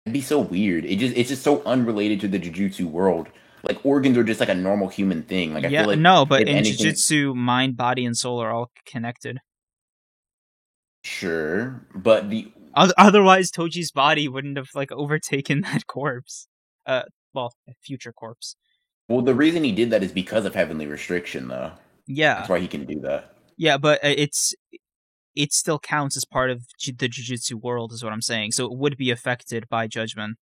[0.06, 0.86] It'd be so weird.
[0.86, 3.28] It just it's just so unrelated to the jujutsu world.
[3.64, 5.54] Like organs are just like a normal human thing.
[5.54, 8.52] Like I yeah, feel like no, but in anything- Jujutsu, mind, body, and soul are
[8.52, 9.40] all connected.
[11.06, 16.48] Sure, but the Otherwise, Toji's body wouldn't have like overtaken that corpse.
[16.86, 17.04] Uh,
[17.34, 18.56] well, a future corpse.
[19.08, 21.72] well the reason he did that is because of heavenly restriction though.
[22.08, 23.34] Yeah, That's why he can do that.
[23.58, 24.54] yeah, but uh, it's
[25.36, 28.52] it still counts as part of the jujitsu world, is what I'm saying.
[28.52, 30.38] So it would be affected by judgment.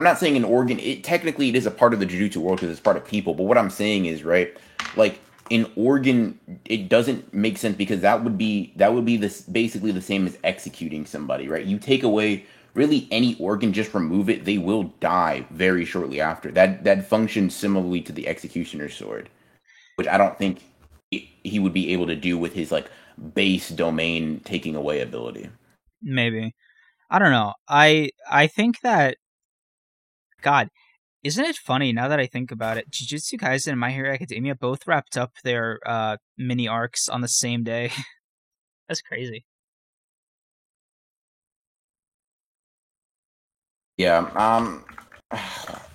[0.00, 0.78] I'm not saying an organ.
[0.78, 3.34] It technically it is a part of the jujitsu world because it's part of people.
[3.34, 4.56] But what I'm saying is right,
[4.96, 5.20] like
[5.50, 9.92] an organ, it doesn't make sense because that would be that would be this basically
[9.92, 11.64] the same as executing somebody, right?
[11.64, 16.50] You take away really any organ, just remove it, they will die very shortly after.
[16.50, 19.28] That that functions similarly to the executioner's sword,
[19.96, 20.62] which I don't think
[21.10, 22.90] he would be able to do with his like
[23.34, 25.50] base domain taking away ability.
[26.02, 26.54] Maybe.
[27.10, 27.54] I don't know.
[27.68, 29.16] I I think that
[30.42, 30.68] God,
[31.22, 32.90] isn't it funny now that I think about it?
[32.90, 37.28] Jujutsu Kaisen and My Hero Academia both wrapped up their uh mini arcs on the
[37.28, 37.90] same day.
[38.88, 39.44] That's crazy.
[43.96, 44.30] Yeah.
[44.34, 44.84] Um.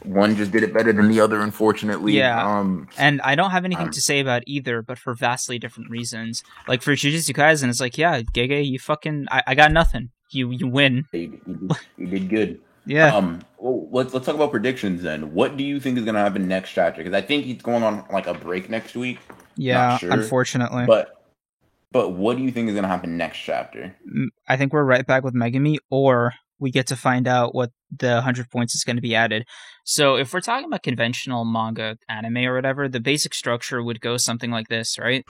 [0.04, 2.14] One just did it better than the other, unfortunately.
[2.14, 2.46] Yeah.
[2.60, 2.88] Um.
[2.98, 6.44] And I don't have anything Um, to say about either, but for vastly different reasons.
[6.68, 10.12] Like for Jujutsu Kaisen, it's like, yeah, Gege, you fucking I, I got nothing.
[10.30, 11.06] You you win.
[11.12, 12.60] You, you, did, you did good.
[12.86, 13.16] Yeah.
[13.16, 15.34] Um, well, let's let's talk about predictions then.
[15.34, 17.04] What do you think is going to happen next chapter?
[17.04, 19.20] Because I think he's going on like a break next week.
[19.56, 20.86] yeah, sure, unfortunately.
[20.86, 21.16] But
[21.92, 23.96] but what do you think is going to happen next chapter?
[24.08, 27.72] Mm, I think we're right back with Megumi, or we get to find out what
[27.96, 29.46] the 100 points is going to be added.
[29.84, 34.18] So, if we're talking about conventional manga, anime, or whatever, the basic structure would go
[34.18, 35.26] something like this, right?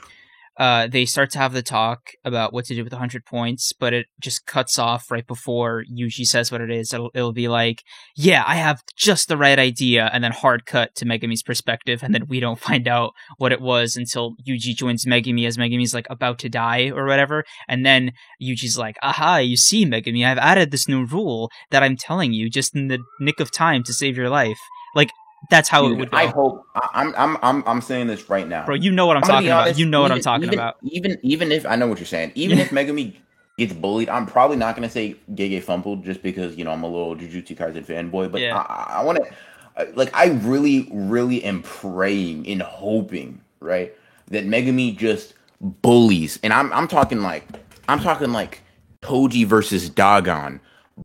[0.58, 3.92] Uh, they start to have the talk about what to do with 100 points, but
[3.92, 6.94] it just cuts off right before Yuji says what it is.
[6.94, 7.82] It'll, it'll be like,
[8.16, 12.14] yeah, I have just the right idea, and then hard cut to Megumi's perspective, and
[12.14, 16.06] then we don't find out what it was until Yuji joins Megumi as Megumi's like
[16.08, 18.12] about to die or whatever, and then
[18.42, 22.48] Yuji's like, aha, you see, Megumi, I've added this new rule that I'm telling you
[22.48, 24.58] just in the nick of time to save your life.
[24.94, 25.10] Like,
[25.50, 26.16] That's how Dude, it would go.
[26.16, 28.66] I hope I'm I'm I'm I'm saying this right now.
[28.66, 29.78] Bro, you know what I'm, I'm talking be about.
[29.78, 30.76] You know what I'm talking even- about.
[30.82, 33.16] Even even if I know what you're saying, even if Megumi
[33.58, 36.88] gets bullied, I'm probably not gonna say Gege fumbled just because you know I'm a
[36.88, 38.30] little Jujutsu Kaisen fanboy.
[38.30, 38.56] But Yeah.
[38.58, 43.94] I, I want to, like, I really, really am praying and hoping, right,
[44.28, 47.46] that Megumi just bullies, and I'm I'm talking like
[47.88, 48.62] I'm talking like
[49.02, 50.60] Toji versus Dagon.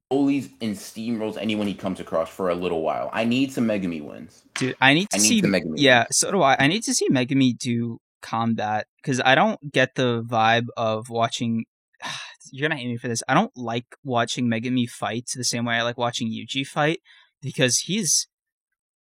[0.09, 3.09] Bullies and steamrolls anyone he comes across for a little while.
[3.11, 4.43] I need some Megumi wins.
[4.55, 6.17] Dude, I need to I need see Megumi Yeah, wins.
[6.17, 6.55] so do I.
[6.59, 11.65] I need to see Megumi do combat because I don't get the vibe of watching.
[12.51, 13.23] You're gonna hate me for this.
[13.27, 16.99] I don't like watching Megumi fight the same way I like watching Yuji fight
[17.41, 18.27] because he's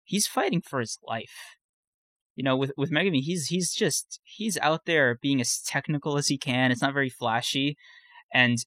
[0.03, 1.55] he's fighting for his life.
[2.35, 6.27] You know, with with Megumi, he's he's just he's out there being as technical as
[6.27, 6.71] he can.
[6.71, 7.77] It's not very flashy,
[8.33, 8.57] and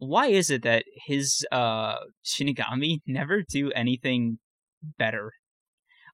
[0.00, 4.38] why is it that his uh Shikigami never do anything
[4.98, 5.32] better?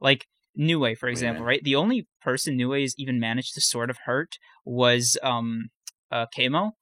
[0.00, 0.26] Like
[0.56, 1.48] Nue, for example, Yeah.
[1.48, 1.64] right?
[1.64, 5.68] The only person Nue has even managed to sort of hurt was um
[6.10, 6.72] uh Kamo.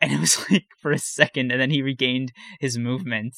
[0.00, 3.36] And it was like for a second and then he regained his movement.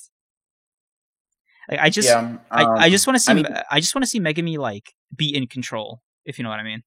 [1.71, 4.05] Like, I just yeah, I, I um, just want to see I I, just want
[4.05, 6.83] to see Megumi like be in control, if you know what I mean.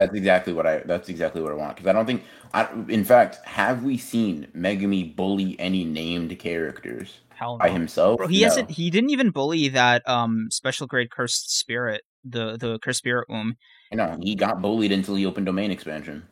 [0.00, 0.78] That's exactly what I.
[0.78, 1.76] That's exactly what I want.
[1.76, 2.24] Because I don't think.
[2.52, 8.18] I, in fact, have we seen Megumi bully any named characters Hell by himself?
[8.18, 8.44] Bro, he No.
[8.48, 8.70] hasn't.
[8.72, 13.54] He didn't even bully that um special grade cursed spirit, the the cursed spirit womb.
[13.92, 16.24] No, he got bullied until he opened domain expansion.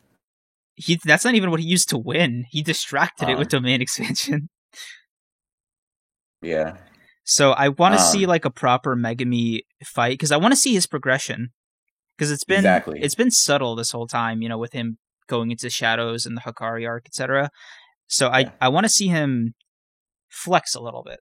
[0.75, 2.45] He that's not even what he used to win.
[2.49, 3.39] He distracted it Uh.
[3.39, 4.49] with domain expansion.
[6.41, 6.75] Yeah,
[7.23, 8.29] So I want to see Um.
[8.29, 11.51] like a proper Megumi fight because I want to see his progression
[12.17, 13.01] because it's been Exactly.
[13.01, 16.41] it's been subtle this whole time, you know, with him going into shadows and the
[16.41, 17.49] Hakari arc, etc.
[18.07, 18.51] So I Yeah.
[18.61, 19.53] I want to see him
[20.29, 21.19] flex a little bit.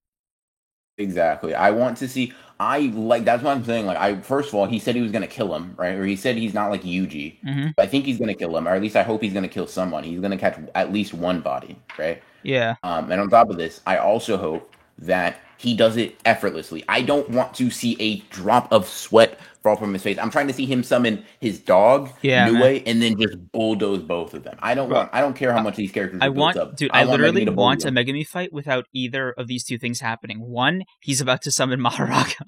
[0.99, 1.55] exactly.
[1.55, 2.33] I want to see.
[2.61, 3.25] I like.
[3.25, 3.87] That's what I'm saying.
[3.87, 5.95] Like, I first of all, he said he was gonna kill him, right?
[5.95, 7.39] Or he said he's not like Yuji.
[7.43, 9.67] hmm I think he's gonna kill him, or at least I hope he's gonna kill
[9.67, 10.05] someone.
[10.05, 12.23] He's gonna catch at least one body, right?
[12.45, 16.83] Yeah, Um, and on top of this, I also hope that he does it effortlessly.
[16.89, 20.19] I don't want to see a drop of sweat fall from his face.
[20.19, 22.83] I'm trying to see him summon his dog, Yeah, Nue, man.
[22.87, 24.57] and then just bulldoze both of them.
[24.61, 25.11] I don't want.
[25.13, 26.21] I don't care how much these characters.
[26.23, 26.77] I are built want, up.
[26.77, 26.91] dude.
[26.93, 27.95] I, want literally Megumi to bully want a them.
[27.97, 30.41] Megumi fight without either of these two things happening.
[30.41, 32.45] One, he's about to summon Mahoraga.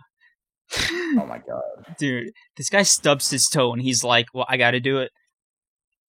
[1.17, 1.95] Oh my god!
[1.99, 5.11] dude, this guy stubs his toe and he's like, "Well, I got to do it."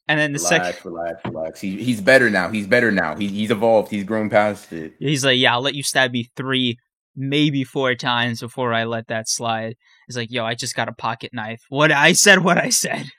[0.07, 1.61] And then the Relax, second, relax, relax.
[1.61, 2.49] He, he's better now.
[2.49, 3.15] He's better now.
[3.15, 3.89] He, he's evolved.
[3.89, 4.93] He's grown past it.
[4.99, 6.77] he's like, "Yeah, I'll let you stab me three,
[7.15, 9.75] maybe four times before I let that slide."
[10.07, 11.61] He's like, "Yo, I just got a pocket knife.
[11.69, 13.09] What I said, what I said."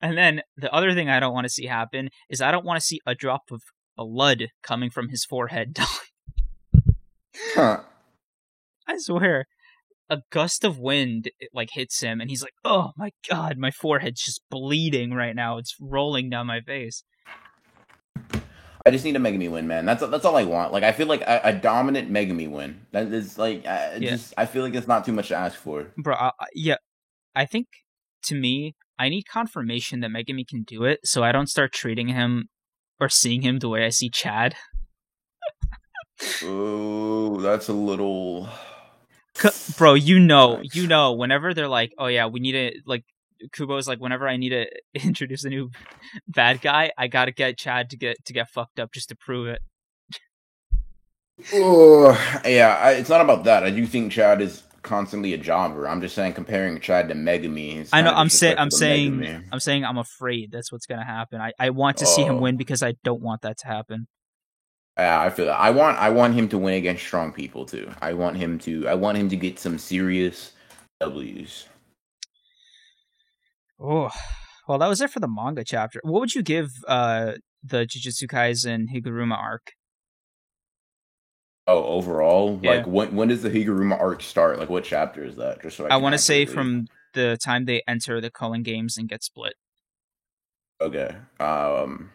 [0.00, 2.80] And then the other thing I don't want to see happen is I don't want
[2.80, 3.62] to see a drop of
[3.96, 5.78] blood coming from his forehead.
[7.54, 7.82] Huh.
[8.88, 9.46] I swear,
[10.10, 13.70] a gust of wind it, like hits him, and he's like, "Oh my god, my
[13.70, 15.58] forehead's just bleeding right now.
[15.58, 17.04] It's rolling down my face."
[18.86, 19.84] I just need a Megumi win, man.
[19.84, 20.72] That's that's all I want.
[20.72, 22.80] Like I feel like a, a dominant Megumi win.
[22.92, 24.10] That is like I, Yeah.
[24.10, 25.86] just I feel like it's not too much to ask for.
[25.96, 26.76] Bro, I, yeah,
[27.34, 27.66] I think
[28.24, 32.08] to me, I need confirmation that Megumi can do it, so I don't start treating
[32.08, 32.48] him
[33.00, 34.54] or seeing him the way I see Chad.
[36.42, 38.48] Oh, that's a little.
[39.76, 43.04] Bro, you know, you know, whenever they're like, "Oh yeah, we need to like."
[43.52, 44.66] Kubo's like, whenever I need to
[45.06, 45.70] introduce a new
[46.28, 49.48] bad guy, I gotta get Chad to get to get fucked up just to prove
[49.48, 49.60] it.
[51.54, 52.10] Oh,
[52.44, 52.76] yeah.
[52.80, 53.62] I, it's not about that.
[53.62, 55.86] I do think Chad is constantly a jobber.
[55.88, 57.76] I'm just saying comparing Chad to Megumi.
[57.76, 58.08] is I know.
[58.10, 58.56] kinda I'm saying.
[58.58, 59.44] I'm saying.
[59.52, 59.84] I'm saying.
[59.84, 61.40] I'm afraid that's what's gonna happen.
[61.40, 62.40] I, I want to see him Oh.
[62.40, 64.08] win because I don't want that to happen.
[64.98, 65.60] Yeah, I feel that.
[65.60, 67.88] I want I want him to win against strong people too.
[68.02, 70.52] I want him to I want him to get some serious
[71.00, 71.66] W's.
[73.80, 74.10] Oh,
[74.66, 76.00] well, that was it for the manga chapter.
[76.02, 77.32] What would you give uh
[77.62, 79.72] the Jujutsu Kaisen Higuruma arc?
[81.66, 82.70] Oh, overall, Yeah.
[82.76, 84.58] like when when does the Higuruma arc start?
[84.58, 85.62] Like what chapter is that?
[85.62, 88.62] Just so I, I want to say accurately- from the time they enter the Culling
[88.62, 89.54] Games and get split.
[90.80, 91.14] Okay.
[91.40, 92.10] Um.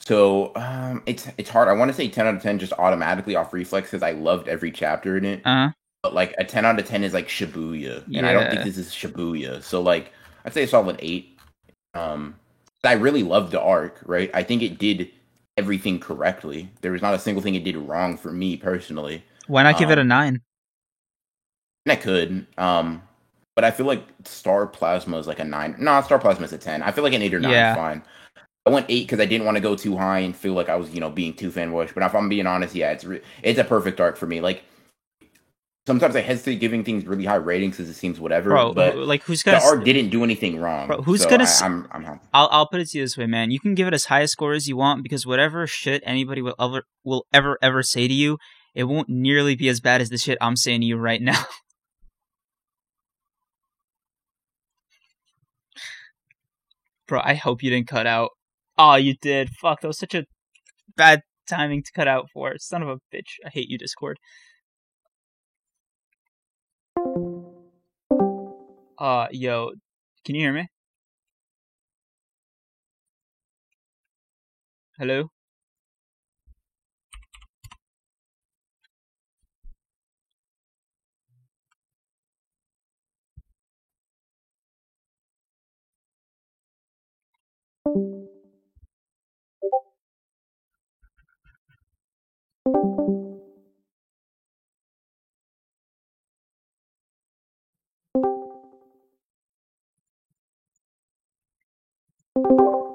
[0.00, 1.68] So um, it's it's hard.
[1.68, 4.48] I want to say ten out of ten just automatically off reflex because I loved
[4.48, 5.42] every chapter in it.
[5.44, 5.70] Uh,
[6.02, 8.78] But like a ten out of ten is like Shibuya, and I don't think this
[8.78, 9.62] is Shibuya.
[9.62, 10.12] So like
[10.46, 11.38] I'd say a solid eight.
[11.94, 12.36] Um,
[12.84, 14.00] I really loved the arc.
[14.06, 15.10] Right, I think it did
[15.58, 16.70] everything correctly.
[16.82, 19.24] There was not a single thing it did wrong for me personally.
[19.48, 20.40] why not give it a Um, nine?
[21.86, 22.46] And I could.
[22.58, 23.02] Um,
[23.54, 25.76] but I feel like Star Plasma is like a nine.
[25.78, 26.82] No, Star Plasma is a ten.
[26.82, 27.70] I feel like an eight or nine Yeah.
[27.72, 28.02] is fine.
[28.66, 30.74] I went eight because I didn't want to go too high and feel like I
[30.74, 31.94] was, you know, being too fanboyish.
[31.94, 34.40] But if I'm being honest, yeah, it's re- it's a perfect arc for me.
[34.40, 34.64] Like
[35.86, 38.50] sometimes I hesitate giving things really high ratings because it seems whatever.
[38.50, 38.74] bro.
[38.74, 39.60] but like who's gonna?
[39.60, 40.88] The art didn't do anything wrong.
[40.88, 42.20] Bro, who's so gonna I, I'm I'm happy.
[42.34, 43.50] I'll I'll put it to you this way, man.
[43.50, 46.42] You can give it as high a score as you want because whatever shit anybody
[46.42, 48.38] will ever will ever ever say to you,
[48.74, 51.44] it won't nearly be as bad as the shit I'm saying to you right now.
[57.08, 58.30] Bro, I hope you didn't cut out.
[58.76, 59.50] Oh, you did.
[59.50, 60.24] Fuck, that was such a
[60.96, 62.52] bad timing to cut out for.
[62.58, 63.36] Son of a bitch.
[63.44, 64.18] I hate you, Discord.
[68.98, 69.72] Uh, yo,
[70.24, 70.68] can you hear me?
[74.98, 75.30] Hello?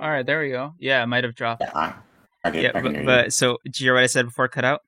[0.02, 0.74] All right, there we go.
[0.80, 1.62] Yeah, it might have dropped.
[1.62, 1.94] Yeah, I,
[2.44, 4.82] I Yeah, I but, but so did you hear what I said before cut out?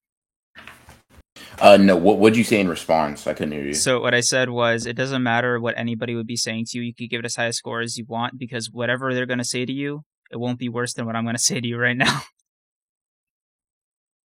[1.59, 1.95] Uh, no.
[1.95, 3.27] What would you say in response?
[3.27, 3.75] I couldn't hear you.
[3.75, 6.85] So what I said was, it doesn't matter what anybody would be saying to you.
[6.85, 9.43] You could give it as high a score as you want because whatever they're gonna
[9.43, 11.97] say to you, it won't be worse than what I'm gonna say to you right
[11.97, 12.21] now.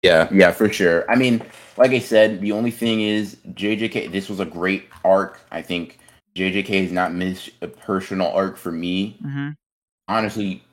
[0.03, 1.09] Yeah, yeah, for sure.
[1.09, 1.41] I mean,
[1.77, 4.11] like I said, the only thing is JJK.
[4.11, 5.39] This was a great arc.
[5.49, 5.97] I think
[6.35, 9.17] JJK has not missed a personal arc for me.
[9.23, 9.49] hmm
[10.07, 10.63] honestly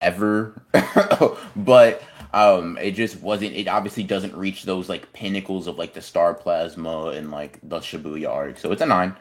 [0.00, 0.62] ever
[1.56, 2.02] but
[2.34, 6.34] um it just wasn't it obviously doesn't reach those like pinnacles of like the star
[6.34, 9.16] plasma and like the shibuya arc so it's a nine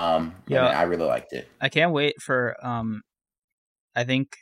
[0.00, 0.66] um Yeah.
[0.66, 3.02] i really liked it I can't wait for um.
[3.96, 4.36] I think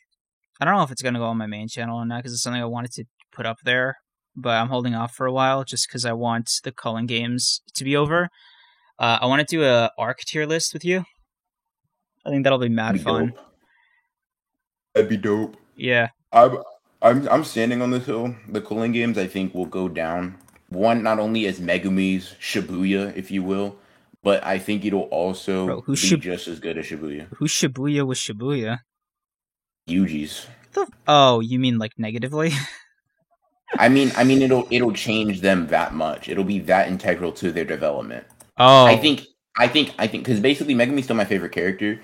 [0.60, 2.42] I don't know if it's gonna go on my main channel or not because it's
[2.42, 3.96] something I wanted to put up there,
[4.34, 7.84] but I'm holding off for a while just because I want the Culling games to
[7.84, 8.28] be over.
[8.98, 11.04] Uh, I want to do a arc tier list with you.
[12.26, 13.26] I think that'll be mad That'd be fun.
[13.28, 13.38] dope.
[14.94, 16.58] that'd be dope Yeah, i'm
[17.02, 20.36] i'm, I'm standing on this hill the culling games i think will go down
[20.68, 23.76] one not only as megumi's shibuya if you will
[24.22, 27.52] but i think it'll also Bro, who be Shib- just as good as shibuya who's
[27.52, 28.78] Shibuya with Shibuya?
[29.88, 32.52] yuji's The- oh, you mean like negatively?
[33.78, 36.28] I mean, I mean, it'll it'll change them that much.
[36.28, 38.24] It'll be that integral to their development.
[38.58, 39.26] Oh, I think,
[39.58, 42.00] I think, I think, because basically Megumi's still my favorite character,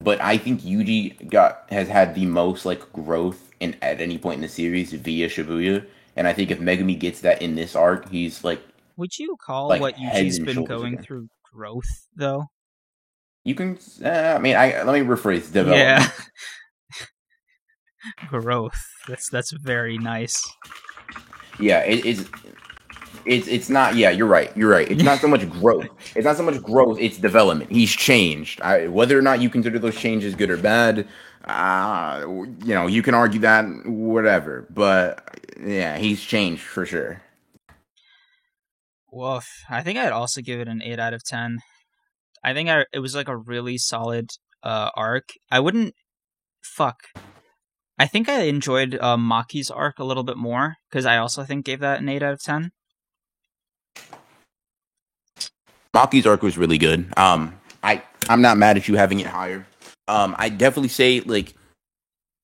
[0.00, 4.36] but I think Yuji got has had the most like growth in at any point
[4.36, 5.86] in the series via Shibuya,
[6.16, 8.60] and I think if Megumi gets that in this arc, he's like
[8.96, 11.04] would you call like, what Yuji's been going again.
[11.04, 12.46] through growth though?
[13.46, 13.78] you can.
[14.04, 15.78] Uh, I mean, I let me rephrase development.
[15.78, 16.10] Yeah.
[18.28, 18.84] growth.
[19.06, 20.42] That's that's very nice.
[21.60, 22.24] Yeah, it, it's
[23.26, 23.96] it's it's not.
[23.96, 24.54] Yeah, you're right.
[24.56, 24.90] You're right.
[24.90, 25.88] It's not so much growth.
[26.14, 26.98] It's not so much growth.
[27.00, 27.70] It's development.
[27.70, 28.60] He's changed.
[28.60, 31.08] I, whether or not you consider those changes good or bad,
[31.44, 34.66] uh, you know, you can argue that whatever.
[34.70, 37.22] But yeah, he's changed for sure.
[39.10, 41.58] Well, I think I'd also give it an eight out of ten.
[42.44, 44.30] I think I it was like a really solid
[44.62, 45.30] uh arc.
[45.50, 45.94] I wouldn't
[46.62, 46.98] fuck.
[47.98, 51.64] I think I enjoyed uh, Maki's arc a little bit more because I also think
[51.64, 52.72] gave that an eight out of ten.
[55.96, 57.10] Maki's arc was really good.
[57.16, 59.66] Um, I I'm not mad at you having it higher.
[60.08, 61.54] Um, I definitely say like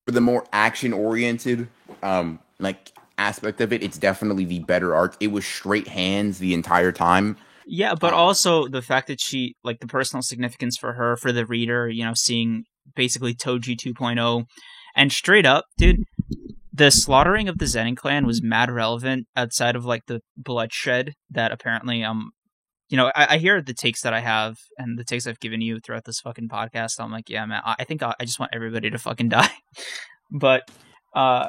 [0.07, 1.69] for the more action oriented
[2.03, 5.16] um like aspect of it, it's definitely the better arc.
[5.20, 7.37] It was straight hands the entire time.
[7.66, 11.31] Yeah, but Um, also the fact that she like the personal significance for her for
[11.31, 12.65] the reader, you know, seeing
[12.97, 14.47] basically Toji 2.0
[14.97, 16.05] and straight up, dude,
[16.73, 21.53] the slaughtering of the Zenin clan was mad relevant outside of like the bloodshed that
[21.53, 22.31] apparently um
[22.93, 25.62] you know, I, I hear the takes that I have and the takes I've given
[25.62, 27.01] you throughout this fucking podcast.
[27.01, 29.51] I'm like, yeah, man, I, I think I, I just want everybody to fucking die.
[30.31, 30.70] but
[31.14, 31.48] uh,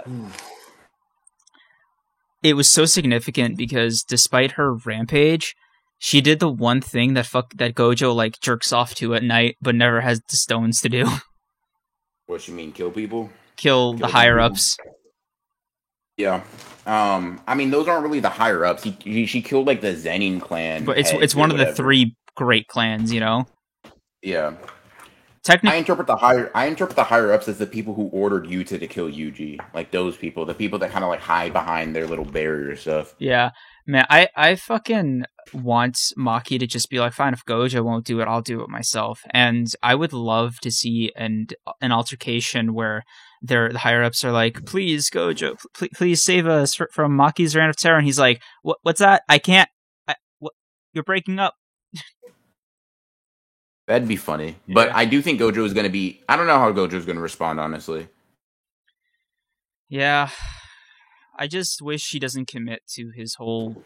[2.42, 5.54] it was so significant because despite her rampage,
[5.98, 9.58] she did the one thing that fuck that Gojo like jerks off to at night,
[9.62, 11.10] but never has the stones to do:
[12.26, 13.30] What you mean, kill people?
[13.58, 14.46] kill the higher people.
[14.46, 14.78] ups.
[16.18, 16.44] Yeah.
[16.86, 18.84] Um, I mean, those aren't really the higher ups.
[18.84, 22.16] He, he she killed like the Zenin clan, But it's it's one of the three
[22.36, 23.48] great clans, you know.
[24.22, 24.56] Yeah,
[25.44, 28.46] Technically, I interpret the higher I interpret the higher ups as the people who ordered
[28.46, 31.94] Yuta to kill Yuji, like those people, the people that kind of like hide behind
[31.94, 33.14] their little barrier stuff.
[33.20, 33.52] yeah,
[33.86, 38.22] man, I I fucking want Maki to just be like, fine, if Gojo won't do
[38.22, 39.20] it, I'll do it myself.
[39.32, 41.48] And I would love to see an
[41.82, 43.04] an altercation where
[43.44, 47.70] the higher ups are like, please Gojo, pl- please save us fr- from Maki's reign
[47.70, 49.24] of terror, and he's like, what what's that?
[49.30, 49.70] I can't.
[50.08, 50.54] I, what?
[50.94, 51.56] you're breaking up.
[53.88, 54.56] That'd be funny.
[54.68, 56.22] But I do think Gojo is going to be.
[56.30, 58.08] I don't know how Gojo is going to respond, honestly.
[59.90, 60.30] Yeah.
[61.38, 63.84] I just wish he doesn't commit to his whole,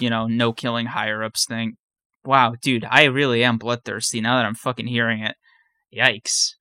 [0.00, 1.76] you know, no killing higher ups thing.
[2.24, 5.36] Wow, dude, I really am bloodthirsty now that I'm fucking hearing it.
[5.94, 6.54] Yikes.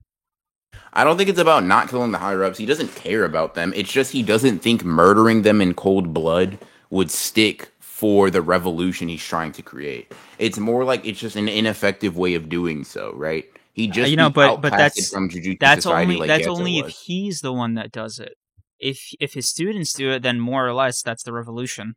[0.94, 2.58] I don't think it's about not killing the higher ups.
[2.58, 3.74] He doesn't care about them.
[3.76, 6.58] It's just he doesn't think murdering them in cold blood
[6.90, 10.12] would stick for the revolution he's trying to create.
[10.40, 13.46] It's more like it's just an ineffective way of doing so, right?
[13.74, 16.48] He just Uh, you know, but- but that's- from Jujutsu That's Society only like that's
[16.48, 18.34] only if he's the one that does it.
[18.80, 21.96] If if his students do it, then more or less that's the revolution.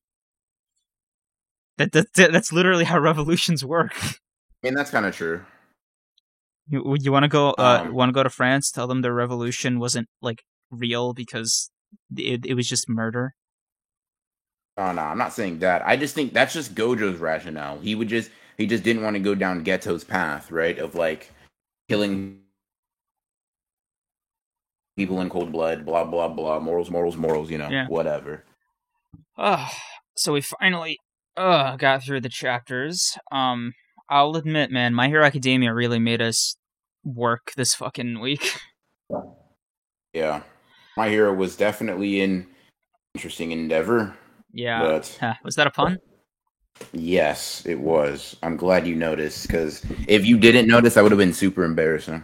[1.79, 3.95] That, that, that that's literally how revolutions work.
[4.03, 4.15] I
[4.63, 5.45] mean, that's kind of true.
[6.73, 7.51] You, you want to go?
[7.51, 8.71] Uh, Um, want to go to France?
[8.71, 11.71] Tell them the revolution wasn't like real because
[12.17, 13.35] it it was just murder.
[14.79, 15.87] Oh no, I'm not saying that.
[15.87, 17.79] I just think that's just Gojo's rationale.
[17.81, 20.79] He would just he just didn't want to go down Geto's path, right?
[20.79, 21.31] Of like
[21.91, 22.39] killing
[24.97, 27.87] people in cold blood, blah blah blah, morals, morals, morals, you know, Yeah.
[27.87, 28.45] whatever.
[29.37, 29.69] Uh,
[30.17, 30.99] so we finally
[31.37, 33.19] uh got through the chapters.
[33.31, 33.75] Um,
[34.09, 36.57] I'll admit, man, My Hero Academia really made us
[37.05, 38.53] work this fucking week.
[40.15, 40.43] Yeah.
[40.97, 42.47] My hero was definitely an
[43.15, 44.15] interesting endeavor,
[44.53, 44.83] Yeah.
[44.83, 45.99] but Huh, was that a pun?
[46.93, 48.37] yes, it was.
[48.43, 52.23] I'm glad you noticed because if you didn't notice, that would have been super embarrassing.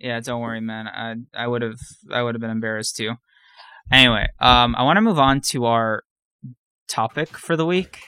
[0.00, 0.88] Yeah, don't worry, man.
[0.88, 1.78] I I would have
[2.10, 3.12] I would have been embarrassed too.
[3.92, 6.02] Anyway, um, I want to move on to our
[6.88, 8.00] topic for the week.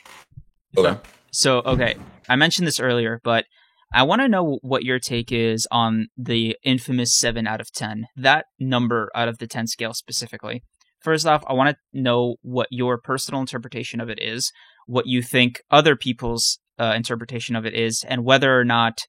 [0.76, 0.98] Okay.
[1.30, 1.94] So, okay,
[2.28, 3.44] I mentioned this earlier, but
[3.92, 8.06] I want to know what your take is on the infamous 7 out of 10.
[8.16, 10.62] That number out of the 10 scale specifically.
[11.00, 14.52] First off, I want to know what your personal interpretation of it is,
[14.86, 19.00] what you think other people's uh, interpretation of it is, and whether or not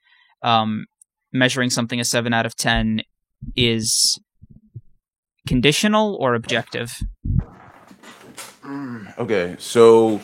[0.42, 0.86] um,
[1.32, 3.02] measuring something a 7 out of 10
[3.56, 4.20] is
[5.48, 6.98] conditional or objective.
[8.64, 10.22] Mm, Okay, so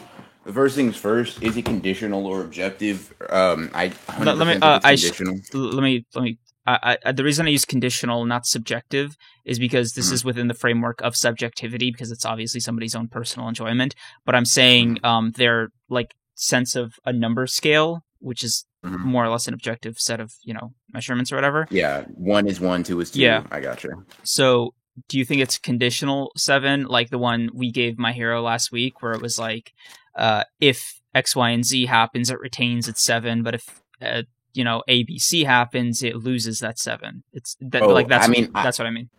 [0.48, 3.14] the first things first, is it conditional or objective?
[3.30, 5.20] Um, I Let- me- uh, I sh-
[5.54, 9.16] let me let me I, I, the reason I use conditional, not subjective,
[9.46, 10.14] is because this Mhm.
[10.16, 13.96] is within the framework of subjectivity, because it's obviously somebody's own personal enjoyment.
[14.26, 19.00] But I'm saying um, their like sense of a number scale, which is Mhm.
[19.00, 21.68] more or less an objective set of you know measurements or whatever.
[21.72, 22.04] yeah,
[22.36, 23.22] one is one, two is two.
[23.22, 23.44] Yeah.
[23.52, 23.90] I gotcha.
[24.24, 24.74] So,
[25.10, 29.02] do you think it's conditional seven, like the one we gave my hero last week,
[29.02, 29.72] where it was like,
[30.18, 34.24] uh, if X, Y, and Z happens, it retains its seven, but if uh,
[34.54, 37.24] you know A, B, C happens, it loses that seven.
[37.34, 39.10] It's that, Oh, like that's I mean, I- that's what I mean.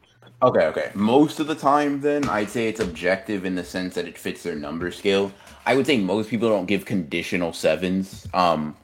[0.43, 0.91] Okay, okay.
[0.95, 4.43] Most of the time, then, I'd say it's objective in the sense that it fits
[4.45, 5.33] their number scale.
[5.66, 8.27] I would say most people don't give conditional sevens.
[8.35, 8.77] Um,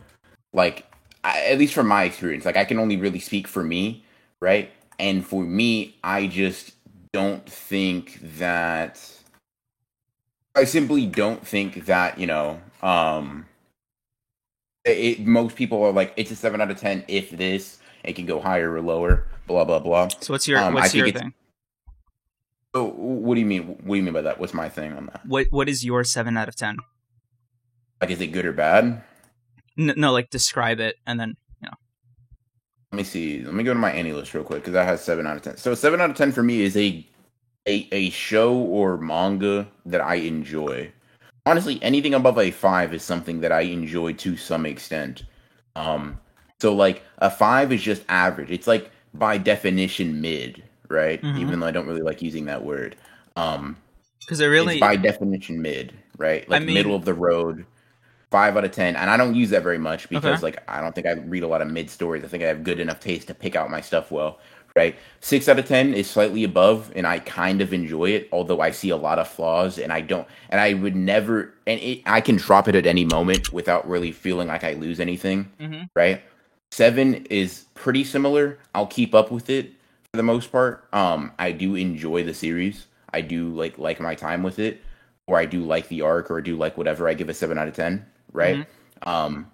[0.52, 0.84] like,
[1.22, 4.04] I, at least from my experience, like, I can only really speak for me,
[4.40, 4.70] right?
[4.98, 6.72] And for me, I just
[7.12, 9.00] don't think that.
[10.54, 13.46] I simply don't think that, you know, um,
[14.84, 18.26] it, most people are like, it's a 7 out of 10 if this, it can
[18.26, 20.08] go higher or lower, blah, blah, blah.
[20.20, 21.34] So what's your um, what's your thing?
[22.74, 23.62] So, what do you mean?
[23.66, 24.40] What do you mean by that?
[24.40, 25.24] What's my thing on that?
[25.24, 26.78] What what is your seven out of ten?
[28.00, 29.00] Like, is it good or bad?
[29.78, 31.74] N- no, like describe it, and then you know.
[32.90, 33.44] Let me see.
[33.44, 35.56] Let me go to my AniList real quick because that has seven out of ten.
[35.56, 37.06] So, seven out of ten for me is a
[37.66, 40.90] a a show or manga that I enjoy.
[41.46, 45.24] Honestly, anything above a five is something that I enjoy to some extent.
[45.76, 46.18] Um,
[46.60, 48.50] so like a five is just average.
[48.50, 51.20] It's like by definition mid, right?
[51.22, 51.38] Mhm.
[51.38, 52.96] Even though I don't really like using that word.
[53.36, 53.76] Um,
[54.20, 56.48] because it really it's by definition mid, right?
[56.48, 57.66] Like mean- middle of the road.
[58.30, 60.42] Five out of ten, and I don't use that very much because Okay.
[60.42, 62.24] like I don't think I read a lot of mid stories.
[62.24, 64.40] I think I have good enough taste to pick out my stuff well,
[64.76, 64.96] right?
[65.20, 68.70] Six out of ten is slightly above, and I kind of enjoy it, although I
[68.70, 72.20] see a lot of flaws, and I don't, and I would never, and it, I
[72.20, 75.88] can drop it at any moment without really feeling like I lose anything, Mhm.
[75.94, 76.22] right?
[76.72, 78.58] Seven is pretty similar.
[78.74, 79.72] I'll keep up with it
[80.10, 80.84] for the most part.
[80.92, 82.86] Um, I do enjoy the series.
[83.12, 84.82] I do like like my time with it,
[85.28, 87.08] or I do like the arc, or I do like whatever.
[87.08, 88.04] I give a seven out of ten.
[88.32, 88.66] Right.
[89.04, 89.46] Um,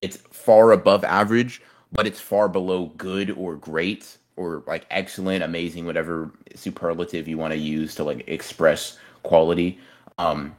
[0.00, 1.60] it's far above average,
[1.92, 7.52] but it's far below good or great or like excellent, amazing, whatever superlative you want
[7.52, 9.78] to use to like express quality.
[10.18, 10.56] Um,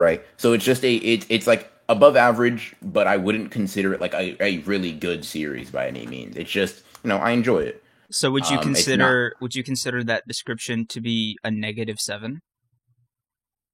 [0.00, 0.24] right.
[0.36, 4.14] So it's just a it, it's like above average, but I wouldn't consider it like
[4.14, 6.36] a, a really good series by any means.
[6.36, 7.82] It's just you know I enjoy it.
[8.10, 12.00] So would you Um, it's consider would you consider that description to be a negative
[12.00, 12.40] seven?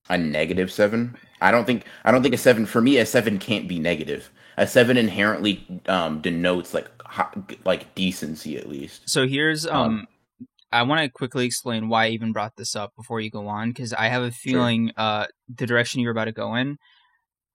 [0.08, 1.16] a negative seven.
[1.40, 4.30] I don't think I don't think a seven for me a seven can't be negative.
[4.56, 6.88] A seven inherently um, denotes like
[7.64, 9.08] like decency at least.
[9.08, 10.06] So here's um, um
[10.72, 13.70] I want to quickly explain why I even brought this up before you go on
[13.70, 14.94] because I have a feeling sure.
[14.96, 16.78] uh the direction you're about to go in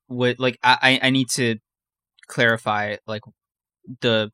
[0.10, 1.58] would like I I need to
[2.28, 3.22] clarify like
[4.02, 4.32] the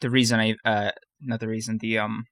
[0.00, 2.24] the reason I uh not the reason the um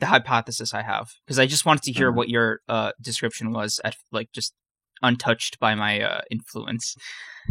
[0.00, 2.18] the hypothesis I have because I just wanted to hear mm-hmm.
[2.18, 4.54] what your uh description was at like just
[5.02, 6.94] untouched by my uh influence.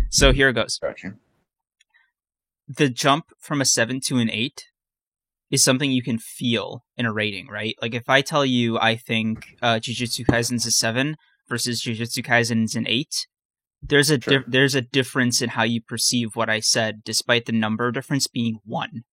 [0.09, 0.77] So here it goes.
[0.77, 1.13] Gotcha.
[2.69, 4.63] The jump from a 7 to an 8
[5.49, 7.75] is something you can feel in a rating, right?
[7.81, 11.15] Like if I tell you I think uh Jujutsu Kaisen's a 7
[11.49, 13.07] versus Jujutsu Kaisen's an 8,
[13.81, 14.39] there's a sure.
[14.39, 18.27] di- there's a difference in how you perceive what I said, despite the number difference
[18.27, 19.03] being one.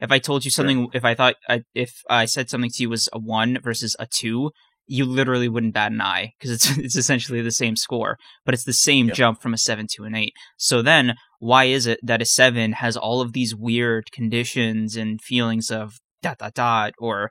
[0.00, 0.90] If I told you something, sure.
[0.94, 4.06] if I thought I, if I said something to you was a one versus a
[4.06, 4.50] two,
[4.86, 8.64] you literally wouldn't bat an eye because it's it's essentially the same score, but it's
[8.64, 9.16] the same yep.
[9.16, 10.32] jump from a seven to an eight.
[10.56, 15.20] So then, why is it that a seven has all of these weird conditions and
[15.20, 17.30] feelings of dot dot dot or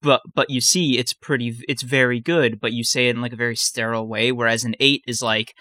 [0.00, 3.32] but but you see it's pretty it's very good, but you say it in like
[3.32, 5.52] a very sterile way, whereas an eight is like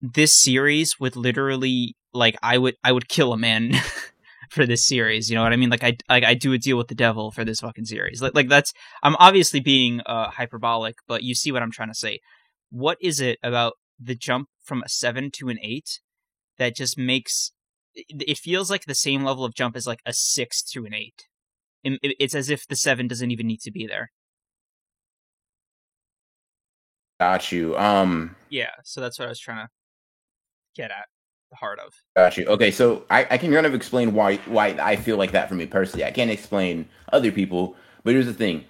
[0.00, 3.72] this series would literally like I would I would kill a man
[4.54, 5.28] for this series.
[5.28, 5.70] You know what I mean?
[5.70, 8.22] Like I like I do a deal with the devil for this fucking series.
[8.22, 8.72] Like like that's
[9.02, 12.20] I'm obviously being uh, hyperbolic, but you see what I'm trying to say.
[12.70, 16.00] What is it about the jump from a seven to an eight
[16.58, 17.52] that just makes
[17.94, 21.26] it feels like the same level of jump as like a six to an eight.
[21.84, 24.10] It's as if the seven doesn't even need to be there.
[27.20, 27.76] Got you.
[27.76, 28.34] Um.
[28.48, 28.70] Yeah.
[28.82, 29.70] So that's what I was trying to
[30.74, 31.06] get at
[31.54, 31.94] heart of.
[32.16, 32.46] Got you.
[32.46, 35.54] Okay, so I, I can kind of explain why why I feel like that for
[35.54, 36.04] me personally.
[36.04, 38.64] I can't explain other people, but here's the thing: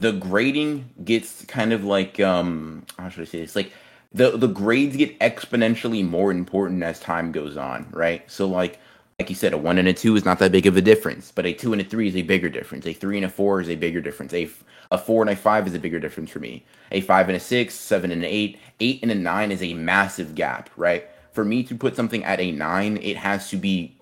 [0.00, 3.56] the grading gets kind of like um how should I say this?
[3.56, 3.72] Like
[4.12, 8.28] the the grades get exponentially more important as time goes on, right?
[8.30, 8.78] So like
[9.18, 11.32] like you said, a one and a two is not that big of a difference,
[11.32, 12.86] but a two and a three is a bigger difference.
[12.86, 14.34] A three and a four is a bigger difference.
[14.34, 14.50] A
[14.92, 16.64] a four and a five is a bigger difference for me.
[16.92, 19.74] A five and a six, seven and an eight, eight and a nine is a
[19.74, 21.08] massive gap, right?
[21.36, 23.96] For me to put something at a nine, it has to be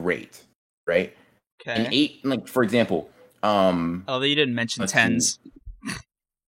[0.00, 0.40] great,
[0.86, 1.14] right?
[1.60, 1.84] Okay.
[1.84, 3.10] An eight, like for example,
[3.42, 4.04] um.
[4.08, 5.38] Although you didn't mention tens.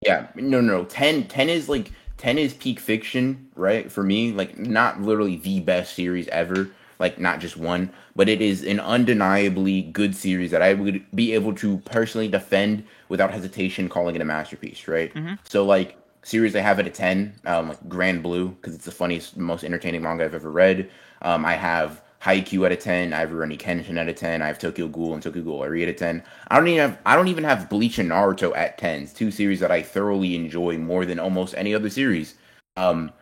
[0.01, 0.85] Yeah, no, no, no.
[0.85, 3.91] 10, 10 is like ten is peak fiction, right?
[3.91, 6.69] For me, like not literally the best series ever,
[7.01, 11.35] like not just one, but it is an undeniably good series that I would be
[11.35, 15.13] able to personally defend without hesitation, calling it a masterpiece, right?
[15.13, 15.35] Mm-hmm.
[15.49, 15.97] So like
[16.29, 19.65] series I have it at 10, um, like Grand Blue, because it's the funniest, most
[19.65, 20.91] entertaining manga I've ever read.
[21.23, 24.47] Um, I have Haikyuu at a 10, I have Rurouni Kenshin at a 10, I
[24.47, 26.23] have Tokyo Ghoul and Tokyo Ghoul Ari at a 10.
[26.49, 29.61] I don't even have I don't even have Bleach and Naruto at 10s, two series
[29.61, 32.35] that I thoroughly enjoy more than almost any other series.
[32.77, 33.13] Um,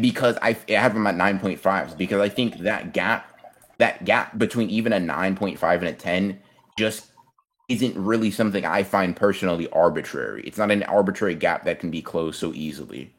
[0.00, 3.34] because I, I have them at 9.5s because I think that gap
[3.78, 6.40] that gap between even a 9.5 and a 10
[6.76, 7.07] just
[7.68, 10.42] isn't really something I find personally arbitrary.
[10.46, 13.12] It's not an arbitrary gap that can be closed so easily.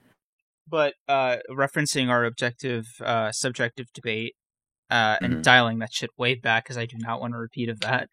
[0.68, 4.36] But uh, referencing our objective, uh, subjective debate,
[4.90, 5.42] uh, and mm-hmm.
[5.42, 8.10] dialing that shit way back because I do not want to repeat of that.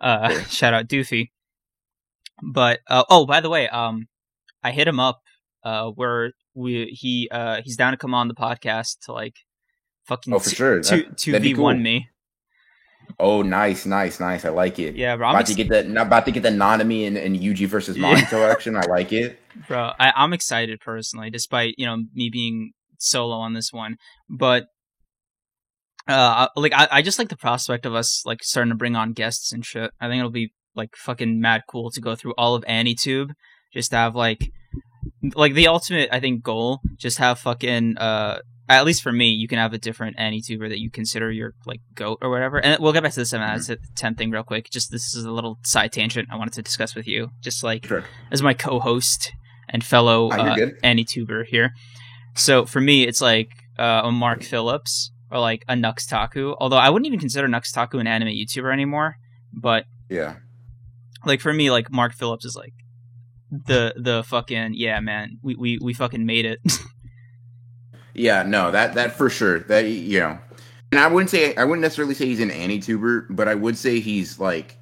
[0.00, 1.30] Uh, shout out Doofy.
[2.42, 4.06] But uh, oh, by the way, um,
[4.62, 5.20] I hit him up
[5.64, 9.36] uh, where we he uh he's down to come on the podcast to like
[10.04, 12.08] fucking oh for sure two two v one me.
[13.18, 14.44] Oh, nice, nice, nice.
[14.44, 14.94] I like it.
[14.96, 15.28] Yeah, bro.
[15.28, 15.86] I'm about ex- to get that.
[15.86, 18.50] About to get the Nanami and, and Yuji versus Mahito yeah.
[18.50, 18.76] action.
[18.76, 19.92] I like it, bro.
[19.98, 23.96] I, I'm excited personally, despite you know me being solo on this one.
[24.28, 24.64] But
[26.08, 29.12] uh, like I, I just like the prospect of us like starting to bring on
[29.12, 29.90] guests and shit.
[30.00, 33.30] I think it'll be like fucking mad cool to go through all of AniTube,
[33.72, 34.50] just have like
[35.34, 38.38] like the ultimate I think goal, just have fucking uh
[38.74, 41.80] at least for me, you can have a different AniTuber that you consider your like
[41.94, 42.58] goat or whatever.
[42.58, 43.54] And we'll get back to the seven mm-hmm.
[43.54, 44.70] out of ten thing real quick.
[44.70, 47.86] Just this is a little side tangent I wanted to discuss with you, just like
[47.86, 48.04] sure.
[48.30, 49.32] as my co-host
[49.68, 51.72] and fellow oh, uh, AniTuber here.
[52.34, 56.54] So for me, it's like uh, a Mark Phillips or like a Nux Taku.
[56.58, 59.16] Although I wouldn't even consider Nux Taku an anime YouTuber anymore.
[59.52, 60.36] But yeah,
[61.24, 62.74] like for me, like Mark Phillips is like
[63.50, 66.58] the the fucking yeah man we we, we fucking made it
[68.14, 69.60] Yeah, no, that that for sure.
[69.60, 70.38] That you know,
[70.90, 74.00] and I wouldn't say I wouldn't necessarily say he's an AniTuber, but I would say
[74.00, 74.76] he's like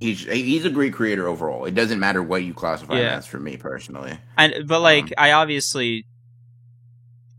[0.00, 1.64] he's he's a great creator overall.
[1.64, 3.16] It doesn't matter what you classify yeah.
[3.16, 4.18] as for me personally.
[4.36, 6.06] And but like um, I obviously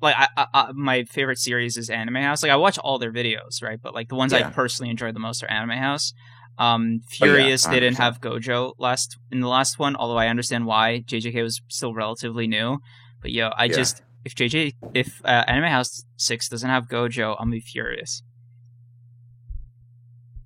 [0.01, 2.43] like I, I, my favorite series is Anime House.
[2.43, 3.79] Like I watch all their videos, right?
[3.81, 4.47] But like the ones yeah.
[4.47, 6.13] I personally enjoy the most are Anime House.
[6.57, 10.27] Um, Furious oh, yeah, they didn't have Gojo last in the last one, although I
[10.27, 12.79] understand why JJK was still relatively new.
[13.21, 13.75] But yo, I Yeah.
[13.77, 18.21] just if JJ if uh, Anime House Six doesn't have Gojo, I'm gonna be furious.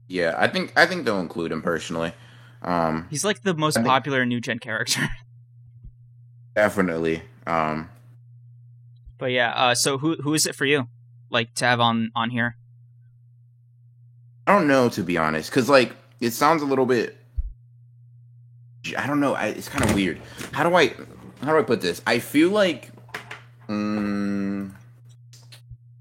[0.08, 2.14] Yeah, I think I think they'll include him personally.
[2.62, 5.02] Um, He's like the most I think- popular new gen character.
[6.56, 7.24] definitely.
[7.46, 7.90] Um,
[9.18, 10.88] but yeah, uh, so who who is it for you?
[11.30, 12.56] Like to have on on here?
[14.48, 17.18] I don't know to be honest, because like it sounds a little bit.
[18.98, 19.34] I don't know.
[19.34, 20.20] I, it's kind of weird.
[20.54, 20.94] How do I
[21.42, 22.02] how do I put this?
[22.08, 22.90] I feel like
[23.68, 24.72] mm,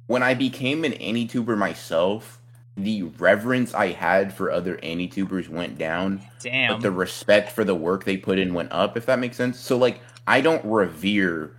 [0.06, 2.38] when I became an AniTuber myself,
[2.76, 6.74] the reverence I had for other AniTubers went down, Damn.
[6.74, 8.96] but the respect for the work they put in went up.
[8.96, 9.58] If that makes sense.
[9.60, 11.52] So like, I don't revere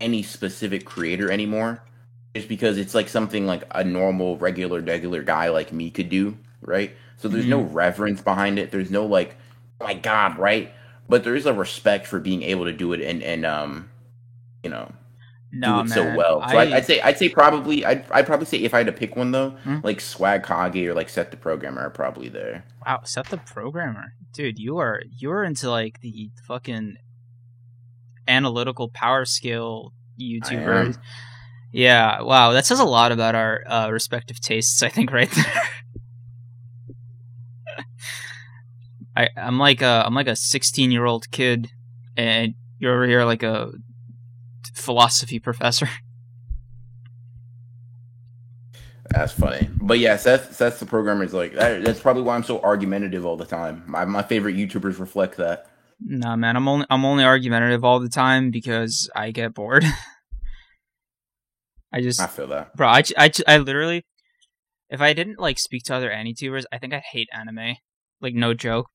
[0.00, 1.82] any specific creator anymore,
[2.34, 6.36] just because it's like something like a normal, regular, regular guy like me could do,
[6.60, 6.94] right?
[7.16, 8.70] So there's no reverence behind it.
[8.70, 9.36] There's no like,
[9.80, 10.72] oh my god, right?
[11.08, 13.88] But there is a respect for being able to do it and and um,
[14.62, 14.92] you know,
[15.60, 15.88] no, do it man.
[15.88, 16.48] so well.
[16.48, 18.92] So I, I'd say I'd say probably I'd I'd probably say if I had to
[18.92, 19.78] pick one though, Hmm?
[19.82, 22.64] like Swag Kage or like Seth the Programmer are probably there.
[22.86, 24.58] wow, Seth the programmer, dude.
[24.58, 26.96] You are you're into like the fucking
[28.28, 30.98] analytical power skill YouTubers.
[31.72, 34.82] Yeah, wow, that says a lot about our uh, respective tastes.
[34.82, 35.44] I think right there.
[39.16, 41.70] I I'm like a I'm like a 16 year old kid,
[42.16, 43.70] and you're over here like a
[44.76, 45.88] philosophy professor.
[49.10, 49.68] That's funny.
[49.80, 53.24] But yeah, Seth Seth's the programmer is like that, that's probably why I'm so argumentative
[53.24, 53.84] all the time.
[53.86, 55.66] My my favorite YouTubers reflect that.
[56.04, 59.84] Nah, man, I'm only I'm only argumentative all the time because I get bored.
[61.92, 62.74] I just, I feel that.
[62.74, 64.04] bro, I, I, I literally,
[64.90, 67.76] if I didn't like speak to other AniTubers, I think I'd hate anime.
[68.20, 68.88] Like no joke.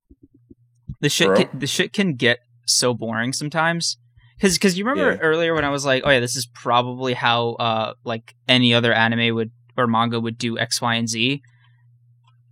[1.00, 1.38] The shit, Bro.
[1.38, 3.98] can, the shit can get so boring sometimes.
[4.42, 5.20] Cause, cause you remember Yeah.
[5.20, 8.92] earlier when I was like, oh yeah, this is probably how uh like any other
[8.92, 11.42] anime would or manga would do X, Y, and Z.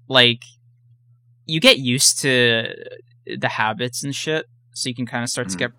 [0.07, 0.41] Like,
[1.45, 2.73] you get used to
[3.25, 5.59] the habits and shit, so you can kind of start to Mhm.
[5.59, 5.71] get.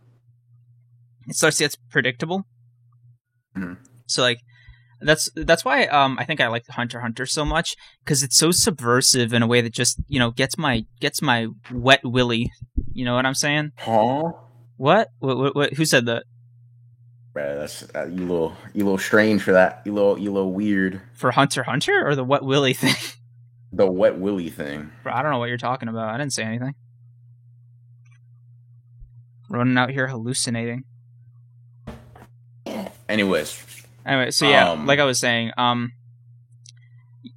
[1.29, 2.45] It starts to get predictable.
[3.57, 3.79] Mhm.
[4.07, 4.41] So like,
[5.01, 7.75] that's that's why um I think I like Hunter Hunter so much
[8.05, 11.47] because it's so subversive in a way that just you know gets my gets my
[11.73, 12.51] wet willy.
[12.93, 13.71] You know what I'm saying?
[13.79, 14.33] Huh?
[14.81, 15.11] What?
[15.19, 15.37] What?
[15.37, 15.55] What?
[15.55, 16.25] what who said that?
[17.35, 19.83] Bruh, that's uh, you little you little strange for that.
[19.85, 21.03] You little you little weird.
[21.13, 22.95] For Hunter Hunter or the wet willy thing?
[23.73, 24.91] The wet willy thing.
[25.05, 26.13] Bro, I don't know what you're talking about.
[26.13, 26.75] I didn't say anything.
[29.49, 30.83] Running out here hallucinating.
[33.09, 33.65] Anyways,
[34.05, 35.93] Anyway, so yeah, Um, like I was saying, um,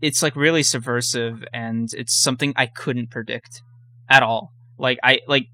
[0.01, 3.61] it's like really subversive, and it's something I couldn't predict
[4.09, 4.53] at all.
[4.79, 5.49] Like I like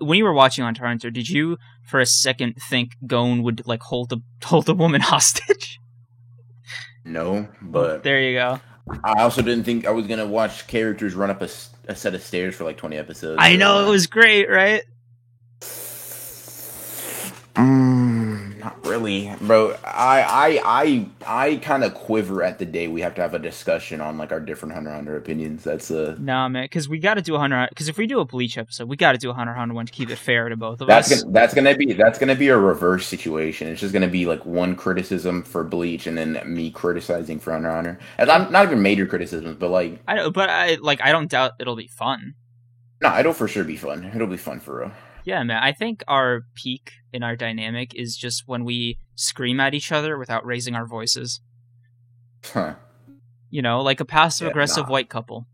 [0.00, 4.08] when you were watching Hunter, did you for a second think Gon would like hold
[4.10, 5.78] the hold the woman hostage?
[7.04, 8.60] no, but there you go.
[9.04, 11.48] I also didn't think I was gonna watch characters run up a
[11.94, 13.38] set of stairs for like twenty episodes.
[13.40, 14.82] I know it was great, right?
[17.54, 19.72] Mm, not really, bro.
[19.84, 23.38] I I I I kind of quiver at the day we have to have a
[23.38, 25.64] discussion on like our different Hunter Hunter opinions.
[25.64, 27.66] That's a Nah, man, because we got to do a Hunter.
[27.68, 29.86] Because if we do a Bleach episode, we got to do a Hunter Hunter one
[29.86, 31.22] to keep it fair to both of that's us.
[31.22, 33.68] gonna that's gonna be that's gonna be a reverse situation.
[33.68, 37.70] It's just gonna be like one criticism for Bleach and then me criticizing for Hunter
[37.72, 37.98] Hunter.
[38.18, 41.00] And I'm not even major criticisms, but like I don't, but I like.
[41.02, 42.34] I don't doubt it'll be fun.
[43.02, 44.10] no, it'll for sure be fun.
[44.14, 44.92] It'll be fun for real.
[45.24, 45.62] Yeah, man.
[45.62, 50.18] I think our peak in our dynamic is just when we scream at each other
[50.18, 51.40] without raising our voices.
[52.44, 52.74] Huh.
[53.50, 54.92] You know, like a passive aggressive nah.
[54.92, 55.46] white couple.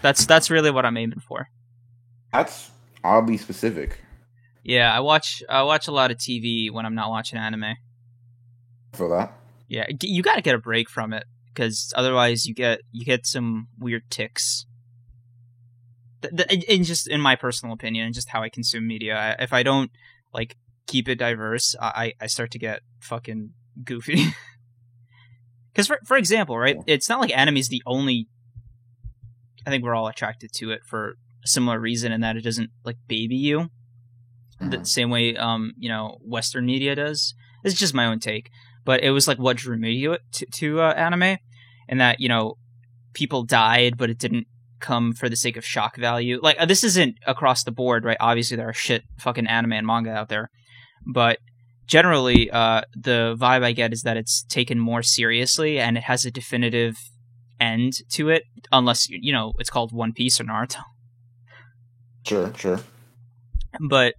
[0.00, 1.48] That's that's really what I'm aiming for.
[2.32, 2.70] That's
[3.04, 4.00] oddly specific.
[4.64, 7.76] Yeah, I watch I watch a lot of TV when I'm not watching anime.
[8.92, 9.32] For that.
[9.68, 13.26] Yeah, you got to get a break from it because otherwise you get you get
[13.26, 14.66] some weird ticks.
[16.68, 19.90] In- just in my personal opinion, and just how I consume media, if I don't
[20.32, 23.50] like keep it diverse, I I start to get fucking
[23.84, 24.26] goofy.
[25.72, 28.28] Because for for example, right, it's not like anime is the only.
[29.66, 32.70] I think we're all attracted to it for a similar reason, in that it doesn't
[32.84, 33.70] like baby you
[34.60, 34.86] the Mhm.
[34.86, 37.34] same way um you know Western media does.
[37.64, 38.50] It's just my own take,
[38.84, 41.38] but it was like what drew me to to, to uh, anime,
[41.88, 42.58] and that you know
[43.14, 44.46] people died, but it didn't
[44.82, 46.38] come for the sake of shock value.
[46.42, 48.18] Like uh, this isn't across the board, right?
[48.20, 50.50] Obviously, there are shit fucking anime and manga out there,
[51.06, 51.38] but
[51.86, 56.26] generally, uh, the vibe I get is that it's taken more seriously and it has
[56.26, 56.96] a definitive
[57.60, 60.82] end to it, unless you you know it's called One Piece or Naruto
[62.26, 62.80] Sure, sure.
[63.88, 64.14] but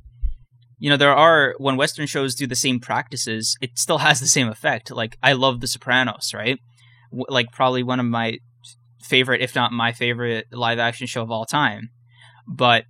[0.80, 4.27] you know there are when western shows do the same practices it still has the
[4.27, 6.57] same effect like i love the sopranos right
[7.11, 8.38] w- like probably one of my
[9.03, 11.89] favorite if not my favorite live action show of all time
[12.47, 12.85] but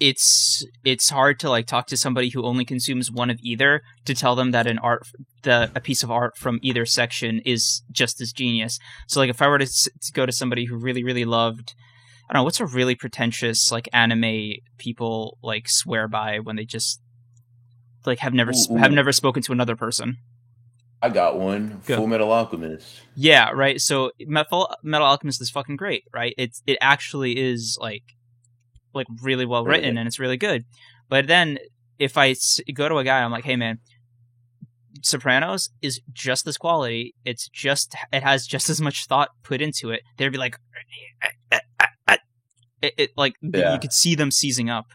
[0.00, 4.14] it's it's hard to like talk to somebody who only consumes one of either to
[4.14, 5.02] tell them that an art
[5.42, 8.78] the a piece of art from either section is just as genius
[9.08, 11.74] so like if i were to, to go to somebody who really really loved
[12.28, 16.66] I don't know what's a really pretentious like anime people like swear by when they
[16.66, 17.00] just
[18.04, 18.76] like have never Ooh, ooh.
[18.76, 20.18] have never spoken to another person.
[21.00, 21.80] I got one.
[21.86, 21.98] Go.
[22.00, 23.00] Fullmetal Alchemist.
[23.14, 23.80] Yeah, right.
[23.80, 26.34] So Metal Metal Alchemist is fucking great, right?
[26.36, 28.02] It's it actually is like
[28.94, 29.98] like really well written good.
[29.98, 30.64] and it's really good.
[31.08, 31.58] But then
[31.98, 32.34] if I
[32.74, 33.78] go to a guy, I'm like, hey man,
[35.02, 37.14] Sopranos is just this quality.
[37.24, 40.00] It's just it has just as much thought put into it.
[40.16, 40.58] They'd be like,
[42.82, 43.72] it, it like Yeah.
[43.74, 44.86] you could see them seizing up.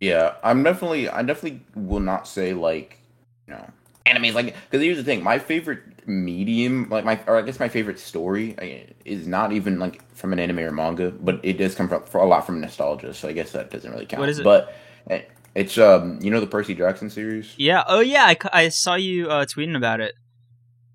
[0.00, 1.08] Yeah, I'm definitely.
[1.08, 2.98] I definitely will not say like,
[3.46, 3.70] you know,
[4.06, 4.34] anime.
[4.34, 7.98] Like, because here's the thing: my favorite medium, like my, or I guess my favorite
[7.98, 12.02] story, is not even like from an anime or manga, but it does come from
[12.04, 13.14] for a lot from nostalgia.
[13.14, 14.20] So I guess that doesn't really count.
[14.20, 14.44] What is it?
[14.44, 14.74] But
[15.10, 15.18] uh,
[15.54, 17.54] it's um, you know, the Percy Jackson series.
[17.56, 17.84] Yeah.
[17.86, 18.24] Oh yeah.
[18.26, 20.14] i, I saw you uh, tweeting about it.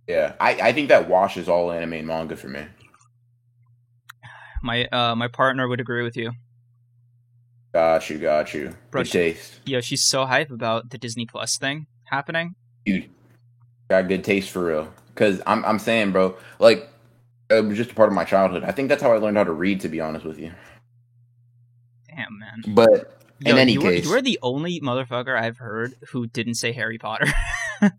[0.07, 2.65] Yeah, I I think that washes all anime and manga for me.
[4.61, 6.31] My uh my partner would agree with you.
[7.73, 8.73] Got you, got you.
[8.89, 12.55] Bro, Good taste, Yo, she's so hype about the Disney Plus thing happening.
[12.85, 13.09] Dude.
[13.89, 14.93] Got good taste for real.
[15.15, 16.89] Cause I'm I'm saying, bro, like
[17.49, 18.63] it was just a part of my childhood.
[18.63, 19.81] I think that's how I learned how to read.
[19.81, 20.51] To be honest with you,
[22.09, 22.75] Damn man.
[22.75, 26.27] but Yo, in any you were, case, you were the only motherfucker I've heard who
[26.27, 27.27] didn't say Harry Potter.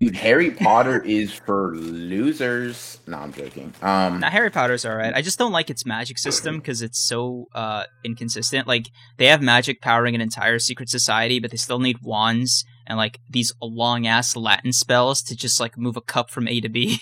[0.00, 2.98] dude, Harry Potter is for losers.
[3.06, 3.72] No, I'm joking.
[3.82, 5.14] Um, now Harry Potter's alright.
[5.14, 8.66] I just don't like its magic system because it's so uh inconsistent.
[8.66, 12.98] Like they have magic powering an entire secret society, but they still need wands and
[12.98, 16.68] like these long ass Latin spells to just like move a cup from A to
[16.68, 17.00] B.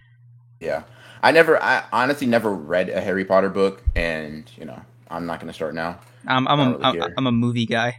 [0.60, 0.84] yeah,
[1.22, 4.80] I never, I honestly never read a Harry Potter book, and you know,
[5.10, 6.00] I'm not gonna start now.
[6.26, 7.14] Um, I'm I a don't really I'm, care.
[7.18, 7.96] I'm a movie guy.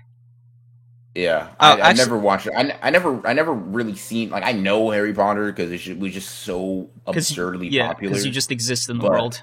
[1.16, 2.54] Yeah, Oh, I, I never watched it.
[2.56, 6.40] I never, I never really seen like I know Harry Potter because it was just
[6.40, 8.10] so absurdly Yeah, popular.
[8.12, 9.42] because you just exist in the But- world.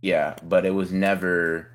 [0.00, 1.68] Yeah, but it was never.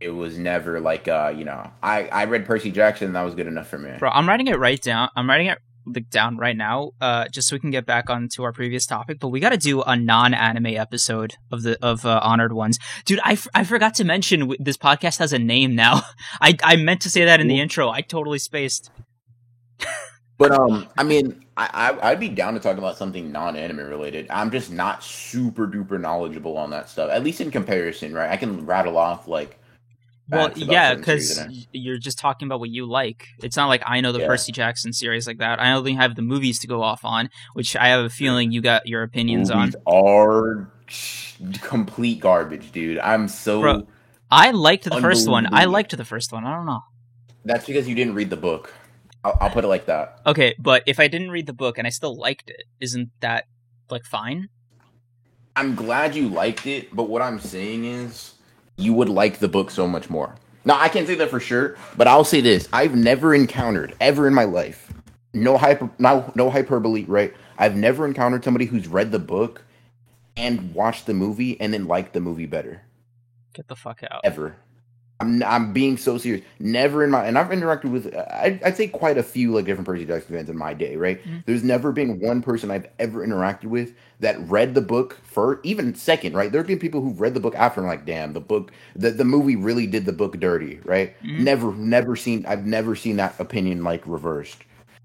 [0.00, 3.34] It was never like uh, you know, I I read Percy Jackson and that was
[3.34, 3.92] good enough for me.
[3.98, 5.08] Bro, I'm writing it right down.
[5.16, 8.42] I'm writing it like, down right now, uh, just so we can get back onto
[8.42, 9.18] our previous topic.
[9.20, 13.20] But we got to do a non-anime episode of the of uh, honored ones, dude.
[13.24, 16.02] I, f- I forgot to mention w- this podcast has a name now.
[16.40, 17.88] I I meant to say that in the intro.
[17.88, 18.90] I totally spaced.
[20.38, 24.26] But um, I mean, I, I I'd be down to talk about something non-anime related.
[24.28, 27.10] I'm just not super duper knowledgeable on that stuff.
[27.10, 28.28] At least in comparison, right?
[28.30, 29.58] I can rattle off like.
[30.28, 31.40] Well, yeah, because
[31.72, 33.28] you're just talking about what you like.
[33.42, 34.26] It's not like I know the Yeah.
[34.26, 35.60] Percy Jackson series like that.
[35.60, 38.60] I only have the movies to go off on, which I have a feeling you
[38.60, 39.72] got your opinions on.
[39.86, 40.68] are
[41.62, 42.98] complete garbage, dude.
[42.98, 43.60] I'm so.
[43.60, 43.86] Bro.
[44.30, 45.52] I liked the first one.
[45.54, 46.44] I liked the first one.
[46.44, 46.82] I don't know.
[47.44, 48.74] That's because you didn't read the book.
[49.22, 50.20] I'll, I'll put it like that.
[50.26, 53.46] Okay, but if I didn't read the book and I still liked it, isn't that
[53.90, 54.48] like fine?
[55.54, 58.34] I'm glad you liked it, but what I'm saying is
[58.76, 60.34] you would like the book so much more.
[60.64, 62.68] Now, I can't say that for sure, but I'll say this.
[62.72, 64.92] I've never encountered ever in my life,
[65.32, 67.32] no hyper no, no hyperbole, right?
[67.58, 69.62] I've never encountered somebody who's read the book
[70.36, 72.82] and watched the movie and then liked the movie better.
[73.54, 74.20] Get the fuck out.
[74.24, 74.56] Ever.
[75.18, 76.44] I'm I'm being so serious.
[76.58, 79.86] Never in my and I've interacted with I, I'd say quite a few like different
[79.86, 81.24] Percy Jackson fans in my day, right?
[81.24, 81.46] Mhm.
[81.46, 85.94] There's never been one person I've ever interacted with that read the book for even
[85.94, 86.50] second, right?
[86.50, 89.10] There have been people who've read the book after and like, damn, the book the,
[89.10, 91.14] the movie really did the book dirty, right?
[91.22, 91.40] Mhm.
[91.40, 94.62] Never never seen I've never seen that opinion like reversed.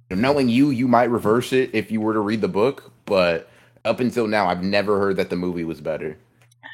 [0.10, 3.50] Knowing you, you might reverse it if you were to read the book, but
[3.86, 6.18] up until now I've never heard that the movie was better.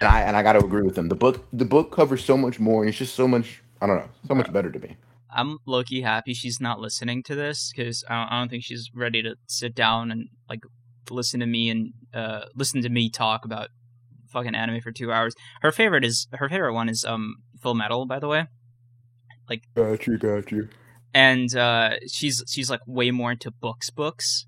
[0.01, 1.07] And I and I got to agree with them.
[1.09, 3.61] The book the book covers so much more, and it's just so much.
[3.81, 4.95] I don't know, so much better to me.
[5.29, 8.89] I'm low key happy she's not listening to this because I, I don't think she's
[8.95, 10.61] ready to sit down and like
[11.11, 13.69] listen to me and uh listen to me talk about
[14.29, 15.33] fucking anime for two hours.
[15.61, 18.47] Her favorite is her favorite one is um Full Metal, by the way.
[19.49, 20.67] Like Got you, got you.
[21.13, 24.45] and uh, she's she's like way more into books books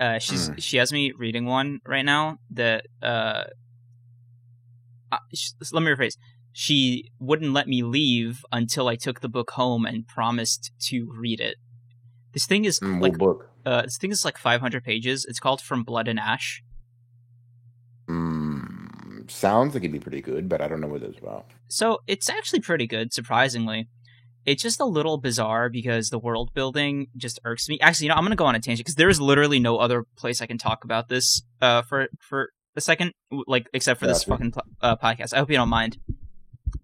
[0.00, 3.44] uh, she's she has me reading one right now that uh,
[5.10, 6.16] uh sh- let me rephrase
[6.52, 11.40] she wouldn't let me leave until i took the book home and promised to read
[11.40, 11.56] it
[12.32, 13.50] this thing is Mm, like book?
[13.66, 16.62] Uh, this thing is like 500 pages it's called from blood and ash
[18.08, 21.46] Mm, sounds like it'd be pretty good, but I don't know what it's about.
[21.68, 23.88] so it's actually pretty good surprisingly
[24.46, 27.78] it's just a little bizarre because the world building just irks me.
[27.82, 30.04] Actually, you know, I'm gonna go on a tangent because there is literally no other
[30.16, 33.12] place I can talk about this uh for for a second,
[33.48, 35.34] like except for this fucking uh, podcast.
[35.34, 35.98] I hope you don't mind.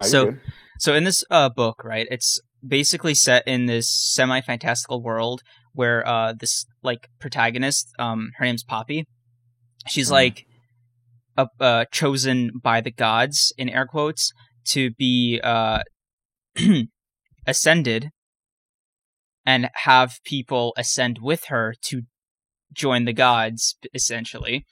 [0.01, 0.35] So-?
[0.81, 5.43] So in this uh book, right, it's basically set in this semi fantastical world
[5.73, 9.07] where uh this like protagonist, um, her name's Poppy.
[9.89, 10.13] She's Mhm.
[10.13, 10.47] like
[11.37, 14.33] uh, uh chosen by the gods in air quotes
[14.67, 15.83] to be uh
[17.47, 18.11] ascended
[19.45, 22.03] and have people ascend with her to
[22.73, 24.65] join the gods essentially.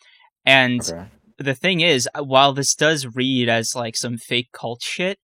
[0.44, 1.06] And okay.
[1.39, 5.18] the thing is, while this does read as like some fake cult shit,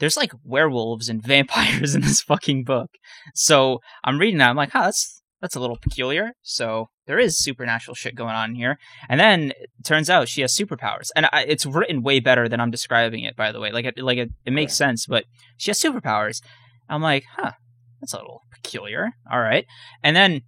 [0.00, 2.90] there's like werewolves and vampires in this fucking book.
[3.34, 6.32] So I'm reading that, I'm like, huh, that's that's a little peculiar.
[6.42, 8.78] So there is supernatural shit going on here.
[9.08, 12.60] And then it turns out she has superpowers, and I, it's written way better than
[12.60, 13.36] I'm describing it.
[13.36, 15.24] By the way, like it like it, it makes sense, but
[15.56, 16.42] she has superpowers.
[16.88, 17.52] I'm like, huh,
[18.00, 19.12] that's a little peculiar.
[19.30, 19.66] All right,
[20.02, 20.42] and then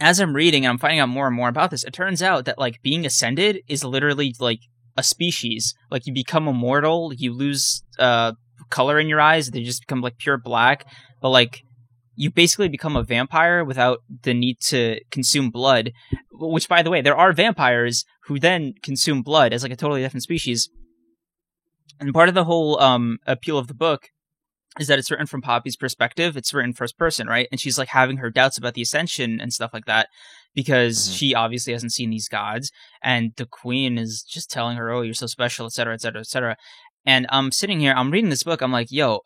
[0.00, 2.44] as I'm reading and I'm finding out more and more about this, it turns out
[2.44, 4.60] that like being ascended is literally like
[4.96, 5.74] a species.
[5.90, 8.32] Like you become immortal, you lose uh
[8.70, 10.86] color in your eyes, they just become like pure black.
[11.20, 11.62] But like
[12.16, 15.92] you basically become a vampire without the need to consume blood.
[16.32, 20.02] Which by the way, there are vampires who then consume blood as like a totally
[20.02, 20.68] different species.
[22.00, 24.08] And part of the whole um appeal of the book
[24.78, 26.36] is that it's written from Poppy's perspective.
[26.36, 27.48] It's written first person, right?
[27.50, 30.08] And she's like having her doubts about the ascension and stuff like that
[30.54, 31.18] because Mhm.
[31.18, 32.70] she obviously hasn't seen these gods,
[33.02, 36.56] and the queen is just telling her, "Oh, you're so special," etc., etc., etc.
[37.08, 38.60] And I'm sitting here, I'm reading this book.
[38.60, 39.20] I'm like, "Yo."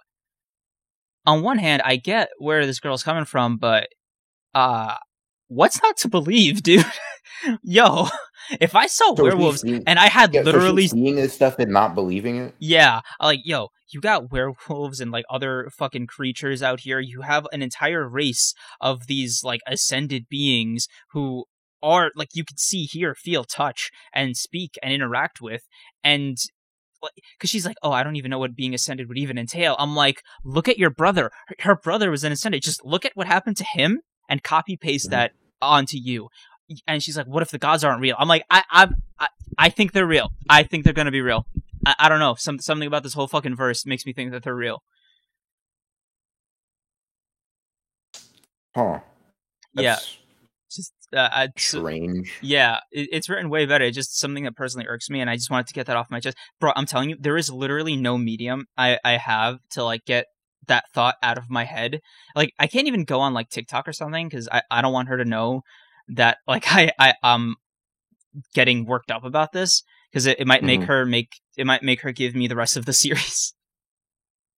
[1.27, 3.89] On one hand, I get where this girl's coming from, but
[4.55, 4.95] uh
[5.49, 6.85] what's not to believe, dude?
[7.63, 8.07] Yo,
[8.61, 11.73] if I saw So werewolves and I had yeah, so literally seeing this stuff and
[11.73, 12.55] not believing it.
[12.61, 17.01] yeah, like yo, you got werewolves and like other fucking creatures out here.
[17.01, 21.45] You have an entire race of these like ascended beings who
[21.83, 25.63] are like you can see, hear, feel, touch, and speak and interact with,
[26.05, 26.37] and
[27.39, 29.77] because she's like, oh, I don't even know what being ascended would even entail.
[29.79, 31.31] I'm like, look at your brother.
[31.49, 32.63] Her, her brother was an ascended.
[32.63, 35.11] Just look at what happened to him and copy paste Mhm.
[35.11, 36.29] that onto you.
[36.87, 38.17] And she's like, what if the gods aren't real?
[38.19, 38.89] I'm like, I, I,
[39.19, 40.31] I, I think they're real.
[40.49, 41.47] I think they're gonna be real.
[41.87, 42.35] I, I don't know.
[42.37, 44.83] Some something about this whole fucking verse makes me think that they're real.
[48.75, 49.01] Huh.
[49.75, 50.19] Yeah, That's
[50.75, 52.33] just uh, I, Strange.
[52.41, 53.85] yeah, it, it's written way better.
[53.85, 56.11] It's just something that personally irks me, and I just wanted to get that off
[56.11, 56.73] my chest, bro.
[56.75, 60.27] I'm telling you, there is literally no medium I I have to like get
[60.69, 62.01] that thought out of my head.
[62.37, 65.09] Like I can't even go on like TikTok or something because I I don't want
[65.09, 65.63] her to know
[66.09, 67.57] that like I I um
[68.55, 70.87] getting worked up about this because it, it might make Mhm.
[70.87, 73.55] her make it might make her give me the rest of the series.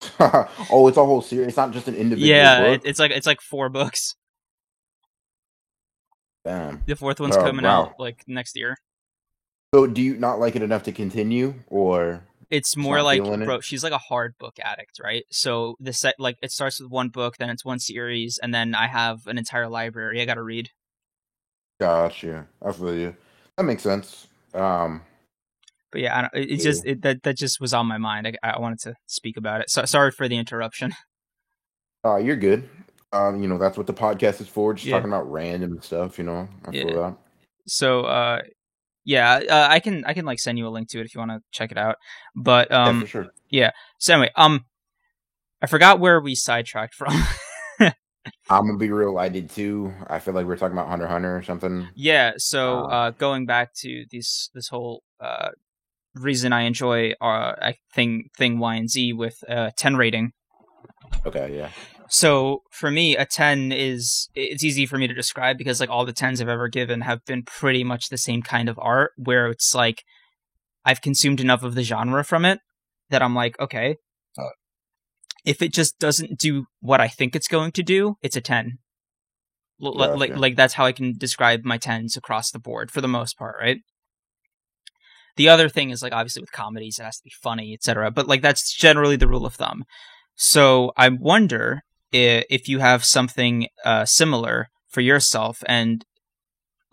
[0.21, 1.49] oh, it's a whole series.
[1.49, 2.85] It's not just an individual yeah, book.
[2.85, 4.15] it, it's like it's like four books.
[6.45, 6.83] Damn.
[6.87, 7.83] The fourth one's Oh, coming wow.
[7.87, 8.77] out like next year.
[9.75, 13.45] So, do you not like it enough to continue, or It's more like it?
[13.45, 15.25] bro, she's like a hard book addict, right?
[15.31, 18.75] So the set like it starts with one book, then it's one series, and then
[18.75, 20.71] I have an entire library I got to read.
[21.81, 22.47] gotcha?
[22.63, 23.17] I feel you.
[23.57, 24.27] That makes sense.
[24.53, 25.03] Um,
[25.91, 28.27] But yeah, I don't, it, it just it, that that just was on my mind.
[28.29, 29.71] I, I wanted to speak about it.
[29.71, 30.93] So sorry for the interruption.
[32.05, 32.69] uh, you're good.
[33.15, 34.75] Um, you know that's what the podcast is for.
[34.75, 34.97] Just Yeah.
[34.97, 36.19] talking about random stuff.
[36.19, 37.13] You know, I Yeah.
[37.67, 38.41] So uh,
[39.05, 41.21] yeah, uh, I can I can like send you a link to it if you
[41.21, 41.97] want to check it out.
[42.35, 43.27] But yeah, um, for sure.
[43.99, 44.65] so anyway, um,
[45.63, 47.15] I forgot where we sidetracked from.
[48.51, 49.19] I'm gonna be real.
[49.19, 49.93] I did too.
[50.09, 51.89] I feel like we are talking about Hunter Hunter or something.
[51.95, 55.51] Yeah, so Uh, uh, going back to this this whole uh,
[56.15, 60.33] reason I enjoy uh, I thing thing Y and Z with uh, ten rating.
[61.27, 61.71] Okay, yeah.
[62.09, 66.05] So for me, a ten is it's easy for me to describe because like all
[66.05, 69.49] the tens I've ever given have been pretty much the same kind of art where
[69.49, 70.03] it's like
[70.85, 72.61] I've consumed enough of the genre from it
[73.11, 73.97] that I'm like okay.
[74.39, 74.51] Uh.
[75.45, 78.79] if it just doesn't do what I think it's going to do, it's a ten.
[79.83, 80.41] L- l- Like Gotcha.
[80.41, 83.57] like that's how I can describe my tens across the board for the most part,
[83.61, 83.79] right?
[85.37, 88.11] The other thing is like obviously with comedies it has to be funny, etc.
[88.11, 89.85] But like that's generally the rule of thumb.
[90.37, 91.83] So I wonder
[92.15, 96.05] if you have something uh, similar for yourself, and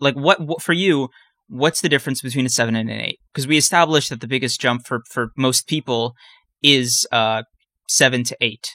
[0.00, 1.08] like what, what for you,
[1.48, 3.18] what's the difference between a seven and an eight?
[3.32, 6.14] Because we established that the biggest jump for for most people
[6.62, 7.42] is uh,
[7.88, 8.66] seven to eight,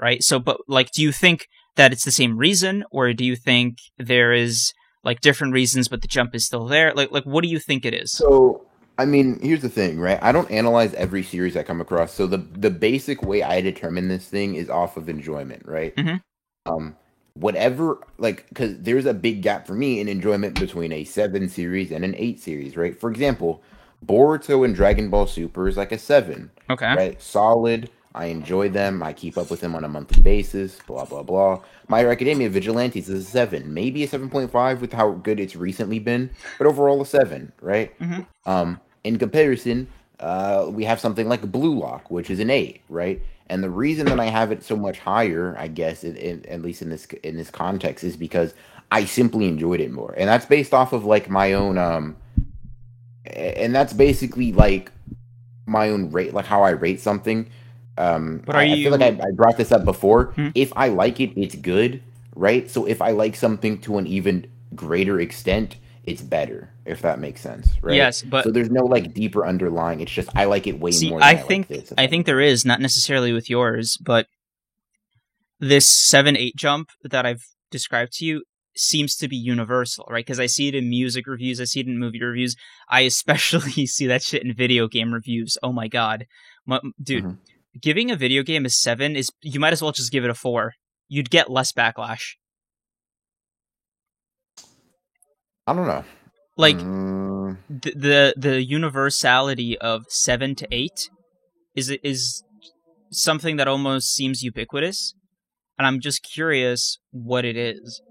[0.00, 0.22] right?
[0.22, 1.46] So, but like, do you think
[1.76, 6.02] that it's the same reason, or do you think there is like different reasons, but
[6.02, 6.92] the jump is still there?
[6.94, 8.12] Like, like what do you think it is?
[8.12, 8.66] So
[8.98, 10.18] I mean, here's the thing, right?
[10.22, 12.12] I don't analyze every series I come across.
[12.14, 15.94] So the the basic way I determine this thing is off of enjoyment, right?
[15.96, 16.22] Mhm.
[16.66, 16.96] Um,
[17.34, 21.90] whatever, like, because there's a big gap for me in enjoyment between a seven series
[21.90, 22.98] and an eight series, right?
[22.98, 23.62] For example,
[24.06, 26.94] Boruto and Dragon Ball Super is like a seven, Okay.
[26.94, 27.20] right?
[27.22, 27.90] Solid.
[28.16, 29.02] I enjoy them.
[29.02, 30.78] I keep up with them on a monthly basis.
[30.86, 31.60] Blah blah blah.
[31.88, 35.40] My Hero Academia Vigilantes is a seven, maybe a seven point five with how good
[35.40, 37.98] it's recently been, but overall a seven, right?
[37.98, 38.24] Mhm.
[38.46, 39.86] Um, in comparison,
[40.20, 43.22] uh, we have something like Blue Lock, which is an eight, right?
[43.48, 46.62] And the reason that I have it so much higher, I guess, in, in, at
[46.62, 48.54] least in this in this context, is because
[48.90, 52.16] I simply enjoyed it more, and that's based off of like my own, um,
[53.26, 54.90] and that's basically like
[55.66, 57.50] my own rate, like how I rate something.
[57.98, 60.32] Um, But are I, I feel like I, I brought this up before.
[60.32, 60.48] Hmm.
[60.54, 62.02] If I like it, it's good,
[62.34, 62.70] right?
[62.70, 65.76] So if I like something to an even greater extent,
[66.06, 66.70] it's better.
[66.84, 67.96] If that makes sense, right?
[67.96, 70.00] Yes, but so there's no like deeper underlying.
[70.00, 71.20] It's just I like it way See, more.
[71.20, 74.26] Than I I, like think this, I think there is not necessarily with yours, but
[75.60, 78.42] this seven eight jump that I've described to you
[78.76, 80.24] seems to be universal, right?
[80.24, 82.56] Because I see it in music reviews, I see it in movie reviews.
[82.88, 85.56] I especially see that shit in video game reviews.
[85.62, 86.26] Oh my god,
[86.66, 87.38] My, dude, Mhm.
[87.80, 90.34] giving a video game a seven is you might as well just give it a
[90.34, 90.74] four.
[91.08, 92.34] You'd get less backlash.
[95.66, 96.04] I don't know.
[96.56, 101.08] Like Mm, the the, the universality of seven to eight
[101.74, 102.44] is is
[103.10, 105.14] something that almost seems ubiquitous,
[105.78, 108.02] and I'm just curious what it is.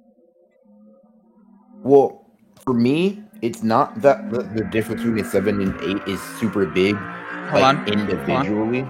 [1.83, 2.25] well,
[2.65, 6.65] for me, it's not that the, the difference between a seven and eight is super
[6.65, 6.95] big.
[6.95, 7.87] Hold like, on.
[7.87, 8.87] individually.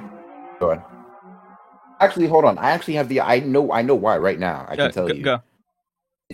[0.59, 0.85] Go ahead.
[1.99, 2.57] Actually, hold on.
[2.57, 3.21] I actually have the.
[3.21, 3.71] I know.
[3.71, 4.17] I know why.
[4.17, 5.23] Right now, I Go, can tell go, you.
[5.23, 5.41] go.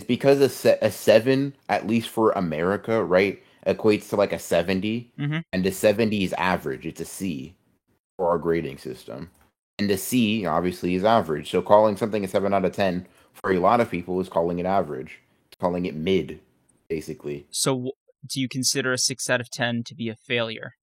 [0.00, 4.38] It's because a, se- a seven, at least for America, right, equates to like a
[4.38, 5.42] 70 Mhm.
[5.52, 6.86] and a seventy is average.
[6.86, 7.54] It's a C
[8.16, 9.30] for our grading system,
[9.78, 11.50] and a C obviously is average.
[11.50, 14.58] So calling something a seven out of ten for a lot of people is calling
[14.58, 15.18] it average,
[15.48, 16.40] it's calling it mid,
[16.88, 17.46] basically.
[17.50, 17.92] So, w-
[18.26, 20.76] do you consider a six out of ten to be a failure?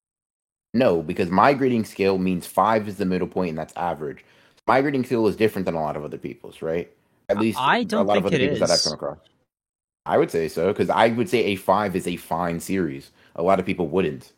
[0.76, 4.24] No, because my grading scale means five is the middle point, and that's average.
[4.68, 6.92] My grading scale is different than a lot of other people's, right?
[7.30, 8.94] At least I a don't a lot think of other it people's that I've come
[8.94, 9.18] across.
[10.06, 13.12] I would say so because I would say a five is a fine series.
[13.36, 14.32] A lot of people wouldn't.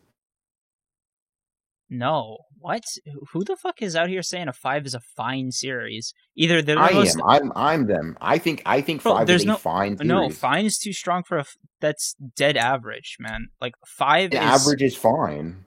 [1.88, 2.38] No.
[2.58, 2.84] What?
[3.32, 6.12] Who- the fuck is out here saying a five is a fine series?
[6.36, 7.16] Either they're the I most.
[7.16, 7.22] am.
[7.26, 7.52] I'm.
[7.56, 8.16] I'm them.
[8.20, 8.62] I think.
[8.66, 10.08] I think Bro, five there's is a no- fine series.
[10.08, 11.40] No, fine is too strong for a.
[11.40, 13.48] f- That's dead average, man.
[13.60, 15.64] Like five is average is fine.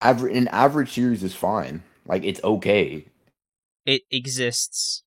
[0.00, 0.36] Average.
[0.36, 1.82] An average series is fine.
[2.06, 3.06] Like it's okay.
[3.86, 5.02] it exists.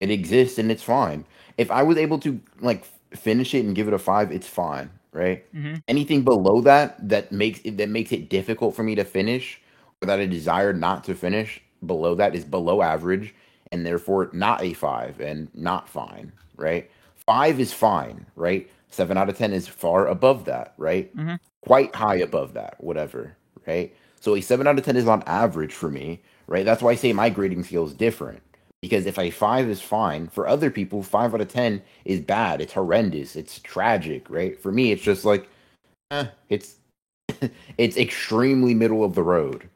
[0.00, 1.24] It exists and it's fine.
[1.58, 4.90] If I was able to like finish it and give it a five, it's fine,
[5.12, 5.44] right?
[5.52, 9.60] hmm anything below that that makes it that makes it difficult for me to finish
[10.02, 13.34] or that I desire not to finish below that is below average
[13.72, 16.90] and therefore not a five and not fine, right?
[17.16, 18.68] Five is fine, right?
[18.88, 21.14] Seven out of ten is far above that, right?
[21.16, 21.38] Mhm.
[21.62, 23.36] Quite high above that, whatever,
[23.66, 23.94] right?
[24.20, 26.64] So a seven out of ten is on average for me, right?
[26.64, 28.40] That's why I say my grading scale is different.
[28.82, 32.60] Because if a five is fine, for other people, five out of ten is bad.
[32.60, 33.34] It's horrendous.
[33.34, 34.60] It's tragic, right?
[34.60, 35.48] For me, it's just like,
[36.10, 36.76] eh, it's
[37.78, 39.68] it's extremely middle of the road.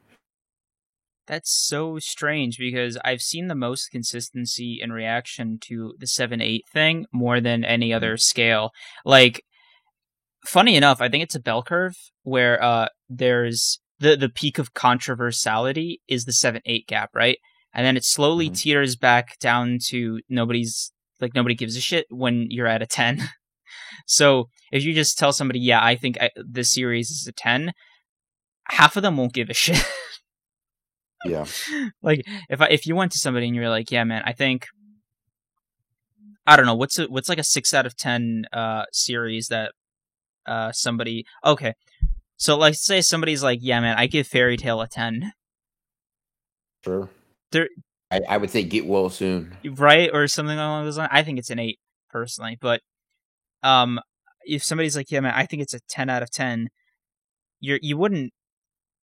[1.27, 6.65] That's so strange because I've seen the most consistency in reaction to the 7 8
[6.71, 8.71] thing more than any other scale.
[9.05, 9.43] Like,
[10.45, 14.73] funny enough, I think it's a bell curve where uh, there's the, the peak of
[14.73, 17.37] controversiality is the 7 8 gap, right?
[17.73, 18.57] And then it slowly Mhm.
[18.57, 23.29] teeters back down to nobody's, like, nobody gives a shit when you're at a 10.
[24.07, 27.71] so if you just tell somebody, yeah, I think I, this series is a 10,
[28.65, 29.83] half of them won't give a shit.
[31.25, 31.45] Yeah.
[32.01, 34.65] like if I, if you went to somebody and you're like, yeah, man, I think
[36.47, 39.73] I don't know what's a, what's like a six out of ten uh series that
[40.47, 41.73] uh somebody okay,
[42.37, 45.33] so let's say somebody's like, yeah, man, I give Fairy Tail a ten,
[46.83, 47.07] Sure.
[47.51, 47.69] There-
[48.11, 49.55] I, I would say get well soon.
[49.63, 51.11] right, or something along those lines.
[51.13, 51.79] I think it's an eight
[52.09, 52.81] personally, but
[53.63, 54.01] um,
[54.43, 56.67] if somebody's like, yeah, man, I think it's a ten out of ten,
[57.61, 58.33] you're you wouldn't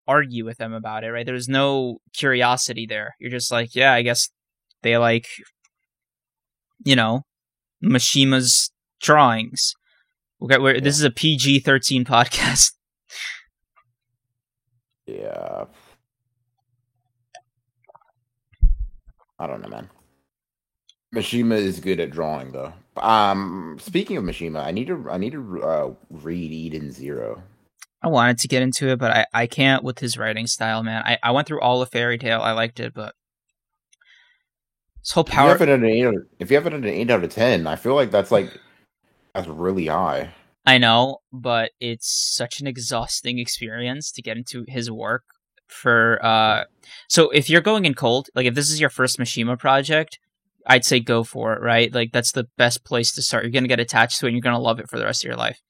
[0.07, 1.27] argue with them about it, right?
[1.27, 3.15] There's no curiosity there.
[3.19, 4.31] You're just like, yeah, I guess
[4.83, 5.27] they like,
[6.85, 7.23] you know,
[7.83, 9.75] Mashima's drawings.
[10.43, 12.73] Okay, we're, this is a PG-13 podcast.
[15.07, 15.65] Yeah.
[19.39, 19.91] I don't know, man.
[21.15, 22.73] Mishima is good at drawing, though.
[22.97, 27.43] Um, speaking of Mishima, I need to I need to uh, read Eden Zero.
[28.03, 31.03] I wanted to get into it, but I, I can't with his writing style, man.
[31.07, 33.15] I, I went through all of Fairy Tail, I liked it, but
[35.01, 35.49] this whole If you power.
[35.51, 37.31] have it an eight, out of- if you have it at an eight out of
[37.31, 38.51] ten, I feel like that's like
[39.35, 40.31] that's really high.
[40.67, 45.25] I know, but it's such an exhausting experience to get into his work
[45.67, 46.65] for uh
[47.09, 50.19] so if you're going in cold, like if this is your first Mishima project,
[50.67, 51.93] I'd say go for it, right?
[51.93, 53.45] Like that's the best place to start.
[53.45, 55.29] You're to get attached to it and you're to love it for the rest of
[55.29, 55.61] your life.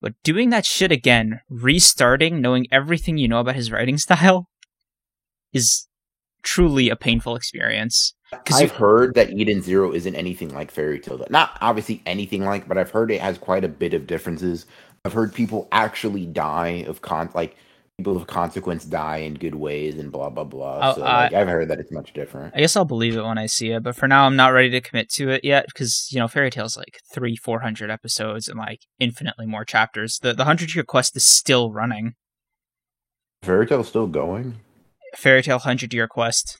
[0.00, 4.48] But doing that shit again, restarting, knowing everything you know about his writing style
[5.52, 5.88] is
[6.42, 8.14] truly a painful experience.
[8.52, 11.24] I've heard that Eden Zero isn't anything like Fairy Tail.
[11.30, 14.66] Not obviously anything like, but I've heard it has quite a bit of differences.
[15.04, 17.56] I've heard people actually die of con like
[18.00, 20.90] people of consequence die in good ways and blah blah blah.
[20.90, 22.54] Oh, so like, I've heard that it's much different.
[22.56, 24.70] I guess I'll believe it when I see it, but for now I'm not ready
[24.70, 28.48] to commit to it yet because you know Fairy Tail's like three, four hundred episodes
[28.48, 30.18] and like infinitely more chapters.
[30.20, 32.14] The the hundred year quest is still running.
[33.42, 34.56] Fairy Tail's still going.
[35.16, 36.58] Fairy Tail hundred year quest.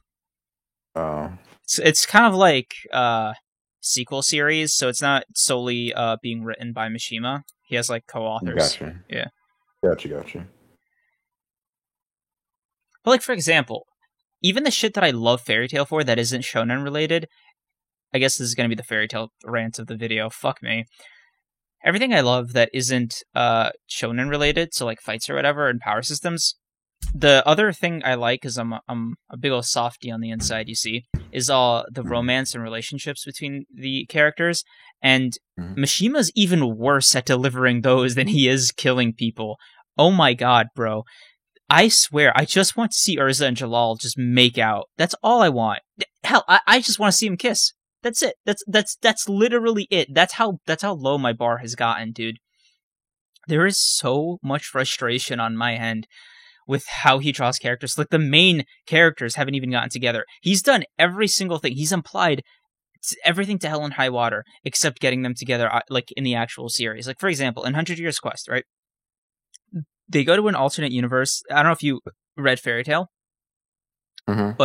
[0.94, 1.30] Uh,
[1.64, 3.32] It's it's kind of like uh
[3.80, 7.42] sequel series, so it's not solely uh being written by Mishima.
[7.66, 8.56] He has like co-authors.
[8.76, 8.96] gotcha.
[9.08, 9.28] Yeah.
[9.82, 10.08] Gotcha.
[10.08, 10.46] Gotcha.
[13.04, 13.86] But like for example,
[14.42, 17.28] even the shit that I love Fairy Tail for that isn't shonen related,
[18.12, 20.30] I guess this is gonna be the Fairy Tail rant of the video.
[20.30, 20.84] Fuck me.
[21.84, 26.02] Everything I love that isn't uh shonen related, so like fights or whatever and power
[26.02, 26.56] systems.
[27.14, 30.30] The other thing I like is I'm a, I'm a big old softy on the
[30.30, 30.68] inside.
[30.68, 34.62] You see, is all the romance and relationships between the characters,
[35.02, 35.76] and Mhm.
[35.78, 39.56] Mishima's even worse at delivering those than he is killing people.
[39.96, 41.04] Oh my god, bro.
[41.70, 44.88] I swear, I just want to see Erza and Jellal just make out.
[44.98, 45.80] That's all I want.
[46.24, 47.72] Hell, I, I just want to see him kiss.
[48.02, 48.34] That's it.
[48.44, 50.08] That's that's that's literally it.
[50.12, 52.38] That's how that's how low my bar has gotten, dude.
[53.46, 56.06] There is so much frustration on my end
[56.66, 57.98] with how he draws characters.
[57.98, 60.24] Like the main characters haven't even gotten together.
[60.40, 61.74] He's done every single thing.
[61.74, 62.42] He's implied
[63.24, 66.68] everything to hell and high water except getting them together uh, like in the actual
[66.68, 67.06] series.
[67.06, 68.64] Like for example, in 100 Years Quest, right?
[70.10, 71.42] They go to an alternate universe.
[71.50, 72.00] I don't know if you
[72.36, 73.10] read Fairy Tail.
[74.28, 74.56] Mhm.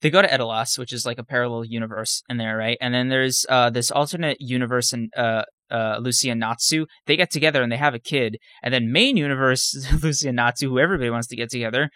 [0.00, 2.78] They go to Edolas, which is like a parallel universe in there, right?
[2.80, 5.42] And then there's uh, this alternate universe and uh,
[5.72, 6.86] uh, Lucy and Natsu.
[7.06, 8.38] They get together and they have a kid.
[8.62, 11.90] And then main universe, Lucy and Natsu, who everybody wants to get together,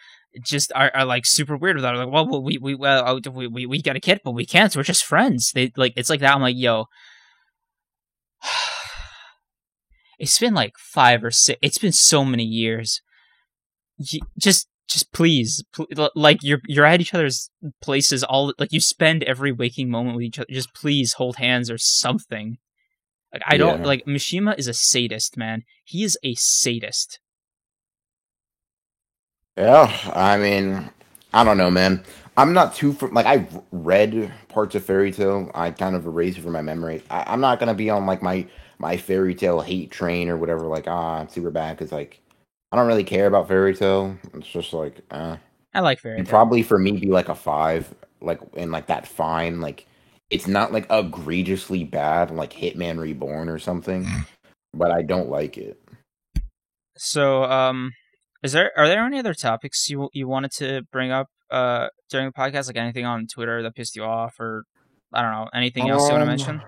[0.45, 1.95] just are, are like super weird with that.
[1.95, 4.47] Like, well, well we we well uh, we, we we got a kid, but we
[4.47, 4.73] can't.
[4.73, 5.53] So we're just friends.
[5.55, 6.35] They like it's like that.
[6.35, 6.87] I'm like, yo.
[10.23, 11.59] It's been like five or six.
[11.63, 13.03] It's been so many years.
[14.39, 17.51] Just, just please, pl- like you're you're at each other's
[17.83, 20.47] places all like you spend every waking moment with each other.
[20.49, 22.59] Just please hold hands or something.
[23.33, 23.87] Like I don't Yeah.
[23.87, 25.65] like Mishima is a sadist, man.
[25.85, 27.19] He is a sadist.
[29.57, 30.89] Yeah, I mean,
[31.35, 32.05] I don't know, man.
[32.37, 35.51] I'm not too fr- like I've read parts of Fairy Tail.
[35.55, 37.03] I kind of erased it from my memory.
[37.11, 38.47] I, I'm not gonna be on like my
[38.83, 40.67] my Fairy Tail hate train or whatever.
[40.67, 42.21] Like ah, it's super bad because like
[42.73, 44.19] I don't really care about Fairy Tail.
[44.35, 45.37] It's just like uh,
[45.73, 49.07] I like Fairy it'd probably for me be like a five, like in like that
[49.07, 49.61] fine.
[49.61, 49.87] Like
[50.31, 54.07] it's not like egregiously bad, like Hitman Reborn or something.
[54.75, 55.79] But I don't like it.
[56.97, 57.93] So, um,
[58.43, 62.27] is there are there any other topics you you wanted to bring up uh during
[62.27, 62.67] the podcast?
[62.67, 64.65] Like anything on Twitter that pissed you off, or
[65.13, 66.63] I don't know, anything else you want to Um, mention?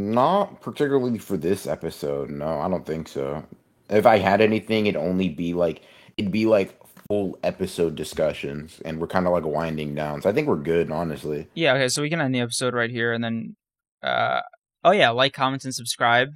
[0.00, 2.30] Not particularly for this episode.
[2.30, 3.44] No, I don't think so.
[3.90, 5.82] If I had anything, it'd only be like
[6.16, 10.22] it'd be like full episode discussions, and we're kind of like winding down.
[10.22, 11.48] So I think we're good, honestly.
[11.54, 11.74] Yeah.
[11.74, 11.88] Okay.
[11.88, 13.56] So we can end the episode right here, and then,
[14.02, 14.40] uh,
[14.84, 16.30] oh yeah, like, comment, and subscribe.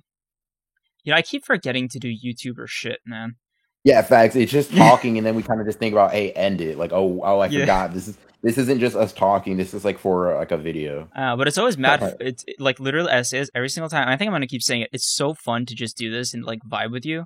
[1.03, 3.37] You know, I keep forgetting to do YouTuber shit, man.
[3.85, 4.35] Yeah, facts.
[4.35, 6.79] It's just talking, and then we kind of just think about, hey, end it.
[6.79, 7.61] Like, oh, oh, I Yeah.
[7.61, 7.93] forgot.
[7.95, 9.57] This is this isn't just us talking.
[9.57, 11.09] This is like for uh, like a video.
[11.17, 12.03] Uh, but it's always mad.
[12.03, 14.09] f- It's it- like literally as is every single time.
[14.09, 14.91] I think I'm gonna keep saying it.
[14.93, 17.25] It's so fun to just do this and like vibe with you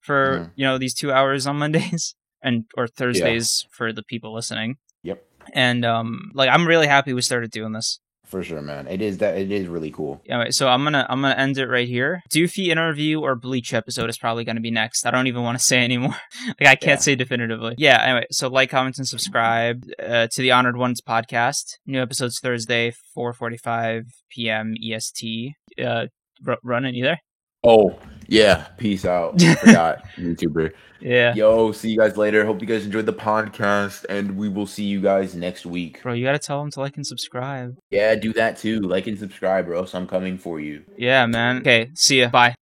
[0.00, 0.50] for Mhm.
[0.56, 4.76] you know these two hours on Mondays and or Thursdays for the people listening.
[5.02, 5.22] Yep.
[5.54, 7.98] And um, like I'm really happy we started doing this.
[8.30, 8.86] For sure, man.
[8.86, 9.36] It is that.
[9.36, 10.22] It is really cool.
[10.28, 12.22] Anyway, so I'm gonna I'm gonna end it right here.
[12.32, 15.04] Doofy interview or Bleach episode is probably gonna be next.
[15.04, 16.14] I don't even want to say anymore.
[16.46, 17.02] like I can't Yeah.
[17.02, 17.74] say definitively.
[17.76, 18.00] Yeah.
[18.02, 21.64] Anyway, so like, comment, and subscribe uh, to the Honored Ones podcast.
[21.86, 24.74] New episodes Thursday, 4:45 p.m.
[24.80, 25.54] EST.
[25.82, 26.06] Uh,
[26.46, 27.20] r- running you there?
[27.64, 27.98] Oh
[28.30, 28.68] yeah.
[28.78, 29.40] Peace out.
[29.60, 30.72] Forgot YouTuber.
[31.00, 31.34] Yeah.
[31.34, 32.44] Yo, see you guys later.
[32.44, 36.02] Hope you guys enjoyed the podcast, and we will see you guys next week.
[36.02, 37.76] Bro, you gotta tell them to like and subscribe.
[37.90, 38.80] Yeah, do that too.
[38.80, 39.84] Like and subscribe, bro.
[39.84, 40.84] So I'm coming for you.
[40.96, 41.58] Yeah, man.
[41.58, 41.90] Okay.
[41.94, 42.28] See ya.
[42.28, 42.54] Bye.